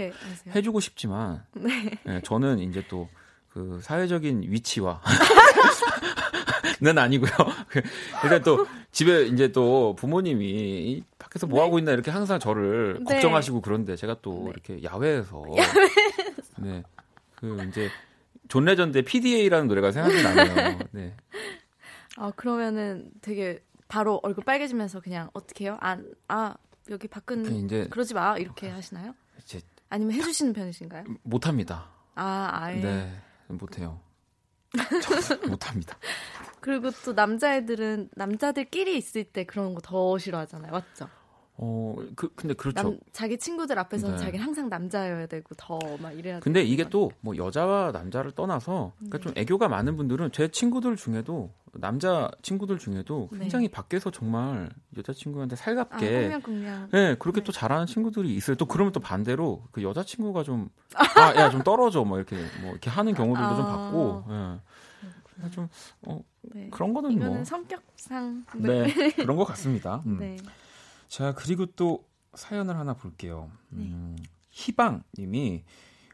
해주고 0.55 0.81
싶지만 0.81 1.43
네. 1.55 1.91
예, 2.07 2.21
저는 2.23 2.59
이제 2.61 2.85
또 2.89 3.09
그 3.49 3.81
사회적인 3.83 4.43
위치와 4.51 5.01
는 6.83 6.99
아니고요. 6.99 7.31
그 7.69 7.81
일단 8.23 8.43
또 8.43 8.67
집에 8.93 9.23
이제 9.23 9.51
또 9.51 9.95
부모님이 9.97 10.45
이 10.47 11.03
밖에서 11.19 11.47
뭐 11.47 11.63
하고 11.65 11.79
있나 11.79 11.93
이렇게 11.93 12.11
항상 12.11 12.39
저를 12.39 12.99
네. 13.09 13.15
걱정하시고 13.15 13.63
그런데 13.63 13.97
제가 13.97 14.17
또 14.21 14.43
네. 14.45 14.51
이렇게 14.51 14.83
야외에서 14.83 15.43
네. 16.61 16.83
그 17.37 17.67
이제 17.71 17.89
John 18.49 18.67
Legend의 18.67 19.05
PDA라는 19.05 19.69
노래가 19.69 19.91
생각이 19.91 20.23
나네요. 20.23 20.79
네. 20.93 21.15
아, 22.19 22.33
그러면은 22.37 23.11
되게 23.23 23.61
바로 23.89 24.21
얼굴 24.23 24.45
빨개지면서 24.45 25.01
그냥 25.01 25.31
어떻게 25.33 25.65
해요? 25.65 25.77
안, 25.81 26.13
아, 26.29 26.55
여기 26.91 27.09
밖은 27.09 27.43
그 27.43 27.51
이제 27.53 27.89
그러지 27.89 28.15
마. 28.15 28.37
이렇게 28.39 28.69
하시나요? 28.69 29.15
이제 29.43 29.61
아니면 29.89 30.15
해주시는 30.15 30.53
편이신가요? 30.53 31.05
못 31.23 31.47
합니다. 31.47 31.91
아, 32.15 32.49
아예. 32.53 32.81
네. 32.81 33.23
못 33.49 33.79
해요. 33.79 34.01
못 35.49 35.69
합니다. 35.71 35.97
그리고 36.61 36.91
또 37.05 37.13
남자애들은 37.13 38.11
남자들끼리 38.17 38.97
있을 38.99 39.25
때 39.25 39.45
그런 39.45 39.75
거 39.75 39.81
더 39.83 40.19
싫어하잖아요. 40.19 40.73
맞죠? 40.73 41.09
어, 41.59 41.97
그 42.17 42.29
근데 42.37 42.53
그렇죠. 42.55 42.83
남, 42.83 42.99
자기 43.13 43.39
친구들 43.39 43.79
앞에서는 43.79 44.17
네. 44.17 44.23
자기는 44.23 44.45
항상 44.45 44.69
남자여야 44.69 45.27
되고 45.27 45.55
더 45.57 45.79
막 46.03 46.13
이래야 46.13 46.41
근데 46.41 46.63
이게 46.63 46.85
막. 46.85 46.91
또뭐 46.91 47.37
여자와 47.37 47.93
남자를 47.93 48.33
떠나서 48.33 48.93
그러니까 48.99 49.19
네. 49.19 49.23
좀 49.25 49.33
애교가 49.37 49.69
많은 49.69 49.97
분들은 49.97 50.33
제 50.33 50.49
친구들 50.49 50.97
중에도 50.97 51.51
남자 51.73 52.31
친구들 52.43 52.79
중에도 52.79 53.29
네. 53.33 53.41
굉장히 53.41 53.69
밖에서 53.69 54.11
정말 54.11 54.69
여자친구한테 54.97 55.55
아, 55.55 55.57
살갑게 55.57 56.23
꽁냥꽁냥. 56.23 56.89
네, 56.93 57.15
그렇게 57.19 57.41
네. 57.41 57.45
또 57.45 57.53
잘하는 57.53 57.87
친구들이 57.87 58.35
있어요. 58.35 58.57
또 58.57 58.67
그러면 58.67 58.93
또 58.93 59.01
반대로 59.01 59.63
그 59.73 59.83
여자친구가 59.83 60.43
좀, 60.43 60.71
아, 61.17 61.35
야, 61.37 61.51
좀 61.51 61.63
떨어져. 61.63 62.05
뭐 62.05 62.17
이렇게, 62.19 62.37
뭐 62.63 62.71
이렇게 62.71 62.89
하는 62.89 63.13
경우들도 63.15 63.57
좀 63.57 63.65
아. 63.67 63.77
봤고, 63.77 64.25
예. 64.31 64.61
그래서 65.35 65.51
좀, 65.51 65.69
어, 66.07 66.21
네. 66.43 66.69
그런 66.71 66.95
거는 66.95 67.13
이거는 67.13 67.35
뭐. 67.35 67.45
성격상 67.45 68.45
네, 68.55 68.85
그런 69.17 69.37
것 69.37 69.45
같습니다. 69.45 70.03
음. 70.07 70.17
네. 70.19 70.37
자, 71.09 71.35
그리고 71.35 71.67
또 71.67 72.09
사연을 72.35 72.77
하나 72.77 72.95
볼게요. 72.95 73.51
음, 73.73 74.17
희방 74.51 75.03
님이 75.19 75.65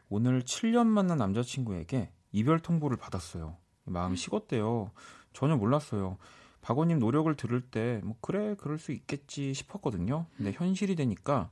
오늘 0.09 0.43
7년 0.43 0.87
만난 0.87 1.17
남자친구에게 1.17 2.11
이별 2.31 2.59
통보를 2.59 2.97
받았어요. 2.97 3.57
마음이 3.85 4.17
식었대요. 4.17 4.91
전혀 5.33 5.55
몰랐어요. 5.55 6.17
박원님 6.61 6.99
노력을 6.99 7.33
들을 7.35 7.61
때, 7.61 7.99
뭐, 8.03 8.15
그래, 8.21 8.55
그럴 8.55 8.79
수 8.79 8.91
있겠지 8.91 9.53
싶었거든요. 9.53 10.27
근데 10.37 10.51
현실이 10.53 10.95
되니까 10.95 11.49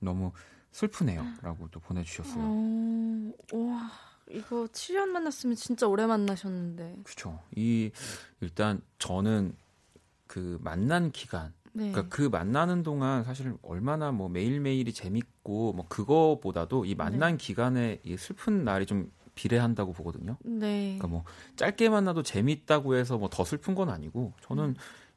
너무 0.00 0.32
슬프네요. 0.70 1.24
라고 1.40 1.68
또 1.70 1.80
보내주셨어요. 1.80 2.42
어, 2.42 3.32
와, 3.52 3.90
이거 4.30 4.66
7년 4.66 5.06
만났으면 5.06 5.56
진짜 5.56 5.86
오래 5.86 6.04
만나셨는데. 6.06 6.98
그쵸. 7.04 7.40
이, 7.56 7.90
일단 8.40 8.82
저는 8.98 9.56
그 10.26 10.58
만난 10.60 11.10
기간, 11.10 11.54
네. 11.76 11.90
그러니까 11.90 12.14
그 12.14 12.22
만나는 12.22 12.82
동안 12.82 13.24
사실 13.24 13.54
얼마나 13.62 14.12
뭐 14.12 14.28
매일매일이 14.28 14.92
재밌고 14.92 15.72
뭐 15.74 15.86
그거보다도 15.88 16.84
이 16.84 16.94
만난 16.94 17.36
기간에 17.36 18.00
이 18.04 18.16
슬픈 18.16 18.64
날이 18.64 18.86
좀 18.86 19.10
비례한다고 19.34 19.92
보거든요. 19.92 20.36
네. 20.44 20.96
그러니까 20.98 21.08
뭐 21.08 21.24
짧게 21.56 21.88
만나도 21.88 22.22
재밌다고 22.22 22.94
해서 22.94 23.18
뭐 23.18 23.28
더 23.28 23.44
슬픈 23.44 23.74
건 23.74 23.90
아니고 23.90 24.32
저는 24.42 24.64
음. 24.64 24.74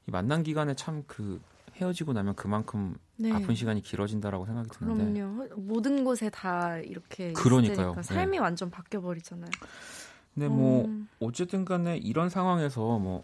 이 0.07 0.11
만난 0.11 0.43
기간에 0.43 0.73
참 0.75 1.03
그 1.07 1.39
헤어지고 1.79 2.13
나면 2.13 2.33
그만큼 2.33 2.95
네. 3.17 3.31
아픈 3.31 3.53
시간이 3.53 3.81
길어진다라고 3.83 4.47
생각이 4.47 4.69
드는데 4.69 5.13
그럼요. 5.13 5.47
모든 5.57 6.03
곳에 6.03 6.29
다 6.31 6.77
이렇게 6.79 7.33
그러니까요. 7.33 7.89
있으니까 7.91 8.01
삶이 8.01 8.39
완전 8.39 8.71
바뀌어 8.71 8.99
버리잖아요. 9.01 9.49
근데 10.33 10.47
뭐 10.47 10.85
음, 10.85 11.07
어쨌든 11.19 11.65
간에 11.65 11.97
이런 11.97 12.29
상황에서 12.29 12.97
뭐 12.97 13.23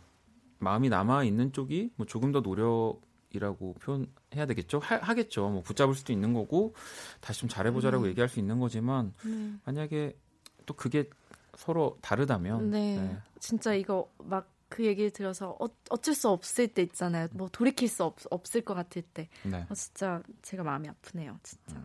마음이 0.59 0.89
남아 0.89 1.23
있는 1.23 1.51
쪽이 1.51 1.93
뭐 1.95 2.05
조금 2.05 2.31
더 2.31 2.41
노력 2.41 2.99
이라고 3.33 3.73
표현해야 3.75 4.45
되겠죠. 4.47 4.79
하, 4.79 5.13
겠죠뭐 5.13 5.61
붙잡을 5.63 5.95
수도 5.95 6.13
있는 6.13 6.33
거고 6.33 6.73
다시 7.19 7.41
좀 7.41 7.49
잘해보자라고 7.49 8.05
음. 8.05 8.09
얘기할 8.09 8.29
수 8.29 8.39
있는 8.39 8.59
거지만 8.59 9.13
네. 9.25 9.53
만약에 9.65 10.17
또 10.65 10.73
그게 10.75 11.09
서로 11.57 11.97
다르다면 12.01 12.69
네. 12.71 12.97
네. 12.97 13.17
진짜 13.39 13.73
이거 13.73 14.09
막 14.19 14.53
그 14.73 14.83
얘기를 14.85 15.11
들어서 15.11 15.55
어, 15.59 15.67
어쩔 15.91 16.15
수 16.15 16.29
없을 16.29 16.67
때 16.67 16.81
있잖아요. 16.81 17.27
뭐 17.33 17.47
돌이킬 17.47 17.87
수 17.87 18.03
없, 18.03 18.15
없을 18.31 18.61
것 18.61 18.73
같을 18.73 19.03
때. 19.03 19.29
네. 19.43 19.67
어, 19.69 19.73
진짜 19.75 20.23
제가 20.41 20.63
마음이 20.63 20.89
아프네요. 20.89 21.37
진짜. 21.43 21.79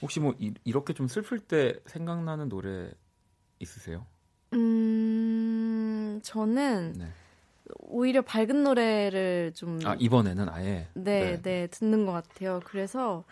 혹시 0.00 0.18
뭐 0.18 0.34
이, 0.38 0.54
이렇게 0.64 0.94
좀 0.94 1.08
슬플 1.08 1.40
때 1.40 1.78
생각나는 1.84 2.48
노래 2.48 2.90
있으세요? 3.58 4.06
음, 4.54 6.20
저는 6.22 6.94
네. 6.96 7.12
오히려 7.80 8.22
밝은 8.22 8.62
노래를 8.64 9.52
좀 9.54 9.78
아 9.84 9.96
이번에는 9.98 10.48
아예? 10.48 10.88
네, 10.94 11.40
네, 11.42 11.66
듣는 11.68 12.06
것 12.06 12.12
같아요. 12.12 12.60
그래서 12.64 13.24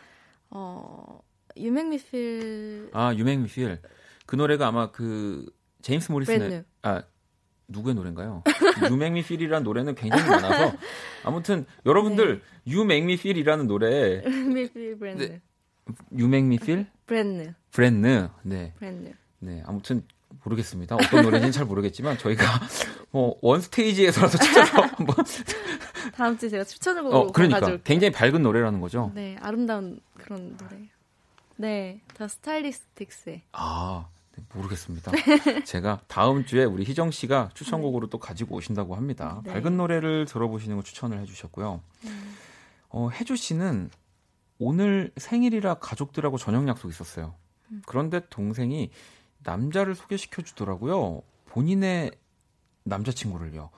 어 0.50 1.20
You 1.56 1.87
Make 1.87 2.28
Me 2.28 2.49
Feel 2.49 2.90
아 2.92 3.14
You 3.14 3.25
Make 3.25 3.40
Me 3.40 3.48
Feel 3.48 3.98
그 3.98 4.36
노래가 4.36 4.66
아마 4.68 4.90
그 4.90 5.46
James 5.82 6.12
Morrison의 6.12 6.64
아 6.82 7.02
누구의 7.68 7.94
노래인가요? 7.94 8.42
You 8.90 9.01
Make 9.01 9.15
Me 9.15 9.22
Feel이라는 9.22 9.64
노래는 9.64 9.94
굉장히 9.94 10.28
많아서. 10.28 10.76
아무튼 11.24 11.64
여러분들 11.86 12.42
You 12.66 12.83
Make 12.83 13.05
Me 13.05 13.16
Feel이라는 13.18 13.66
노래 13.66 14.22
Brand 14.98 15.22
New. 15.28 15.40
유맹미 16.16 16.58
필 16.58 16.86
브랜드 17.06 17.54
브랜드 17.70 18.28
네. 18.42 18.72
브랜드 18.78 19.12
네 19.38 19.62
아무튼 19.66 20.02
모르겠습니다. 20.44 20.96
어떤 20.96 21.22
노래인지는 21.22 21.52
잘 21.52 21.64
모르겠지만 21.66 22.18
저희가 22.18 22.44
뭐원 23.14 23.60
스테이지에서라도 23.60 24.38
찾아서 24.38 24.82
한번 24.96 25.24
다음 26.16 26.36
주에 26.36 26.48
제가 26.48 26.64
추천을 26.64 27.04
보고 27.04 27.16
어 27.16 27.26
그러니까 27.32 27.60
가져올게요. 27.60 27.84
굉장히 27.84 28.10
밝은 28.12 28.42
노래라는 28.42 28.80
거죠. 28.80 29.12
네, 29.14 29.36
아름다운 29.40 30.00
그런 30.18 30.56
노래예요. 30.60 30.88
네, 31.56 32.00
다 32.16 32.26
스타일리스틱스의 32.26 33.42
아, 33.52 34.08
네, 34.36 34.42
모르겠습니다. 34.52 35.12
제가 35.64 36.00
다음 36.08 36.44
주에 36.44 36.64
우리 36.64 36.82
희정 36.82 37.12
씨가 37.12 37.50
추천곡으로 37.54 38.08
또 38.08 38.18
가지고 38.18 38.56
오신다고 38.56 38.96
합니다. 38.96 39.40
네. 39.44 39.52
밝은 39.52 39.76
노래를 39.76 40.24
들어보시는 40.24 40.76
거 40.76 40.82
추천을 40.82 41.20
해주셨고요. 41.20 41.80
어, 42.88 43.10
혜주 43.10 43.36
씨는 43.36 43.90
오늘 44.58 45.12
생일이라 45.16 45.74
가족들하고 45.74 46.36
저녁 46.36 46.66
약속 46.66 46.88
있었어요. 46.88 47.34
그런데 47.86 48.20
동생이 48.28 48.90
남자를 49.44 49.94
소개시켜 49.94 50.42
주더라고요. 50.42 51.22
본인의 51.46 52.10
남자친구를요. 52.84 53.70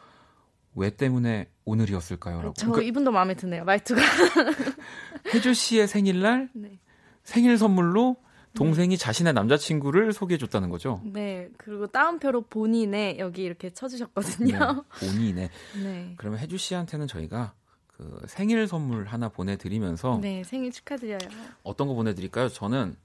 왜 0.75 0.91
때문에 0.91 1.49
오늘이었을까요? 1.65 2.43
라고. 2.43 2.55
저 2.55 2.67
그러니까 2.67 2.87
이분도 2.89 3.11
마음에 3.11 3.35
드네요. 3.35 3.65
말투가. 3.65 4.01
혜주 5.33 5.55
씨의 5.55 5.89
생일날 5.89 6.51
네. 6.53 6.79
생일 7.25 7.57
선물로 7.57 8.17
동생이 8.55 8.97
자신의 8.97 9.33
남자친구를 9.35 10.13
소개해 10.13 10.39
줬다는 10.39 10.71
거죠. 10.71 11.01
네, 11.05 11.49
그리고 11.59 11.87
따옴표로 11.87 12.43
본인의 12.43 13.19
여기 13.19 13.43
이렇게 13.43 13.71
쳐주셨거든요. 13.71 14.59
네, 14.59 15.07
본인의. 15.07 15.51
네. 15.83 16.15
그러면 16.17 16.39
혜주 16.39 16.57
씨한테는 16.57 17.07
저희가 17.07 17.53
그 17.89 18.23
생일 18.27 18.67
선물 18.67 19.07
하나 19.07 19.29
보내드리면서 19.29 20.19
네, 20.23 20.43
생일 20.45 20.73
축하드려요. 20.73 21.19
어떤 21.63 21.87
거 21.89 21.95
보내드릴까요? 21.95 22.49
저는 22.49 22.97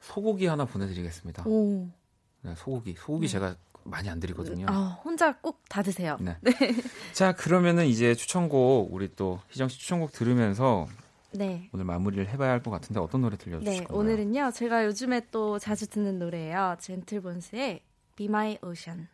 소고기 0.00 0.46
하나 0.46 0.64
보내드리겠습니다. 0.64 1.44
오. 1.46 1.88
네, 2.42 2.54
소고기. 2.56 2.94
소고기 2.98 3.28
제가 3.28 3.56
많이 3.84 4.08
안 4.10 4.18
드리거든요. 4.20 4.66
아, 4.68 4.98
혼자 5.04 5.32
꼭 5.36 5.62
다 5.68 5.82
드세요. 5.82 6.16
네. 6.20 6.36
자, 7.12 7.32
그러면은 7.32 7.86
이제 7.86 8.14
추천곡 8.14 8.92
우리 8.94 9.14
또 9.16 9.40
희정 9.50 9.68
씨 9.68 9.78
추천곡 9.78 10.12
들으면서 10.12 10.86
네. 11.32 11.68
오늘 11.72 11.84
마무리를 11.84 12.28
해봐야 12.28 12.50
할 12.50 12.62
것 12.62 12.70
같은데 12.70 13.00
어떤 13.00 13.22
노래 13.22 13.36
들려주실 13.36 13.70
네, 13.72 13.78
건가요? 13.84 13.98
오늘은요. 13.98 14.50
제가 14.52 14.84
요즘에 14.86 15.26
또 15.32 15.58
자주 15.58 15.88
듣는 15.88 16.18
노래예요. 16.20 16.76
젠틀본스의 16.78 17.80
Be 18.16 18.26
My 18.26 18.58
Ocean입니다. 18.62 19.08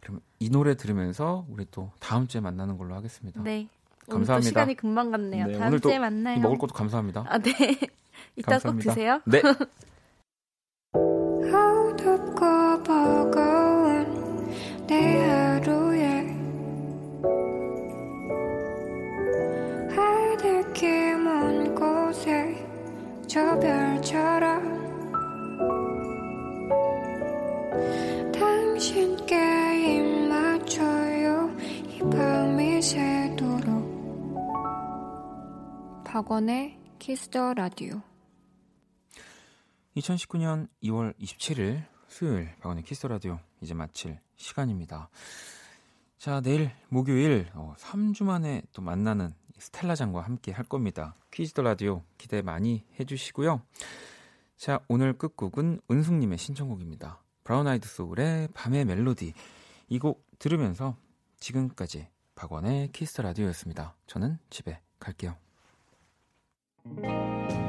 그럼 0.00 0.20
이 0.38 0.48
노래 0.50 0.76
들으면서 0.76 1.44
우리 1.50 1.66
또 1.72 1.90
다음 1.98 2.28
주에 2.28 2.40
만나는 2.40 2.78
걸로 2.78 2.94
하겠습니다. 2.94 3.42
네. 3.42 3.66
감사합니다. 4.08 4.36
또 4.36 4.40
시간이 4.42 4.74
금방 4.76 5.10
갔네요. 5.10 5.46
네, 5.48 5.58
다음 5.58 5.80
주에 5.80 5.98
만나요. 5.98 6.38
먹을 6.38 6.58
것도 6.58 6.74
감사합니다. 6.74 7.24
아, 7.28 7.38
네. 7.38 7.50
이따 8.36 8.58
꼭 8.58 8.62
감사합니다. 8.62 8.94
드세요. 8.94 9.20
네. 9.26 9.42
박원의 36.16 36.78
Kiss 36.98 37.29
the 37.29 37.52
Radio 37.52 38.00
2019년 39.98 40.66
2월 40.84 41.14
27일 41.18 41.84
수요일 42.08 42.56
박원의 42.60 42.84
Kiss 42.84 43.06
the 43.06 43.18
Radio 43.18 43.38
이제 43.60 43.74
마칠 43.74 44.18
시간입니다. 44.36 45.10
자, 46.16 46.40
내일 46.40 46.70
목요일 46.88 47.50
어, 47.52 47.74
3주 47.76 48.24
만에 48.24 48.62
또 48.72 48.80
만나는 48.80 49.34
스텔라장과 49.58 50.22
함께 50.22 50.52
할 50.52 50.64
겁니다. 50.64 51.14
Kiss 51.30 51.52
the 51.52 51.60
Radio 51.60 52.02
기대 52.16 52.40
많이 52.40 52.82
해주시고요. 52.98 53.60
자, 54.56 54.80
오늘 54.88 55.12
끝곡은 55.18 55.82
은숙님의 55.90 56.38
신청곡입니다. 56.38 57.22
Brown 57.44 57.66
Eyed 57.66 57.86
Soul의 57.86 58.48
밤의 58.54 58.86
멜로디. 58.86 59.34
이 59.90 59.98
곡 59.98 60.24
들으면서 60.38 60.96
지금까지 61.40 62.08
박원의 62.36 62.92
키스 62.92 63.12
더 63.12 63.22
라디오였습니다. 63.22 63.96
저는 64.06 64.38
집에 64.48 64.80
갈게요. 64.98 65.36
Música 66.94 67.65